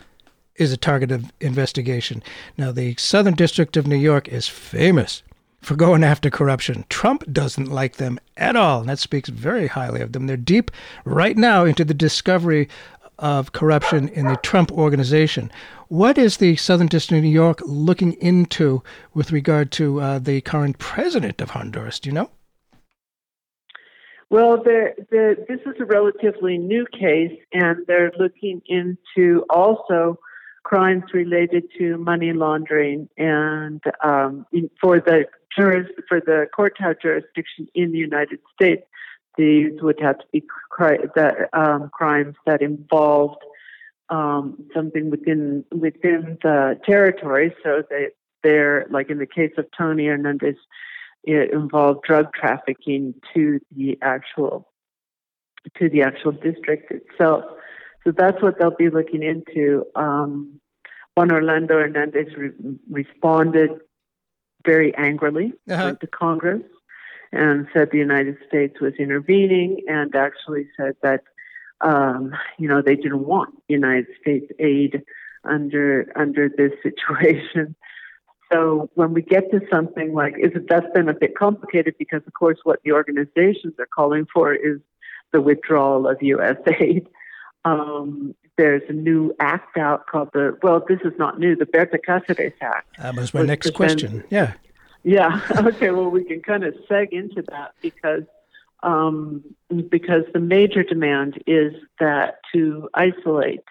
is 0.56 0.74
a 0.74 0.78
target 0.78 1.12
of 1.12 1.32
investigation. 1.40 2.24
Now, 2.58 2.72
the 2.72 2.96
Southern 2.98 3.36
District 3.36 3.78
of 3.78 3.86
New 3.88 3.96
York 3.96 4.28
is 4.28 4.48
famous 4.48 5.22
for 5.62 5.76
going 5.76 6.04
after 6.04 6.30
corruption. 6.30 6.86
Trump 6.90 7.24
doesn't 7.32 7.72
like 7.72 7.98
them 7.98 8.20
at 8.38 8.56
all, 8.56 8.82
and 8.82 8.90
that 8.90 9.00
speaks 9.00 9.30
very 9.30 9.68
highly 9.68 10.02
of 10.02 10.14
them. 10.14 10.26
They're 10.26 10.38
deep 10.38 10.72
right 11.06 11.38
now 11.38 11.66
into 11.66 11.86
the 11.86 11.94
discovery 11.94 12.68
of 13.20 13.52
corruption 13.52 14.10
in 14.10 14.26
the 14.26 14.38
Trump 14.38 14.72
organization. 14.72 15.52
What 15.88 16.18
is 16.18 16.38
the 16.38 16.56
Southern 16.56 16.88
District 16.88 17.20
of 17.20 17.24
New 17.24 17.30
York 17.30 17.62
looking 17.66 18.14
into 18.14 18.84
with 19.14 19.32
regard 19.32 19.72
to 19.74 20.02
uh, 20.02 20.20
the 20.20 20.42
current 20.42 20.78
president 20.78 21.42
of 21.42 21.52
Honduras? 21.52 22.00
Do 22.00 22.10
you 22.10 22.14
know? 22.14 22.30
Well, 24.30 24.62
this 24.64 24.94
is 25.10 25.76
a 25.80 25.86
relatively 25.86 26.60
new 26.60 26.86
case, 26.94 27.36
and 27.52 27.86
they're 27.88 28.12
looking 28.20 28.62
into 28.68 29.44
also 29.50 30.20
crimes 30.64 31.04
related 31.14 31.64
to 31.80 31.98
money 31.98 32.32
laundering 32.32 33.10
and 33.18 33.82
um, 34.04 34.46
for 34.80 35.00
the 35.00 35.26
juris, 35.58 35.88
for 36.08 36.20
the 36.20 36.46
courthouse 36.56 36.96
jurisdiction 37.02 37.68
in 37.74 37.92
the 37.92 37.98
United 37.98 38.40
States, 38.54 38.84
these 39.38 39.82
would 39.82 40.00
have 40.02 40.20
to 40.20 40.26
be 40.32 40.44
cri- 40.70 41.08
the, 41.16 41.48
um, 41.54 41.90
crimes 41.94 42.36
that 42.46 42.62
involved 42.62 43.44
um, 44.10 44.64
something 44.74 45.10
within 45.10 45.64
within 45.72 46.38
the 46.42 46.80
territory. 46.86 47.54
So 47.64 47.84
they 47.90 48.08
they're 48.44 48.88
like 48.90 49.10
in 49.10 49.20
the 49.20 49.28
case 49.28 49.52
of 49.58 49.66
Tony 49.78 50.08
Hernandez, 50.08 50.56
it 51.24 51.54
involved 51.54 52.04
drug 52.04 52.34
trafficking 52.34 53.14
to 53.34 53.60
the 53.76 53.98
actual 54.02 54.68
to 55.78 55.90
the 55.90 56.02
actual 56.02 56.32
district 56.32 56.92
itself. 56.92 57.44
So 58.04 58.12
that's 58.12 58.42
what 58.42 58.58
they'll 58.58 58.76
be 58.76 58.90
looking 58.90 59.24
into. 59.24 59.86
Um, 59.96 60.60
Juan 61.16 61.32
Orlando 61.32 61.76
Hernandez 61.76 62.34
re- 62.38 62.52
responded 62.90 63.72
very 64.66 64.96
angrily 64.96 65.54
uh-huh. 65.70 65.96
to 65.96 66.08
Congress 66.08 66.64
and 67.32 67.68
said 67.74 67.90
the 67.92 67.98
United 67.98 68.38
States 68.48 68.80
was 68.82 68.94
intervening 69.00 69.82
and 69.88 70.16
actually 70.16 70.68
said 70.78 70.96
that 71.02 71.24
um, 71.82 72.34
you 72.58 72.68
know 72.68 72.82
they 72.82 72.96
didn't 72.96 73.26
want 73.26 73.54
United 73.68 74.08
States 74.22 74.52
aid 74.60 75.02
under 75.44 76.12
under 76.16 76.50
this 76.50 76.72
situation. 76.84 77.76
So 78.52 78.90
when 78.96 79.14
we 79.14 79.22
get 79.22 79.52
to 79.52 79.62
something 79.72 80.14
like 80.14 80.34
is 80.38 80.52
it 80.56 80.68
that's 80.68 80.92
been 80.94 81.08
a 81.08 81.14
bit 81.14 81.36
complicated 81.38 81.96
because 82.00 82.22
of 82.26 82.34
course 82.34 82.58
what 82.64 82.80
the 82.84 82.92
organizations 82.94 83.76
are 83.80 83.88
calling 83.88 84.26
for 84.34 84.54
is 84.54 84.80
the 85.32 85.42
withdrawal 85.42 86.08
of 86.08 86.18
U.S. 86.22 86.58
aid. 86.80 87.08
Um, 87.66 88.34
there's 88.58 88.82
a 88.90 88.94
new 88.94 89.34
act 89.40 89.78
out 89.78 90.08
called 90.08 90.30
the 90.34 90.58
well, 90.62 90.84
this 90.88 91.00
is 91.06 91.14
not 91.18 91.40
new, 91.40 91.56
the 91.56 91.66
Berta 91.66 91.98
Cáceres 91.98 92.54
Act. 92.62 92.98
That 92.98 93.16
was 93.16 93.34
my 93.34 93.44
next 93.44 93.74
question. 93.74 94.24
Yeah. 94.30 94.54
Yeah. 95.04 95.42
Okay. 95.60 95.92
Well, 95.92 96.10
we 96.10 96.24
can 96.24 96.42
kind 96.42 96.64
of 96.64 96.76
seg 96.90 97.10
into 97.12 97.44
that 97.50 97.74
because 97.82 98.24
um, 98.82 99.44
because 99.90 100.24
the 100.34 100.40
major 100.40 100.84
demand 100.84 101.42
is 101.46 101.74
that 102.00 102.40
to 102.54 102.90
isolate 102.94 103.64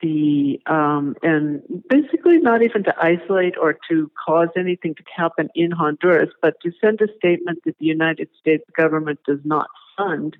the 0.00 0.60
um, 0.66 1.16
and 1.22 1.62
basically 1.88 2.38
not 2.38 2.62
even 2.62 2.84
to 2.84 2.94
isolate 2.98 3.56
or 3.58 3.76
to 3.88 4.10
cause 4.24 4.48
anything 4.56 4.94
to 4.94 5.02
happen 5.14 5.48
in 5.54 5.70
Honduras, 5.70 6.30
but 6.40 6.54
to 6.62 6.72
send 6.80 7.00
a 7.00 7.08
statement 7.16 7.60
that 7.64 7.76
the 7.78 7.86
United 7.86 8.28
States 8.38 8.64
government 8.76 9.20
does 9.26 9.40
not 9.44 9.68
fund 9.96 10.36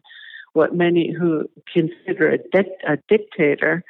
what 0.53 0.75
many 0.75 1.13
who 1.13 1.49
consider 1.73 2.31
a, 2.35 2.65
a 2.87 2.97
dictator. 3.09 3.85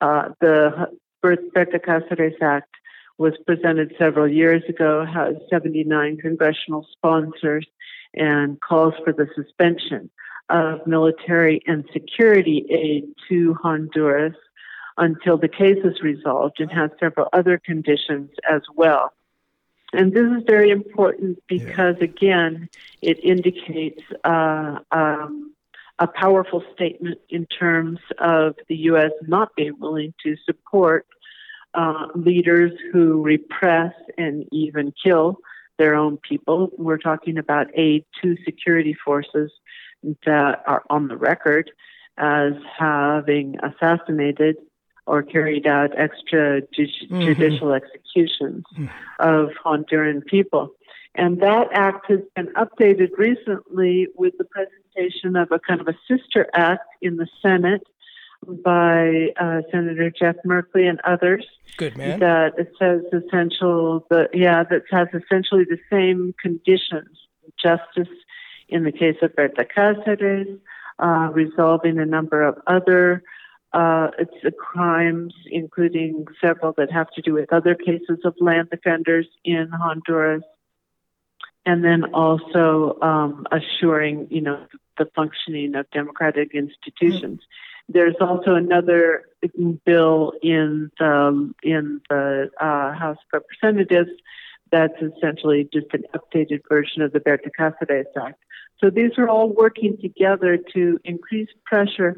Uh, 0.00 0.30
the 0.40 0.88
Berta 1.20 1.78
Cáceres 1.78 2.40
Act 2.40 2.74
was 3.22 3.34
presented 3.46 3.94
several 3.98 4.28
years 4.28 4.62
ago, 4.68 5.06
has 5.06 5.36
79 5.48 6.18
congressional 6.18 6.86
sponsors, 6.92 7.66
and 8.14 8.60
calls 8.60 8.94
for 9.04 9.12
the 9.12 9.28
suspension 9.34 10.10
of 10.50 10.86
military 10.86 11.62
and 11.66 11.84
security 11.92 12.66
aid 12.68 13.04
to 13.28 13.54
Honduras 13.62 14.34
until 14.98 15.38
the 15.38 15.48
case 15.48 15.78
is 15.84 16.02
resolved 16.02 16.60
and 16.60 16.70
has 16.70 16.90
several 17.00 17.28
other 17.32 17.58
conditions 17.58 18.30
as 18.50 18.60
well. 18.74 19.12
And 19.94 20.12
this 20.12 20.24
is 20.24 20.42
very 20.46 20.70
important 20.70 21.38
because, 21.46 21.96
yeah. 21.98 22.04
again, 22.04 22.68
it 23.00 23.22
indicates 23.22 24.02
uh, 24.24 24.78
um, 24.90 25.54
a 25.98 26.06
powerful 26.06 26.64
statement 26.74 27.18
in 27.28 27.46
terms 27.46 28.00
of 28.18 28.56
the 28.68 28.76
U.S. 28.90 29.12
not 29.22 29.54
being 29.54 29.78
willing 29.78 30.12
to 30.24 30.36
support 30.44 31.06
uh, 31.74 32.06
leaders 32.14 32.72
who 32.92 33.22
repress 33.22 33.94
and 34.18 34.46
even 34.52 34.92
kill 35.02 35.38
their 35.78 35.94
own 35.94 36.18
people. 36.18 36.70
We're 36.76 36.98
talking 36.98 37.38
about 37.38 37.66
aid 37.74 38.04
to 38.22 38.36
security 38.44 38.94
forces 39.04 39.50
that 40.26 40.62
are 40.66 40.82
on 40.90 41.08
the 41.08 41.16
record 41.16 41.70
as 42.18 42.52
having 42.78 43.56
assassinated 43.62 44.56
or 45.06 45.22
carried 45.22 45.66
out 45.66 45.90
extrajudicial 45.92 47.10
mm-hmm. 47.10 47.72
executions 47.72 48.64
mm-hmm. 48.76 48.86
of 49.18 49.50
Honduran 49.64 50.24
people. 50.26 50.70
And 51.14 51.40
that 51.40 51.68
act 51.72 52.06
has 52.08 52.20
been 52.36 52.48
updated 52.54 53.10
recently 53.18 54.08
with 54.14 54.34
the 54.38 54.44
presentation 54.44 55.36
of 55.36 55.50
a 55.50 55.58
kind 55.58 55.80
of 55.80 55.88
a 55.88 55.96
sister 56.08 56.48
act 56.54 56.86
in 57.02 57.16
the 57.16 57.26
Senate 57.42 57.82
by 58.46 59.28
uh, 59.40 59.62
Senator 59.70 60.10
Jeff 60.10 60.36
Merkley 60.46 60.88
and 60.88 61.00
others. 61.04 61.46
Good 61.76 61.96
man. 61.96 62.20
That 62.20 62.52
it 62.58 62.72
says 62.78 63.02
essential, 63.12 64.06
the, 64.10 64.28
yeah, 64.32 64.64
that 64.64 64.82
has 64.90 65.08
essentially 65.08 65.64
the 65.64 65.78
same 65.90 66.34
conditions: 66.40 67.18
justice 67.62 68.12
in 68.68 68.84
the 68.84 68.92
case 68.92 69.16
of 69.22 69.34
Berta 69.36 69.64
Cáceres, 69.64 70.58
uh, 70.98 71.30
resolving 71.32 71.98
a 71.98 72.06
number 72.06 72.42
of 72.42 72.58
other 72.66 73.22
uh, 73.72 74.08
it's 74.18 74.56
crimes, 74.58 75.34
including 75.50 76.26
several 76.40 76.74
that 76.76 76.92
have 76.92 77.10
to 77.12 77.22
do 77.22 77.32
with 77.32 77.52
other 77.52 77.74
cases 77.74 78.18
of 78.24 78.34
land 78.40 78.68
defenders 78.70 79.26
in 79.44 79.70
Honduras, 79.72 80.42
and 81.64 81.82
then 81.82 82.04
also 82.12 82.98
um, 83.00 83.46
assuring, 83.50 84.26
you 84.30 84.42
know, 84.42 84.66
the 84.98 85.06
functioning 85.14 85.74
of 85.74 85.90
democratic 85.90 86.54
institutions. 86.54 87.40
Mm-hmm. 87.40 87.71
There's 87.88 88.16
also 88.20 88.54
another 88.54 89.24
bill 89.84 90.32
in 90.42 90.90
the 90.98 91.52
in 91.62 92.00
the 92.08 92.50
uh, 92.60 92.92
House 92.92 93.18
of 93.32 93.42
Representatives 93.42 94.10
that's 94.70 94.94
essentially 95.02 95.68
just 95.72 95.86
an 95.92 96.04
updated 96.14 96.60
version 96.68 97.02
of 97.02 97.12
the 97.12 97.20
Berta 97.20 97.50
Cáceres 97.58 98.04
Act. 98.20 98.42
So 98.82 98.90
these 98.90 99.12
are 99.18 99.28
all 99.28 99.50
working 99.52 99.98
together 100.00 100.58
to 100.74 100.98
increase 101.04 101.48
pressure 101.64 102.16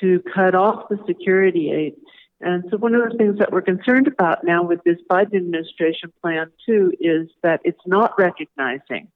to 0.00 0.20
cut 0.34 0.54
off 0.54 0.88
the 0.90 0.98
security 1.06 1.70
aid. 1.70 1.94
And 2.40 2.64
so 2.70 2.76
one 2.76 2.94
of 2.94 3.10
the 3.10 3.16
things 3.16 3.38
that 3.38 3.52
we're 3.52 3.62
concerned 3.62 4.08
about 4.08 4.44
now 4.44 4.62
with 4.64 4.80
this 4.84 4.98
Biden 5.08 5.36
administration 5.36 6.12
plan 6.20 6.50
too 6.66 6.92
is 7.00 7.28
that 7.42 7.60
it's 7.64 7.80
not 7.86 8.18
recognizing 8.18 9.08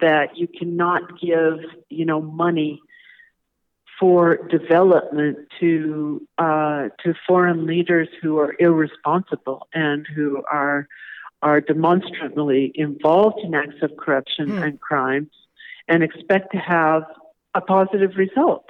that 0.00 0.36
you 0.36 0.46
cannot 0.46 1.20
give, 1.20 1.58
you 1.90 2.06
know, 2.06 2.22
money 2.22 2.80
for 4.02 4.36
development 4.50 5.38
to 5.60 6.26
uh, 6.36 6.88
to 7.04 7.14
foreign 7.24 7.66
leaders 7.66 8.08
who 8.20 8.36
are 8.36 8.52
irresponsible 8.58 9.68
and 9.72 10.04
who 10.12 10.42
are 10.50 10.88
are 11.40 11.60
demonstrably 11.60 12.72
involved 12.74 13.38
in 13.44 13.54
acts 13.54 13.80
of 13.80 13.96
corruption 13.96 14.48
hmm. 14.48 14.58
and 14.58 14.80
crimes 14.80 15.30
and 15.86 16.02
expect 16.02 16.50
to 16.50 16.58
have 16.58 17.04
a 17.54 17.60
positive 17.60 18.10
result. 18.16 18.68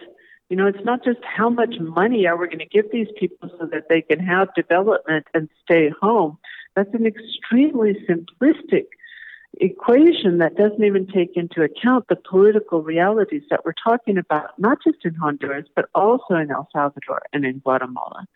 You 0.50 0.56
know, 0.56 0.66
it's 0.66 0.84
not 0.84 1.02
just 1.02 1.20
how 1.24 1.48
much 1.48 1.76
money 1.80 2.26
are 2.26 2.36
we 2.36 2.46
going 2.48 2.58
to 2.58 2.66
give 2.66 2.92
these 2.92 3.08
people 3.18 3.48
so 3.58 3.66
that 3.72 3.84
they 3.88 4.02
can 4.02 4.20
have 4.20 4.54
development 4.54 5.24
and 5.32 5.48
stay 5.64 5.90
home. 5.98 6.36
That's 6.76 6.92
an 6.92 7.06
extremely 7.06 7.94
simplistic 8.06 8.84
equation 9.61 10.38
that 10.38 10.57
doesn't 10.57 10.82
even 10.82 11.07
take 11.07 11.36
into 11.36 11.62
account 11.62 12.07
the 12.09 12.16
political 12.16 12.82
realities 12.82 13.42
that 13.50 13.64
we're 13.64 13.74
talking 13.84 14.18
about, 14.18 14.59
not 14.59 14.78
just 14.84 14.98
in 15.05 15.14
Honduras, 15.14 15.66
but 15.76 15.86
also 15.94 16.34
in 16.34 16.50
El 16.50 16.68
Salvador 16.72 17.22
and 17.32 17.44
in 17.44 17.59
Guatemala. 17.59 18.26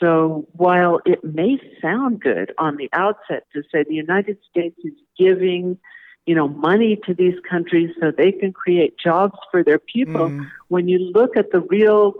So 0.00 0.46
while 0.52 1.00
it 1.06 1.24
may 1.24 1.58
sound 1.80 2.20
good 2.20 2.52
on 2.58 2.76
the 2.76 2.90
outset 2.92 3.44
to 3.54 3.62
say 3.72 3.84
the 3.88 3.94
United 3.94 4.38
States 4.50 4.76
is 4.84 4.92
giving 5.18 5.78
you 6.26 6.34
know, 6.34 6.48
money 6.48 6.98
to 7.06 7.14
these 7.14 7.36
countries 7.48 7.90
so 8.00 8.10
they 8.10 8.32
can 8.32 8.52
create 8.52 8.98
jobs 8.98 9.38
for 9.50 9.62
their 9.62 9.78
people. 9.78 10.28
Mm. 10.28 10.50
When 10.68 10.88
you 10.88 10.98
look 10.98 11.36
at 11.36 11.52
the 11.52 11.60
real 11.60 12.14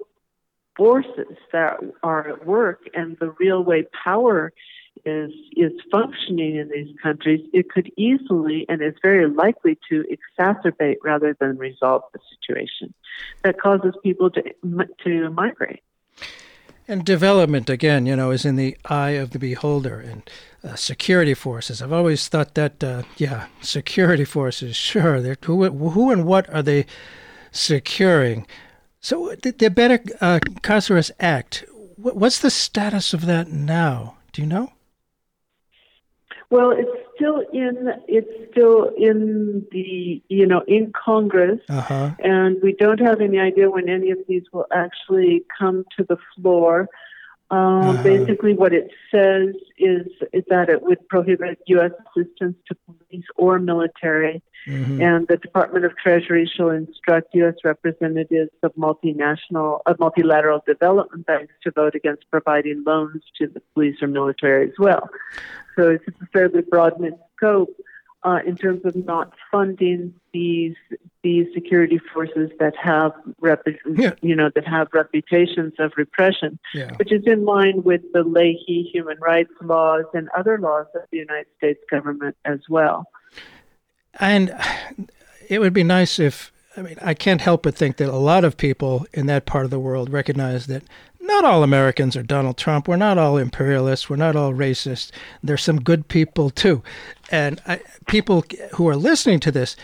forces 0.77 1.37
that 1.53 1.79
are 2.03 2.29
at 2.29 2.47
work 2.47 2.83
and 2.95 3.17
the 3.19 3.35
real 3.41 3.63
way 3.63 3.85
power 4.05 4.53
is 5.05 5.31
is 5.57 5.73
functioning 5.91 6.57
in 6.57 6.69
these 6.69 6.95
countries, 7.03 7.41
it 7.53 7.71
could 7.71 7.91
easily 7.97 8.67
and 8.69 8.83
is 8.83 8.95
very 9.03 9.29
likely 9.29 9.79
to 9.89 10.05
exacerbate 10.17 10.97
rather 11.05 11.37
than 11.39 11.59
resolve 11.59 12.03
the 12.13 12.21
situation 12.35 12.95
that 13.43 13.61
causes 13.61 13.95
people 14.03 14.31
to 14.31 14.43
to 15.05 15.31
migrate. 15.31 15.83
And 16.89 17.05
development, 17.05 17.69
again, 17.69 18.07
you 18.07 18.15
know, 18.15 18.31
is 18.31 18.45
in 18.45 18.55
the 18.55 18.77
eye 18.85 19.11
of 19.11 19.31
the 19.31 19.41
beholder. 19.41 19.99
And 19.99 20.31
uh, 20.63 20.77
security 20.77 21.35
forces, 21.35 21.83
I've 21.83 21.93
always 21.93 22.29
thought 22.29 22.55
that, 22.55 22.83
uh, 22.83 23.03
yeah, 23.17 23.47
security 23.61 24.25
forces, 24.25 24.77
sure. 24.77 25.21
They're, 25.21 25.37
who, 25.45 25.65
who 25.69 26.13
and 26.13 26.25
what 26.25 26.49
are 26.55 26.63
they 26.63 26.87
securing? 27.51 28.47
So 29.01 29.35
the, 29.43 29.51
the 29.51 29.69
Berta 29.69 30.01
uh, 30.21 31.03
Act, 31.19 31.65
what's 31.97 32.39
the 32.39 32.51
status 32.51 33.13
of 33.13 33.27
that 33.27 33.49
now? 33.49 34.19
Do 34.33 34.43
you 34.43 34.49
know? 34.49 34.73
Well, 36.49 36.71
it's 36.71 36.91
still 37.17 37.43
in 37.53 37.89
it's 38.07 38.53
still 38.53 38.91
in 38.97 39.67
the 39.73 40.23
you 40.29 40.47
know 40.47 40.63
in 40.69 40.93
Congress, 40.93 41.61
uh-huh. 41.69 42.13
and 42.21 42.57
we 42.63 42.73
don't 42.73 43.01
have 43.01 43.21
any 43.21 43.39
idea 43.39 43.69
when 43.69 43.89
any 43.89 44.11
of 44.11 44.19
these 44.29 44.45
will 44.53 44.67
actually 44.73 45.45
come 45.59 45.85
to 45.97 46.05
the 46.05 46.19
floor. 46.35 46.89
Um, 47.51 47.59
uh-huh. 47.59 48.03
Basically, 48.03 48.55
what 48.55 48.73
it 48.73 48.91
says 49.11 49.55
is 49.79 50.07
is 50.33 50.43
that 50.49 50.69
it 50.69 50.83
would 50.83 51.09
prohibit 51.09 51.61
U.S. 51.69 51.93
assistance 52.17 52.57
to 52.67 52.77
police 52.87 53.25
or 53.37 53.61
military, 53.61 54.43
mm-hmm. 54.67 55.01
and 55.01 55.29
the 55.29 55.37
Department 55.37 55.85
of 55.85 55.97
Treasury 55.97 56.51
shall 56.53 56.71
instruct 56.71 57.29
U.S. 57.35 57.55
representatives 57.63 58.51
of 58.65 58.75
multinational, 58.75 59.81
of 59.87 59.99
multilateral 60.01 60.65
development 60.67 61.27
banks 61.27 61.55
to 61.63 61.71
vote 61.71 61.95
against 61.95 62.25
providing 62.33 62.83
loans 62.85 63.23
to 63.39 63.47
the 63.47 63.63
police 63.75 64.03
or 64.03 64.09
military 64.09 64.69
as 64.69 64.75
well. 64.79 65.09
So 65.77 65.91
it's 65.91 66.05
a 66.09 66.27
fairly 66.33 66.63
broad 66.63 66.95
scope 67.37 67.77
uh, 68.27 68.41
in 68.45 68.57
terms 68.57 68.85
of 68.85 68.97
not 69.07 69.33
funding 69.53 70.13
these 70.35 70.75
these 71.23 71.47
security 71.55 71.99
forces 72.13 72.51
that 72.59 72.75
have 72.77 73.13
yeah. 73.97 74.15
you 74.21 74.35
know 74.35 74.51
that 74.55 74.67
have 74.67 74.89
reputations 74.93 75.73
of 75.79 75.93
repression, 75.97 76.59
yeah. 76.75 76.93
which 76.97 77.13
is 77.13 77.23
in 77.25 77.45
line 77.45 77.85
with 77.85 78.03
the 78.13 78.25
Leahy 78.25 78.91
human 78.93 79.17
rights 79.21 79.53
laws 79.63 80.05
and 80.13 80.29
other 80.37 80.59
laws 80.59 80.87
of 80.97 81.03
the 81.13 81.19
United 81.19 81.47
States 81.57 81.81
government 81.89 82.37
as 82.45 82.59
well. 82.69 83.07
And 84.19 84.53
it 85.49 85.61
would 85.61 85.73
be 85.73 85.85
nice 85.85 86.19
if 86.19 86.53
I 86.77 86.83
mean, 86.83 86.97
I 87.01 87.15
can't 87.15 87.41
help 87.41 87.63
but 87.63 87.75
think 87.75 87.97
that 87.97 88.09
a 88.09 88.17
lot 88.17 88.45
of 88.45 88.57
people 88.57 89.07
in 89.15 89.27
that 89.27 89.47
part 89.47 89.65
of 89.65 89.71
the 89.71 89.79
world 89.79 90.11
recognize 90.11 90.67
that 90.67 90.83
not 91.21 91.45
all 91.45 91.63
Americans 91.63 92.17
are 92.17 92.23
Donald 92.23 92.57
Trump. 92.57 92.87
We're 92.87 92.97
not 92.97 93.19
all 93.19 93.39
imperialists. 93.39 94.09
We're 94.09 94.17
not 94.17 94.37
all 94.37 94.53
racist. 94.53 95.11
There's 95.43 95.63
some 95.63 95.81
good 95.81 96.09
people 96.09 96.51
too. 96.51 96.83
And 97.31 97.61
I, 97.67 97.81
people 98.07 98.45
who 98.75 98.87
are 98.89 98.97
listening 98.97 99.41
to 99.41 99.51
this 99.51 99.75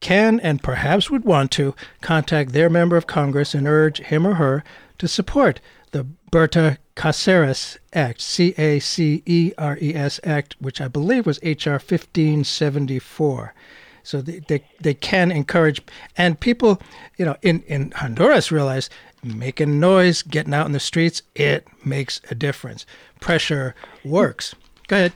can 0.00 0.40
and 0.40 0.62
perhaps 0.62 1.10
would 1.10 1.24
want 1.24 1.52
to 1.52 1.74
contact 2.00 2.52
their 2.52 2.68
member 2.68 2.96
of 2.96 3.06
Congress 3.06 3.54
and 3.54 3.66
urge 3.66 4.00
him 4.00 4.26
or 4.26 4.34
her 4.34 4.64
to 4.98 5.08
support 5.08 5.60
the 5.92 6.04
Berta 6.30 6.78
Caceres 6.96 7.78
Act, 7.92 8.20
C 8.20 8.54
A 8.58 8.80
C 8.80 9.22
E 9.24 9.52
R 9.56 9.78
E 9.80 9.94
S 9.94 10.18
Act, 10.24 10.56
which 10.58 10.80
I 10.80 10.88
believe 10.88 11.24
was 11.24 11.38
H.R. 11.42 11.74
1574. 11.74 13.54
So 14.02 14.20
they, 14.20 14.40
they, 14.48 14.64
they 14.80 14.94
can 14.94 15.30
encourage, 15.30 15.80
and 16.16 16.38
people, 16.38 16.80
you 17.16 17.24
know, 17.24 17.36
in, 17.42 17.62
in 17.62 17.92
Honduras 17.92 18.50
realize 18.50 18.90
making 19.22 19.78
noise, 19.78 20.22
getting 20.22 20.52
out 20.54 20.66
in 20.66 20.72
the 20.72 20.80
streets, 20.80 21.22
it 21.34 21.66
makes 21.84 22.20
a 22.30 22.34
difference. 22.34 22.84
Pressure 23.20 23.74
works. 24.04 24.54
Go 24.88 24.96
ahead. 24.96 25.12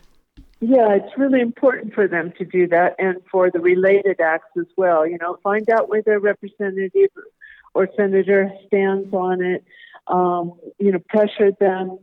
Yeah, 0.60 0.94
it's 0.94 1.18
really 1.18 1.40
important 1.40 1.92
for 1.92 2.08
them 2.08 2.32
to 2.38 2.44
do 2.44 2.66
that 2.68 2.94
and 2.98 3.16
for 3.30 3.50
the 3.50 3.60
related 3.60 4.20
acts 4.20 4.56
as 4.58 4.66
well. 4.76 5.06
You 5.06 5.18
know, 5.18 5.38
find 5.42 5.68
out 5.68 5.88
where 5.88 6.02
their 6.02 6.18
representative 6.18 7.10
or 7.74 7.88
senator 7.94 8.50
stands 8.66 9.12
on 9.12 9.44
it, 9.44 9.64
um, 10.06 10.54
you 10.78 10.92
know, 10.92 11.00
pressure 11.08 11.52
them 11.60 11.98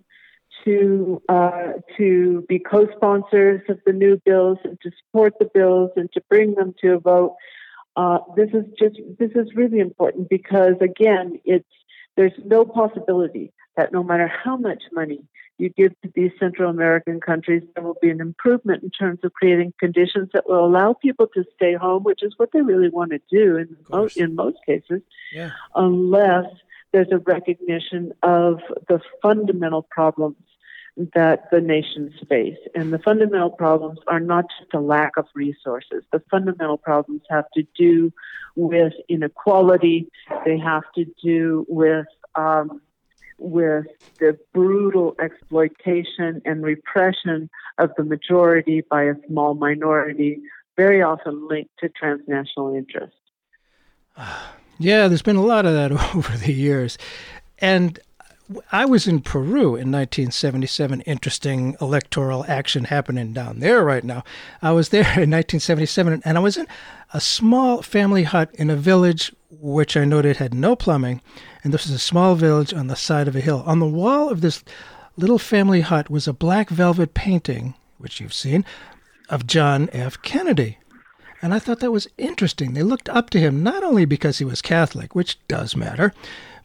to 0.66 1.22
uh, 1.30 1.74
to 1.98 2.46
be 2.48 2.60
co-sponsors 2.60 3.62
of 3.70 3.80
the 3.86 3.94
new 3.94 4.22
bills 4.26 4.58
and 4.64 4.80
to 4.82 4.92
support 5.00 5.34
the 5.40 5.50
bills 5.54 5.92
and 5.96 6.12
to 6.14 6.22
bring 6.30 6.56
them 6.56 6.74
to 6.82 6.94
a 6.94 7.00
vote. 7.00 7.36
Uh, 7.96 8.20
this 8.36 8.50
is 8.54 8.66
just 8.80 9.00
this 9.20 9.32
is 9.36 9.54
really 9.56 9.80
important 9.80 10.30
because 10.30 10.76
again, 10.82 11.40
it's 11.46 11.68
there's 12.16 12.34
no 12.46 12.66
possibility 12.66 13.52
that 13.76 13.92
no 13.92 14.04
matter 14.04 14.28
how 14.28 14.56
much 14.56 14.84
money 14.92 15.26
you 15.58 15.70
give 15.70 15.92
to 16.02 16.12
these 16.16 16.32
Central 16.40 16.70
American 16.70 17.20
countries, 17.20 17.64
there 17.76 17.84
will 17.84 17.98
be 18.02 18.10
an 18.10 18.22
improvement 18.22 18.84
in 18.84 18.90
terms 18.90 19.20
of 19.24 19.34
creating 19.34 19.74
conditions 19.80 20.30
that 20.34 20.48
will 20.48 20.66
allow 20.66 20.94
people 20.94 21.28
to 21.34 21.44
stay 21.56 21.74
home, 21.74 22.04
which 22.04 22.24
is 22.24 22.34
what 22.38 22.50
they 22.52 22.62
really 22.62 22.90
want 22.90 23.12
to 23.12 23.20
do 23.32 23.58
in 23.58 23.78
most, 23.90 24.18
in 24.18 24.36
most 24.36 24.58
cases, 24.66 25.02
yeah. 25.32 25.52
unless 25.76 26.46
there's 26.92 27.12
a 27.12 27.20
recognition 27.20 28.14
of 28.24 28.60
the 28.88 29.00
fundamental 29.22 29.84
problems 29.90 30.38
that 31.16 31.50
the 31.52 31.60
nations 31.60 32.14
face. 32.30 32.58
And 32.76 32.94
the 32.94 33.00
fundamental 33.00 33.50
problems 33.50 34.00
are 34.08 34.20
not 34.20 34.46
just 34.60 34.74
a 34.74 34.80
lack 34.80 35.18
of 35.18 35.26
resources. 35.34 36.04
The 36.12 36.22
fundamental 36.30 36.78
problems 36.78 37.22
have 37.30 37.46
to 37.56 37.64
do 37.78 38.12
with 38.56 38.94
inequality. 39.10 40.10
They 40.46 40.58
have 40.60 40.84
to 40.96 41.06
do 41.24 41.66
with 41.68 42.06
um, 42.36 42.82
with 43.40 43.86
the 44.20 44.38
brutal 44.54 45.16
exploitation 45.22 46.42
and 46.46 46.64
repression 46.64 47.50
of 47.78 47.92
the 47.98 48.04
majority 48.04 48.82
by 48.90 49.04
a 49.04 49.16
small 49.28 49.54
minority, 49.54 50.40
very 50.78 51.02
often 51.02 51.48
linked 51.48 51.72
to 51.80 51.90
transnational 51.90 52.76
interests. 52.76 53.18
Yeah, 54.80 55.08
there's 55.08 55.22
been 55.22 55.36
a 55.36 55.46
lot 55.46 55.68
of 55.68 55.74
that 55.74 55.92
over 56.16 56.36
the 56.36 56.52
years. 56.52 56.98
And 57.60 58.00
I 58.72 58.86
was 58.86 59.08
in 59.08 59.22
Peru 59.22 59.76
in 59.76 59.92
1977. 59.92 61.02
Interesting 61.02 61.78
electoral 61.80 62.46
action 62.48 62.86
happening 62.86 63.34
down 63.34 63.60
there 63.60 63.84
right 63.84 64.04
now. 64.04 64.24
I 64.62 64.72
was 64.72 64.90
there 64.90 65.02
in 65.02 65.32
1977, 65.32 66.22
and 66.26 66.38
I 66.38 66.42
was 66.42 66.58
in 66.58 66.68
a 67.14 67.22
small 67.22 67.82
family 67.82 68.24
hut 68.24 68.50
in 68.56 68.70
a 68.70 68.76
village 68.76 69.34
which 69.50 69.96
I 69.96 70.04
noted 70.04 70.38
had 70.38 70.54
no 70.54 70.76
plumbing. 70.76 71.22
And 71.64 71.74
this 71.74 71.86
is 71.86 71.92
a 71.92 72.00
small 72.00 72.36
village 72.36 72.74
on 72.74 72.88
the 72.88 72.96
side 72.96 73.28
of 73.28 73.36
a 73.36 73.42
hill. 73.42 73.64
On 73.66 73.80
the 73.80 73.86
wall 73.86 74.30
of 74.30 74.42
this 74.42 74.64
little 75.16 75.40
family 75.40 75.82
hut 75.82 76.10
was 76.10 76.28
a 76.28 76.34
black 76.34 76.70
velvet 76.70 77.14
painting, 77.14 77.76
which 77.98 78.20
you've 78.20 78.34
seen, 78.34 78.66
of 79.30 79.48
John 79.48 79.90
F. 79.94 80.22
Kennedy. 80.22 80.80
And 81.44 81.54
I 81.54 81.60
thought 81.60 81.82
that 81.82 81.92
was 81.92 82.08
interesting. 82.18 82.74
They 82.74 82.84
looked 82.84 83.10
up 83.10 83.30
to 83.32 83.40
him 83.40 83.64
not 83.64 83.84
only 83.84 84.06
because 84.06 84.38
he 84.38 84.46
was 84.46 84.62
Catholic, 84.62 85.14
which 85.14 85.38
does 85.50 85.76
matter, 85.76 86.14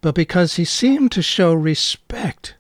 but 0.01 0.15
because 0.15 0.55
he 0.55 0.65
seemed 0.65 1.11
to 1.13 1.21
show 1.21 1.53
respect 1.53 2.55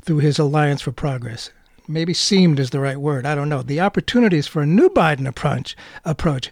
through 0.00 0.18
his 0.18 0.40
Alliance 0.40 0.82
for 0.82 0.90
Progress. 0.90 1.50
Maybe 1.86 2.14
seemed 2.14 2.58
is 2.58 2.70
the 2.70 2.80
right 2.80 2.96
word. 2.96 3.24
I 3.24 3.36
don't 3.36 3.48
know. 3.48 3.62
The 3.62 3.80
opportunities 3.80 4.48
for 4.48 4.62
a 4.62 4.66
new 4.66 4.88
Biden 4.88 5.24
approach, 5.24 5.76
approach 6.04 6.50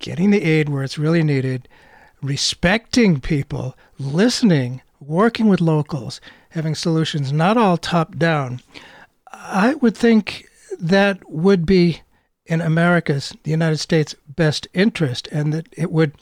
getting 0.00 0.30
the 0.30 0.42
aid 0.42 0.68
where 0.68 0.82
it's 0.82 0.98
really 0.98 1.22
needed, 1.22 1.68
respecting 2.20 3.20
people, 3.20 3.76
listening, 3.96 4.82
working 4.98 5.46
with 5.46 5.60
locals, 5.60 6.20
having 6.48 6.74
solutions 6.74 7.32
not 7.32 7.56
all 7.56 7.76
top 7.76 8.16
down. 8.16 8.60
I 9.32 9.74
would 9.74 9.96
think 9.96 10.48
that 10.80 11.30
would 11.30 11.64
be 11.64 12.02
in 12.52 12.60
America's, 12.60 13.34
the 13.44 13.50
United 13.50 13.78
States' 13.78 14.14
best 14.28 14.68
interest, 14.74 15.26
and 15.32 15.54
that 15.54 15.66
it 15.72 15.90
would 15.90 16.12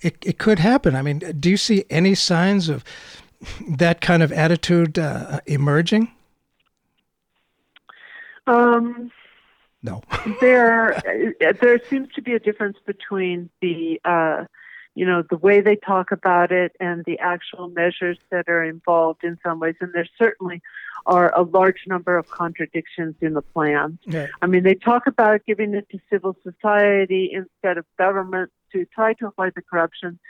it, 0.00 0.16
it 0.26 0.38
could 0.38 0.58
happen. 0.58 0.96
I 0.96 1.02
mean, 1.02 1.20
do 1.38 1.48
you 1.48 1.56
see 1.56 1.84
any 1.88 2.14
signs 2.16 2.68
of 2.68 2.84
that 3.68 4.00
kind 4.00 4.22
of 4.22 4.32
attitude 4.32 4.98
uh, 4.98 5.40
emerging? 5.46 6.10
Um, 8.48 9.12
no. 9.82 10.02
there, 10.40 11.00
there 11.60 11.80
seems 11.88 12.08
to 12.14 12.22
be 12.22 12.34
a 12.34 12.40
difference 12.40 12.78
between 12.84 13.48
the, 13.60 14.00
uh, 14.04 14.46
you 14.96 15.06
know, 15.06 15.22
the 15.30 15.36
way 15.36 15.60
they 15.60 15.76
talk 15.76 16.10
about 16.10 16.50
it 16.50 16.72
and 16.80 17.04
the 17.04 17.20
actual 17.20 17.68
measures 17.68 18.18
that 18.30 18.48
are 18.48 18.64
involved 18.64 19.22
in 19.22 19.38
some 19.44 19.60
ways. 19.60 19.76
And 19.80 19.92
there's 19.92 20.10
certainly 20.18 20.60
are 21.08 21.34
a 21.34 21.42
large 21.42 21.84
number 21.86 22.18
of 22.18 22.28
contradictions 22.28 23.16
in 23.22 23.32
the 23.32 23.40
plan. 23.40 23.98
Yeah. 24.04 24.26
I 24.42 24.46
mean, 24.46 24.62
they 24.62 24.74
talk 24.74 25.06
about 25.06 25.40
giving 25.46 25.74
it 25.74 25.88
to 25.90 25.98
civil 26.12 26.36
society 26.42 27.30
instead 27.32 27.78
of 27.78 27.86
government 27.98 28.52
to 28.72 28.84
try 28.94 29.14
to 29.14 29.28
avoid 29.28 29.54
the 29.56 29.62
corruption, 29.62 30.20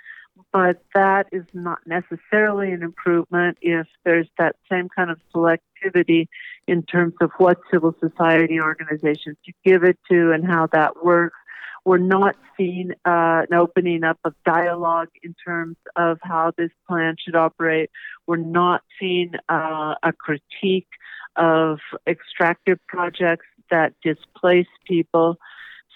but 0.52 0.80
that 0.94 1.26
is 1.32 1.44
not 1.52 1.80
necessarily 1.84 2.70
an 2.70 2.84
improvement 2.84 3.58
if 3.60 3.88
there's 4.04 4.28
that 4.38 4.54
same 4.70 4.88
kind 4.88 5.10
of 5.10 5.18
selectivity 5.34 6.28
in 6.68 6.84
terms 6.84 7.14
of 7.20 7.32
what 7.38 7.58
civil 7.72 7.92
society 7.98 8.60
organizations 8.60 9.36
you 9.44 9.52
give 9.64 9.82
it 9.82 9.98
to 10.08 10.30
and 10.30 10.46
how 10.46 10.68
that 10.68 11.04
works. 11.04 11.36
We're 11.84 11.98
not 11.98 12.36
seeing 12.56 12.92
uh, 13.04 13.46
an 13.50 13.54
opening 13.54 14.04
up 14.04 14.18
of 14.24 14.34
dialogue 14.44 15.08
in 15.22 15.34
terms 15.44 15.76
of 15.96 16.18
how 16.22 16.52
this 16.56 16.70
plan 16.86 17.16
should 17.18 17.34
operate. 17.34 17.90
We're 18.28 18.36
not 18.36 18.82
seeing 19.00 19.32
uh, 19.48 19.94
a 20.02 20.12
critique 20.12 20.90
of 21.34 21.78
extractive 22.06 22.78
projects 22.86 23.46
that 23.70 23.94
displace 24.04 24.66
people. 24.86 25.38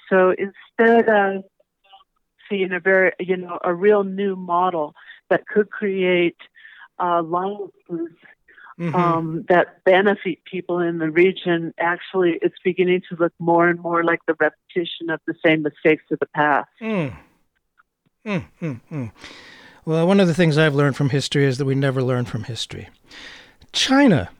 So 0.08 0.30
instead 0.30 1.08
of 1.10 1.44
seeing 2.48 2.72
a 2.72 2.80
very, 2.80 3.12
you 3.20 3.36
know, 3.36 3.58
a 3.62 3.74
real 3.74 4.02
new 4.02 4.34
model 4.34 4.94
that 5.28 5.46
could 5.46 5.70
create 5.70 6.38
uh, 6.98 7.20
alliances 7.20 8.16
mm-hmm. 8.80 8.94
um, 8.94 9.44
that 9.50 9.84
benefit 9.84 10.42
people 10.44 10.78
in 10.78 10.98
the 10.98 11.10
region, 11.10 11.74
actually, 11.78 12.38
it's 12.40 12.56
beginning 12.64 13.02
to 13.10 13.16
look 13.16 13.34
more 13.38 13.68
and 13.68 13.78
more 13.78 14.04
like 14.04 14.20
the 14.26 14.34
repetition 14.40 15.10
of 15.10 15.20
the 15.26 15.34
same 15.44 15.62
mistakes 15.62 16.04
of 16.10 16.18
the 16.18 16.26
past. 16.34 16.70
Mm. 16.80 17.14
Mm, 18.24 18.44
mm, 18.60 18.80
mm. 18.90 19.12
Well, 19.84 20.06
one 20.06 20.20
of 20.20 20.28
the 20.28 20.34
things 20.34 20.56
I've 20.56 20.76
learned 20.76 20.96
from 20.96 21.10
history 21.10 21.44
is 21.44 21.58
that 21.58 21.64
we 21.64 21.74
never 21.74 22.02
learn 22.02 22.24
from 22.24 22.44
history. 22.44 22.88
China 23.72 24.30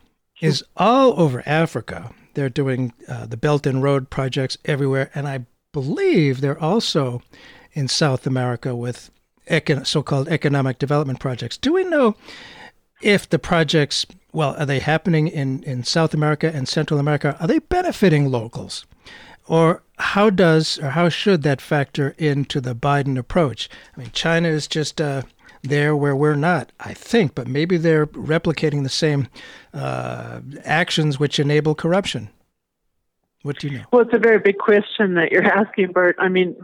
is 0.40 0.62
all 0.76 1.18
over 1.20 1.42
Africa. 1.46 2.12
They're 2.34 2.48
doing 2.48 2.92
uh, 3.08 3.26
the 3.26 3.36
Belt 3.36 3.66
and 3.66 3.82
Road 3.82 4.08
projects 4.08 4.56
everywhere, 4.64 5.10
and 5.14 5.26
I 5.26 5.46
believe 5.72 6.40
they're 6.40 6.58
also 6.58 7.22
in 7.72 7.88
South 7.88 8.26
America 8.26 8.76
with 8.76 9.10
econ- 9.50 9.86
so-called 9.86 10.28
economic 10.28 10.78
development 10.78 11.18
projects. 11.18 11.56
Do 11.56 11.72
we 11.72 11.84
know 11.84 12.14
if 13.00 13.28
the 13.28 13.38
projects, 13.38 14.06
well, 14.32 14.54
are 14.56 14.66
they 14.66 14.78
happening 14.78 15.26
in, 15.26 15.64
in 15.64 15.82
South 15.82 16.14
America 16.14 16.50
and 16.54 16.68
Central 16.68 17.00
America? 17.00 17.36
Are 17.40 17.48
they 17.48 17.58
benefiting 17.58 18.30
locals? 18.30 18.86
Or 19.46 19.82
how 19.98 20.30
does 20.30 20.78
or 20.78 20.90
how 20.90 21.08
should 21.08 21.42
that 21.42 21.60
factor 21.60 22.14
into 22.18 22.60
the 22.60 22.74
Biden 22.74 23.18
approach? 23.18 23.68
I 23.96 24.00
mean, 24.00 24.10
China 24.12 24.48
is 24.48 24.66
just 24.66 25.00
uh, 25.00 25.22
there 25.62 25.96
where 25.96 26.16
we're 26.16 26.34
not, 26.34 26.72
I 26.80 26.94
think, 26.94 27.34
but 27.34 27.46
maybe 27.46 27.76
they're 27.76 28.06
replicating 28.06 28.82
the 28.82 28.88
same 28.88 29.28
uh, 29.72 30.40
actions 30.64 31.18
which 31.18 31.38
enable 31.38 31.74
corruption. 31.74 32.30
What 33.42 33.58
do 33.58 33.68
you 33.68 33.78
know? 33.78 33.84
Well, 33.92 34.02
it's 34.02 34.14
a 34.14 34.18
very 34.18 34.38
big 34.38 34.58
question 34.58 35.14
that 35.14 35.32
you're 35.32 35.44
asking, 35.58 35.92
Bert. 35.92 36.16
I 36.18 36.28
mean, 36.28 36.56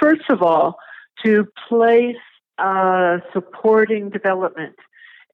first 0.00 0.28
of 0.28 0.42
all, 0.42 0.78
to 1.24 1.46
place 1.68 2.16
uh, 2.58 3.18
supporting 3.32 4.10
development 4.10 4.76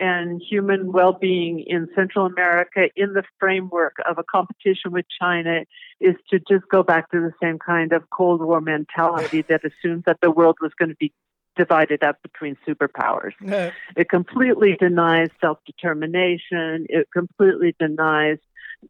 and 0.01 0.43
human 0.43 0.93
well-being 0.93 1.65
in 1.67 1.89
Central 1.95 2.27
America 2.27 2.89
in 2.97 3.13
the 3.13 3.23
framework 3.39 3.97
of 4.09 4.19
a 4.19 4.25
competition 4.25 4.93
with 4.93 5.07
China 5.21 5.65
is 6.01 6.15
to 6.31 6.39
just 6.39 6.69
go 6.71 6.83
back 6.83 7.11
to 7.11 7.21
the 7.21 7.33
same 7.43 7.59
kind 7.59 7.93
of 7.93 8.09
Cold 8.11 8.41
War 8.43 8.61
mentality 8.61 9.43
that 9.49 9.63
assumes 9.65 10.05
that 10.07 10.19
the 10.21 10.31
world 10.31 10.57
was 10.61 10.73
going 10.79 10.91
to 10.91 10.97
be 10.97 11.13
divided 11.57 12.05
up 12.05 12.21
between 12.23 12.57
superpowers. 12.69 13.33
It 13.97 14.09
completely 14.09 14.77
denies 14.79 15.29
self-determination. 15.41 16.87
It 16.89 17.09
completely 17.13 17.75
denies 17.79 18.39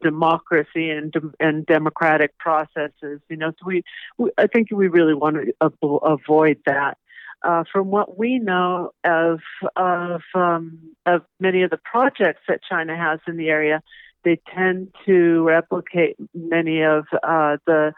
democracy 0.03 0.91
and 0.91 1.15
and 1.39 1.65
democratic 1.65 2.37
processes. 2.39 3.21
You 3.29 3.37
know, 3.37 3.53
so 3.53 3.67
we, 3.67 3.83
we 4.19 4.31
I 4.37 4.47
think 4.49 4.69
we 4.73 4.89
really 4.89 5.15
want 5.15 5.37
to 5.37 5.87
avoid 6.03 6.59
that. 6.67 6.99
Uh, 7.43 7.65
from 7.71 7.91
what 7.91 8.19
we 8.19 8.39
know 8.39 8.91
of 9.05 9.41
of 9.77 10.23
um, 10.35 10.79
of 11.05 11.23
many 11.39 11.63
of 11.63 11.71
the 11.71 11.79
projects 11.79 12.41
that 12.49 12.61
China 12.69 12.97
has 12.97 13.21
in 13.29 13.37
the 13.37 13.49
area, 13.49 13.83
they 14.25 14.41
tend 14.55 14.93
to 15.05 15.45
replicate 15.45 16.17
many 16.35 16.83
of 16.83 17.05
uh, 17.23 17.57
the 17.67 17.93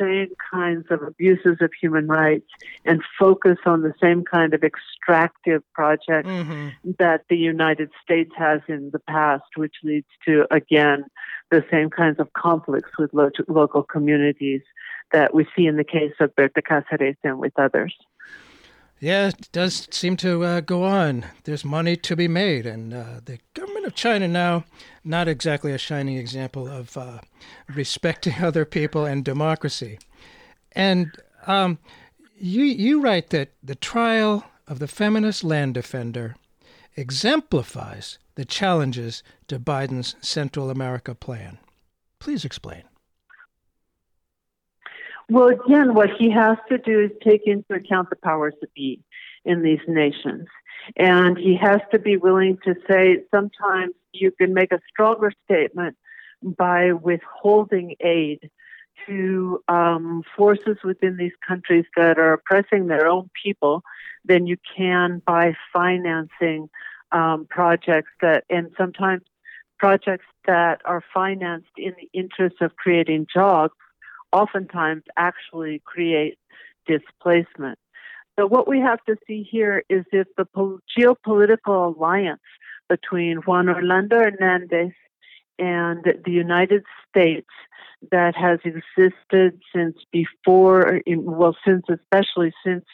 same 0.00 0.28
kinds 0.52 0.86
of 0.90 1.02
abuses 1.02 1.58
of 1.60 1.70
human 1.80 2.06
rights 2.06 2.48
and 2.84 3.02
focus 3.18 3.58
on 3.66 3.82
the 3.82 3.92
same 4.02 4.24
kind 4.24 4.54
of 4.54 4.62
extractive 4.62 5.62
projects 5.74 6.28
mm-hmm. 6.28 6.68
that 6.98 7.22
the 7.28 7.36
United 7.36 7.90
States 8.02 8.30
has 8.36 8.60
in 8.68 8.90
the 8.92 8.98
past, 8.98 9.44
which 9.56 9.74
leads 9.82 10.06
to, 10.24 10.46
again, 10.50 11.04
the 11.50 11.64
same 11.70 11.90
kinds 11.90 12.18
of 12.18 12.32
conflicts 12.32 12.90
with 12.98 13.12
lo- 13.12 13.30
local 13.48 13.82
communities 13.82 14.62
that 15.12 15.34
we 15.34 15.46
see 15.56 15.66
in 15.66 15.76
the 15.76 15.84
case 15.84 16.14
of 16.20 16.34
Berta 16.34 16.62
Cáceres 16.62 17.16
and 17.24 17.38
with 17.38 17.52
others. 17.58 17.94
Yeah, 19.00 19.28
it 19.28 19.48
does 19.50 19.88
seem 19.90 20.18
to 20.18 20.44
uh, 20.44 20.60
go 20.60 20.84
on. 20.84 21.24
There's 21.44 21.64
money 21.64 21.96
to 21.96 22.14
be 22.14 22.28
made, 22.28 22.66
and 22.66 22.92
uh, 22.92 23.20
the 23.24 23.38
government 23.54 23.86
of 23.86 23.94
China 23.94 24.28
now, 24.28 24.64
not 25.02 25.26
exactly 25.26 25.72
a 25.72 25.78
shining 25.78 26.18
example 26.18 26.68
of 26.68 26.94
uh, 26.98 27.20
respecting 27.74 28.34
other 28.42 28.66
people 28.66 29.06
and 29.06 29.24
democracy. 29.24 29.98
And 30.72 31.12
um, 31.46 31.78
you 32.38 32.64
you 32.64 33.00
write 33.00 33.30
that 33.30 33.52
the 33.62 33.74
trial 33.74 34.44
of 34.68 34.78
the 34.80 34.88
feminist 34.88 35.42
land 35.44 35.74
defender 35.74 36.36
exemplifies 36.94 38.18
the 38.34 38.44
challenges 38.44 39.22
to 39.48 39.58
Biden's 39.58 40.14
Central 40.20 40.68
America 40.68 41.14
plan. 41.14 41.58
Please 42.18 42.44
explain. 42.44 42.82
Well, 45.30 45.46
again, 45.46 45.94
what 45.94 46.10
he 46.18 46.28
has 46.30 46.58
to 46.70 46.78
do 46.78 47.00
is 47.00 47.10
take 47.22 47.42
into 47.46 47.74
account 47.74 48.10
the 48.10 48.16
powers 48.16 48.54
that 48.60 48.74
be 48.74 49.00
in 49.44 49.62
these 49.62 49.80
nations. 49.86 50.48
And 50.96 51.38
he 51.38 51.56
has 51.56 51.80
to 51.92 52.00
be 52.00 52.16
willing 52.16 52.58
to 52.64 52.74
say 52.90 53.18
sometimes 53.32 53.94
you 54.12 54.32
can 54.32 54.52
make 54.52 54.72
a 54.72 54.80
stronger 54.90 55.32
statement 55.44 55.96
by 56.42 56.92
withholding 56.92 57.94
aid 58.00 58.50
to 59.06 59.62
um, 59.68 60.24
forces 60.36 60.78
within 60.82 61.16
these 61.16 61.32
countries 61.46 61.84
that 61.96 62.18
are 62.18 62.32
oppressing 62.32 62.88
their 62.88 63.06
own 63.06 63.30
people 63.40 63.84
than 64.24 64.48
you 64.48 64.56
can 64.76 65.22
by 65.24 65.54
financing 65.72 66.68
um, 67.12 67.46
projects 67.48 68.10
that, 68.20 68.44
and 68.50 68.72
sometimes 68.76 69.22
projects 69.78 70.26
that 70.46 70.80
are 70.84 71.04
financed 71.14 71.70
in 71.76 71.94
the 72.00 72.18
interest 72.18 72.56
of 72.60 72.74
creating 72.74 73.28
jobs 73.32 73.72
oftentimes 74.32 75.02
actually 75.16 75.82
create 75.84 76.38
displacement. 76.86 77.78
So, 78.38 78.46
what 78.46 78.68
we 78.68 78.80
have 78.80 79.02
to 79.04 79.16
see 79.26 79.46
here 79.48 79.82
is 79.88 80.04
if 80.12 80.26
the 80.36 80.46
geopolitical 80.98 81.94
alliance 81.94 82.40
between 82.88 83.38
Juan 83.38 83.68
Orlando 83.68 84.18
Hernandez 84.18 84.92
and 85.58 86.02
the 86.24 86.30
United 86.30 86.84
States 87.08 87.50
that 88.10 88.34
has 88.34 88.58
existed 88.64 89.60
since 89.74 89.96
before, 90.10 91.00
well, 91.06 91.56
since 91.66 91.84
especially 91.90 92.52
since 92.64 92.84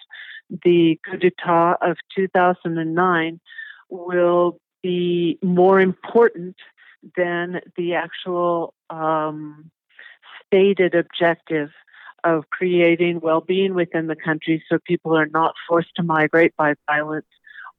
the 0.65 0.99
coup 1.09 1.17
d'etat 1.17 1.77
of 1.81 1.97
2009, 2.17 3.41
will 3.89 4.59
be 4.83 5.39
more 5.43 5.81
important 5.81 6.57
than 7.17 7.61
the 7.77 7.95
actual 7.95 8.75
um, 8.91 9.71
stated 10.47 10.95
objective 10.95 11.71
of 12.25 12.51
creating 12.51 13.21
well 13.21 13.41
being 13.41 13.75
within 13.75 14.07
the 14.09 14.17
country 14.17 14.63
so 14.69 14.79
people 14.85 15.17
are 15.17 15.27
not 15.27 15.55
forced 15.69 15.95
to 15.97 16.03
migrate 16.03 16.57
by 16.57 16.75
violence 16.87 17.27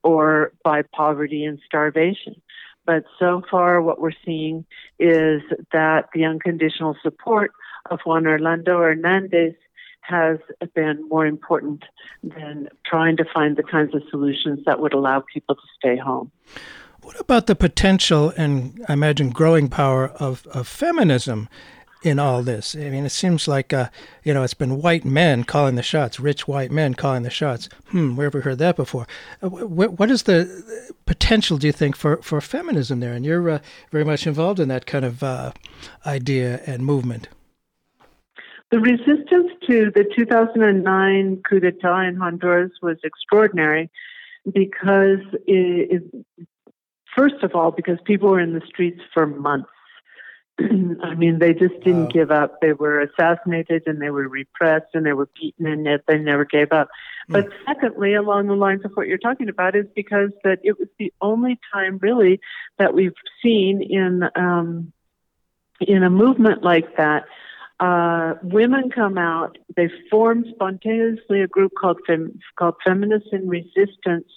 or 0.03 0.53
by 0.63 0.81
poverty 0.93 1.43
and 1.43 1.59
starvation. 1.65 2.41
But 2.85 3.03
so 3.19 3.41
far, 3.51 3.81
what 3.81 3.99
we're 3.99 4.11
seeing 4.25 4.65
is 4.97 5.41
that 5.73 6.05
the 6.13 6.23
unconditional 6.23 6.95
support 7.03 7.51
of 7.89 7.99
Juan 8.05 8.25
Orlando 8.25 8.79
Hernandez 8.79 9.55
has 10.01 10.37
been 10.73 11.05
more 11.09 11.25
important 11.25 11.83
than 12.23 12.69
trying 12.85 13.17
to 13.17 13.25
find 13.33 13.57
the 13.57 13.63
kinds 13.63 13.93
of 13.93 14.01
solutions 14.09 14.59
that 14.65 14.79
would 14.79 14.93
allow 14.93 15.21
people 15.33 15.55
to 15.55 15.61
stay 15.77 15.97
home. 15.97 16.31
What 17.01 17.19
about 17.19 17.47
the 17.47 17.55
potential 17.55 18.33
and 18.37 18.83
I 18.87 18.93
imagine 18.93 19.29
growing 19.29 19.67
power 19.67 20.07
of, 20.07 20.47
of 20.47 20.67
feminism 20.67 21.49
in 22.03 22.19
all 22.19 22.43
this. 22.43 22.75
I 22.75 22.89
mean, 22.89 23.05
it 23.05 23.11
seems 23.11 23.47
like 23.47 23.73
uh, 23.73 23.89
you 24.23 24.33
know 24.33 24.43
it's 24.43 24.53
been 24.53 24.81
white 24.81 25.05
men 25.05 25.43
calling 25.43 25.75
the 25.75 25.83
shots, 25.83 26.19
rich 26.19 26.47
white 26.47 26.71
men 26.71 26.93
calling 26.93 27.23
the 27.23 27.29
shots. 27.29 27.69
Hmm, 27.89 28.15
where 28.15 28.27
have 28.27 28.33
we 28.33 28.41
heard 28.41 28.59
that 28.59 28.75
before? 28.75 29.07
Uh, 29.41 29.49
wh- 29.49 29.99
what 29.99 30.11
is 30.11 30.23
the 30.23 30.95
potential, 31.05 31.57
do 31.57 31.67
you 31.67 31.73
think, 31.73 31.95
for, 31.95 32.17
for 32.21 32.39
feminism 32.41 32.99
there? 32.99 33.13
And 33.13 33.25
you're 33.25 33.49
uh, 33.49 33.59
very 33.91 34.05
much 34.05 34.27
involved 34.27 34.59
in 34.59 34.67
that 34.67 34.85
kind 34.85 35.05
of 35.05 35.23
uh, 35.23 35.51
idea 36.05 36.61
and 36.65 36.85
movement. 36.85 37.29
The 38.69 38.79
resistance 38.79 39.51
to 39.67 39.91
the 39.95 40.05
2009 40.15 41.41
coup 41.49 41.59
d'etat 41.61 42.01
in 42.01 42.17
Honduras 42.17 42.71
was 42.81 42.97
extraordinary 43.03 43.89
because, 44.45 45.21
it, 45.47 46.03
it, 46.37 46.47
first 47.15 47.41
of 47.43 47.55
all, 47.55 47.71
because 47.71 47.97
people 48.03 48.29
were 48.29 48.41
in 48.41 48.53
the 48.53 48.61
streets 48.67 48.99
for 49.13 49.25
months 49.25 49.69
I 51.03 51.13
mean, 51.15 51.39
they 51.39 51.53
just 51.53 51.79
didn't 51.81 52.11
give 52.11 52.31
up. 52.31 52.59
They 52.61 52.73
were 52.73 53.01
assassinated 53.01 53.83
and 53.85 54.01
they 54.01 54.09
were 54.09 54.27
repressed 54.27 54.87
and 54.93 55.05
they 55.05 55.13
were 55.13 55.29
beaten 55.39 55.67
and 55.67 55.85
yet 55.85 56.01
they 56.07 56.17
never 56.17 56.45
gave 56.45 56.71
up. 56.71 56.89
Mm. 57.29 57.33
But 57.33 57.49
secondly, 57.65 58.15
along 58.15 58.47
the 58.47 58.55
lines 58.55 58.83
of 58.83 58.91
what 58.93 59.07
you're 59.07 59.19
talking 59.19 59.49
about, 59.49 59.75
is 59.75 59.85
because 59.95 60.31
that 60.43 60.59
it 60.63 60.79
was 60.79 60.87
the 60.97 61.13
only 61.21 61.59
time 61.71 61.99
really 62.01 62.39
that 62.79 62.93
we've 62.93 63.13
seen 63.43 63.81
in 63.81 64.23
um, 64.35 64.91
in 65.79 66.03
a 66.03 66.09
movement 66.09 66.63
like 66.63 66.97
that. 66.97 67.25
Uh, 67.79 68.33
women 68.41 68.89
come 68.89 69.19
out. 69.19 69.59
They 69.75 69.89
form 70.09 70.45
spontaneously 70.49 71.41
a 71.41 71.47
group 71.47 71.73
called 71.79 71.99
Fem- 72.07 72.39
called 72.57 72.75
Feminists 72.83 73.29
in 73.31 73.47
Resistance, 73.47 74.27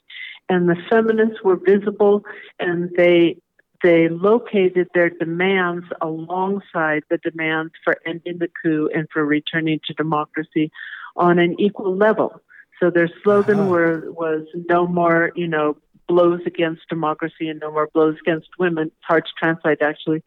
and 0.50 0.68
the 0.68 0.76
feminists 0.90 1.42
were 1.42 1.56
visible, 1.56 2.22
and 2.58 2.90
they 2.94 3.38
they 3.82 4.08
located 4.08 4.88
their 4.94 5.10
demands 5.10 5.86
alongside 6.00 7.02
the 7.08 7.18
demands 7.18 7.72
for 7.84 7.96
ending 8.06 8.38
the 8.38 8.48
coup 8.62 8.90
and 8.94 9.08
for 9.12 9.24
returning 9.24 9.80
to 9.86 9.94
democracy 9.94 10.70
on 11.16 11.38
an 11.38 11.58
equal 11.60 11.96
level. 11.96 12.40
So 12.78 12.90
their 12.90 13.10
slogan 13.22 13.60
uh-huh. 13.60 13.68
were, 13.68 14.12
was 14.12 14.46
no 14.68 14.86
more, 14.86 15.32
you 15.34 15.46
know, 15.46 15.76
blows 16.08 16.40
against 16.44 16.88
democracy 16.88 17.48
and 17.48 17.60
no 17.60 17.70
more 17.70 17.88
blows 17.92 18.16
against 18.20 18.48
women. 18.58 18.88
It's 18.88 19.06
hard 19.06 19.24
to 19.26 19.30
translate 19.38 19.80
actually. 19.80 20.22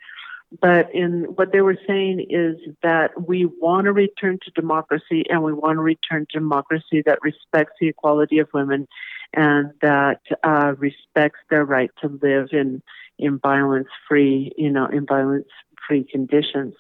But 0.62 0.94
in 0.94 1.24
what 1.36 1.52
they 1.52 1.62
were 1.62 1.78
saying 1.88 2.28
is 2.30 2.58
that 2.84 3.28
we 3.28 3.46
want 3.46 3.86
to 3.86 3.92
return 3.92 4.38
to 4.46 4.52
democracy 4.52 5.24
and 5.30 5.42
we 5.44 5.52
want 5.52 5.78
to 5.78 5.82
return 5.82 6.28
to 6.30 6.40
democracy 6.40 7.02
that 7.06 7.20
respects 7.24 7.74
the 7.80 7.88
equality 7.88 8.38
of 8.38 8.50
women 8.54 8.88
and 9.34 9.72
that 9.82 10.22
uh, 10.44 10.74
respects 10.78 11.40
their 11.50 11.66
right 11.66 11.90
to 12.02 12.20
live 12.22 12.50
in 12.52 12.84
in 13.18 13.40
violence 13.40 13.88
free, 14.08 14.52
you 14.58 14.70
know, 14.70 14.86
in 14.86 15.06
violence 15.06 15.48
free 15.88 16.04
conditions. 16.04 16.74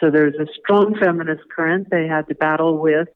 So 0.00 0.10
there's 0.10 0.34
a 0.34 0.46
strong 0.60 0.96
feminist 0.98 1.42
current 1.54 1.88
they 1.90 2.06
had 2.06 2.28
to 2.28 2.34
battle 2.34 2.78
with. 2.78 3.08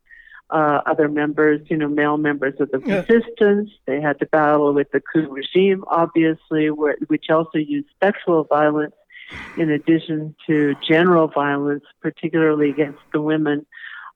Uh, 0.49 0.81
other 0.87 1.09
members, 1.09 1.61
you 1.69 1.77
know, 1.77 1.89
male 1.89 2.17
members 2.17 2.55
of 2.61 2.71
the 2.71 2.81
yeah. 2.87 3.05
resistance. 3.09 3.69
They 3.85 4.01
had 4.01 4.21
to 4.21 4.27
battle 4.27 4.73
with 4.73 4.89
the 4.93 5.01
coup 5.01 5.29
regime, 5.29 5.83
obviously, 5.89 6.71
where, 6.71 6.97
which 7.09 7.31
also 7.31 7.59
used 7.59 7.89
sexual 8.01 8.45
violence 8.45 8.95
in 9.57 9.71
addition 9.71 10.35
to 10.47 10.75
general 10.87 11.29
violence, 11.29 11.85
particularly 12.01 12.71
against 12.71 13.01
the 13.13 13.21
women. 13.21 13.67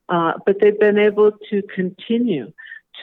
Uh, 0.08 0.32
but 0.44 0.60
they've 0.60 0.78
been 0.78 0.98
able 0.98 1.32
to 1.50 1.62
continue 1.74 2.52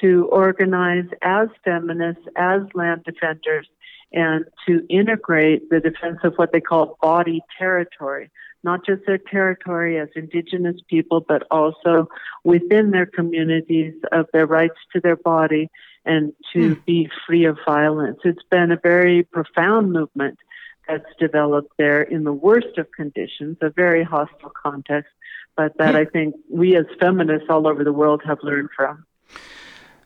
to 0.01 0.27
organize 0.31 1.05
as 1.21 1.47
feminists, 1.63 2.23
as 2.35 2.61
land 2.73 3.03
defenders, 3.03 3.67
and 4.11 4.45
to 4.67 4.85
integrate 4.89 5.69
the 5.69 5.79
defense 5.79 6.19
of 6.23 6.33
what 6.35 6.51
they 6.51 6.61
call 6.61 6.97
body 7.01 7.41
territory, 7.57 8.29
not 8.63 8.85
just 8.85 9.01
their 9.05 9.17
territory 9.17 9.99
as 9.99 10.09
indigenous 10.15 10.77
people, 10.89 11.23
but 11.27 11.43
also 11.51 12.07
within 12.43 12.91
their 12.91 13.05
communities 13.05 13.93
of 14.11 14.27
their 14.33 14.45
rights 14.45 14.77
to 14.93 15.01
their 15.01 15.17
body 15.17 15.69
and 16.05 16.33
to 16.53 16.75
mm. 16.75 16.85
be 16.85 17.09
free 17.25 17.45
of 17.45 17.57
violence. 17.65 18.19
It's 18.23 18.43
been 18.49 18.71
a 18.71 18.79
very 18.81 19.23
profound 19.23 19.91
movement 19.91 20.39
that's 20.87 21.05
developed 21.19 21.71
there 21.77 22.01
in 22.01 22.23
the 22.23 22.33
worst 22.33 22.77
of 22.77 22.91
conditions, 22.91 23.57
a 23.61 23.69
very 23.69 24.03
hostile 24.03 24.51
context, 24.61 25.11
but 25.55 25.77
that 25.77 25.91
hmm. 25.91 25.97
I 25.97 26.05
think 26.05 26.35
we 26.49 26.75
as 26.75 26.85
feminists 26.99 27.47
all 27.49 27.67
over 27.67 27.83
the 27.83 27.93
world 27.93 28.21
have 28.25 28.39
learned 28.43 28.69
from. 28.75 29.05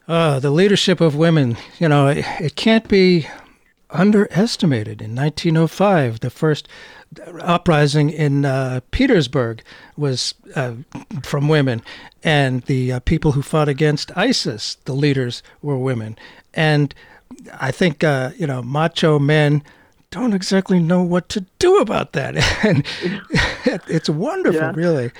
Uh, 0.07 0.39
the 0.39 0.51
leadership 0.51 0.99
of 0.99 1.15
women, 1.15 1.57
you 1.79 1.87
know, 1.87 2.07
it, 2.07 2.25
it 2.39 2.55
can't 2.55 2.87
be 2.87 3.27
underestimated. 3.91 5.01
In 5.01 5.15
1905, 5.15 6.21
the 6.21 6.29
first 6.29 6.67
uprising 7.41 8.09
in 8.09 8.45
uh, 8.45 8.79
Petersburg 8.91 9.61
was 9.97 10.33
uh, 10.55 10.73
from 11.23 11.47
women, 11.47 11.81
and 12.23 12.63
the 12.63 12.93
uh, 12.93 12.99
people 13.01 13.33
who 13.33 13.41
fought 13.41 13.69
against 13.69 14.15
ISIS, 14.17 14.75
the 14.85 14.93
leaders 14.93 15.43
were 15.61 15.77
women. 15.77 16.17
And 16.53 16.95
I 17.59 17.71
think 17.71 18.03
uh, 18.03 18.31
you 18.37 18.47
know, 18.47 18.61
macho 18.61 19.19
men 19.19 19.63
don't 20.11 20.33
exactly 20.33 20.79
know 20.79 21.01
what 21.01 21.29
to 21.29 21.45
do 21.59 21.79
about 21.79 22.13
that, 22.13 22.35
and 22.63 22.85
it's 23.87 24.09
wonderful, 24.09 24.61
yeah. 24.61 24.73
really. 24.75 25.11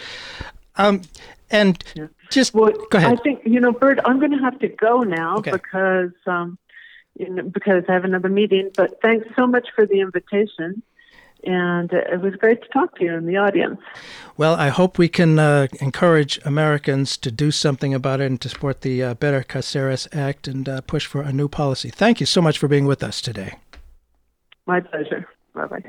Um, 0.76 1.02
and 1.50 1.84
yeah. 1.96 2.08
just 2.30 2.54
well, 2.54 2.72
go 2.92 2.98
ahead. 2.98 3.20
I 3.20 3.22
think 3.24 3.42
you 3.46 3.60
know, 3.60 3.72
Bert. 3.72 4.00
I'm 4.06 4.20
going 4.20 4.32
to 4.32 4.44
have 4.44 4.60
to 4.60 4.68
go 4.68 5.02
now 5.02 5.38
okay. 5.38 5.52
because. 5.52 6.12
Um, 6.28 6.58
because 7.52 7.84
I 7.88 7.94
have 7.94 8.06
another 8.06 8.30
meeting. 8.30 8.72
But 8.76 9.02
thanks 9.02 9.28
so 9.36 9.48
much 9.48 9.68
for 9.76 9.86
the 9.86 10.00
invitation. 10.00 10.82
And 11.44 11.92
it 11.92 12.22
was 12.22 12.36
great 12.36 12.62
to 12.62 12.68
talk 12.70 12.96
to 12.98 13.04
you 13.04 13.16
in 13.16 13.26
the 13.26 13.38
audience. 13.38 13.80
Well, 14.38 14.54
I 14.54 14.70
hope 14.70 15.00
we 15.00 15.10
can 15.10 15.40
uh, 15.40 15.68
encourage 15.80 16.40
Americans 16.46 17.18
to 17.18 17.32
do 17.32 17.50
something 17.50 17.96
about 17.96 18.22
it 18.22 18.26
and 18.26 18.40
to 18.42 18.50
support 18.50 18.82
the 18.82 19.02
uh, 19.02 19.14
Berta 19.16 19.44
Caceres 19.44 20.08
Act 20.14 20.48
and 20.48 20.70
uh, 20.70 20.82
push 20.82 21.08
for 21.08 21.22
a 21.22 21.34
new 21.34 21.48
policy. 21.48 21.90
Thank 21.90 22.20
you 22.20 22.28
so 22.28 22.42
much 22.42 22.60
for 22.60 22.68
being 22.68 22.86
with 22.86 23.04
us 23.04 23.22
today. 23.22 23.56
My 24.72 24.80
pleasure. 24.80 25.28
Bye 25.54 25.68
bye. 25.68 25.84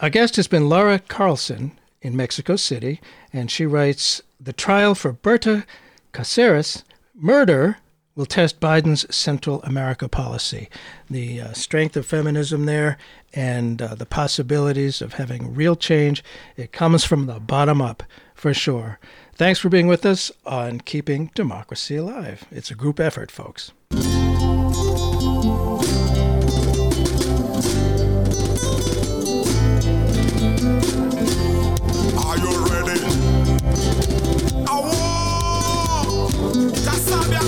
Our 0.00 0.10
guest 0.10 0.34
has 0.34 0.48
been 0.48 0.68
Laura 0.68 0.98
Carlsen 0.98 1.78
in 2.02 2.16
Mexico 2.16 2.56
City, 2.56 3.00
and 3.32 3.52
she 3.52 3.66
writes 3.66 4.20
The 4.40 4.52
trial 4.52 4.96
for 4.96 5.12
Berta 5.12 5.64
Caceres, 6.12 6.82
murder, 7.14 7.76
will 8.16 8.26
test 8.26 8.58
Biden's 8.58 9.14
Central 9.14 9.62
America 9.62 10.08
policy. 10.08 10.68
The 11.08 11.40
uh, 11.40 11.52
strength 11.52 11.96
of 11.96 12.04
feminism 12.04 12.66
there 12.66 12.98
and 13.32 13.80
uh, 13.80 13.94
the 13.94 14.06
possibilities 14.06 15.00
of 15.00 15.14
having 15.14 15.54
real 15.54 15.76
change, 15.76 16.24
it 16.56 16.72
comes 16.72 17.04
from 17.04 17.26
the 17.26 17.38
bottom 17.38 17.80
up 17.80 18.02
for 18.34 18.52
sure. 18.52 18.98
Thanks 19.36 19.60
for 19.60 19.68
being 19.68 19.86
with 19.86 20.04
us 20.04 20.32
on 20.44 20.80
Keeping 20.80 21.30
Democracy 21.36 21.94
Alive. 21.94 22.44
It's 22.50 22.72
a 22.72 22.74
group 22.74 22.98
effort, 22.98 23.30
folks. 23.30 23.70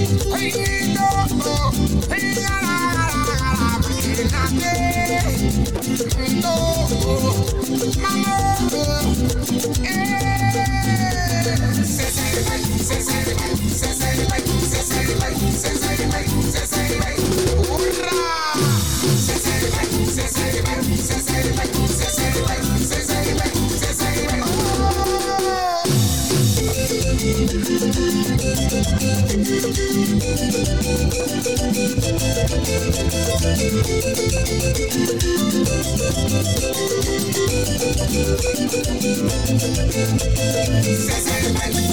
Hey. 0.00 0.79
César, 41.10 41.89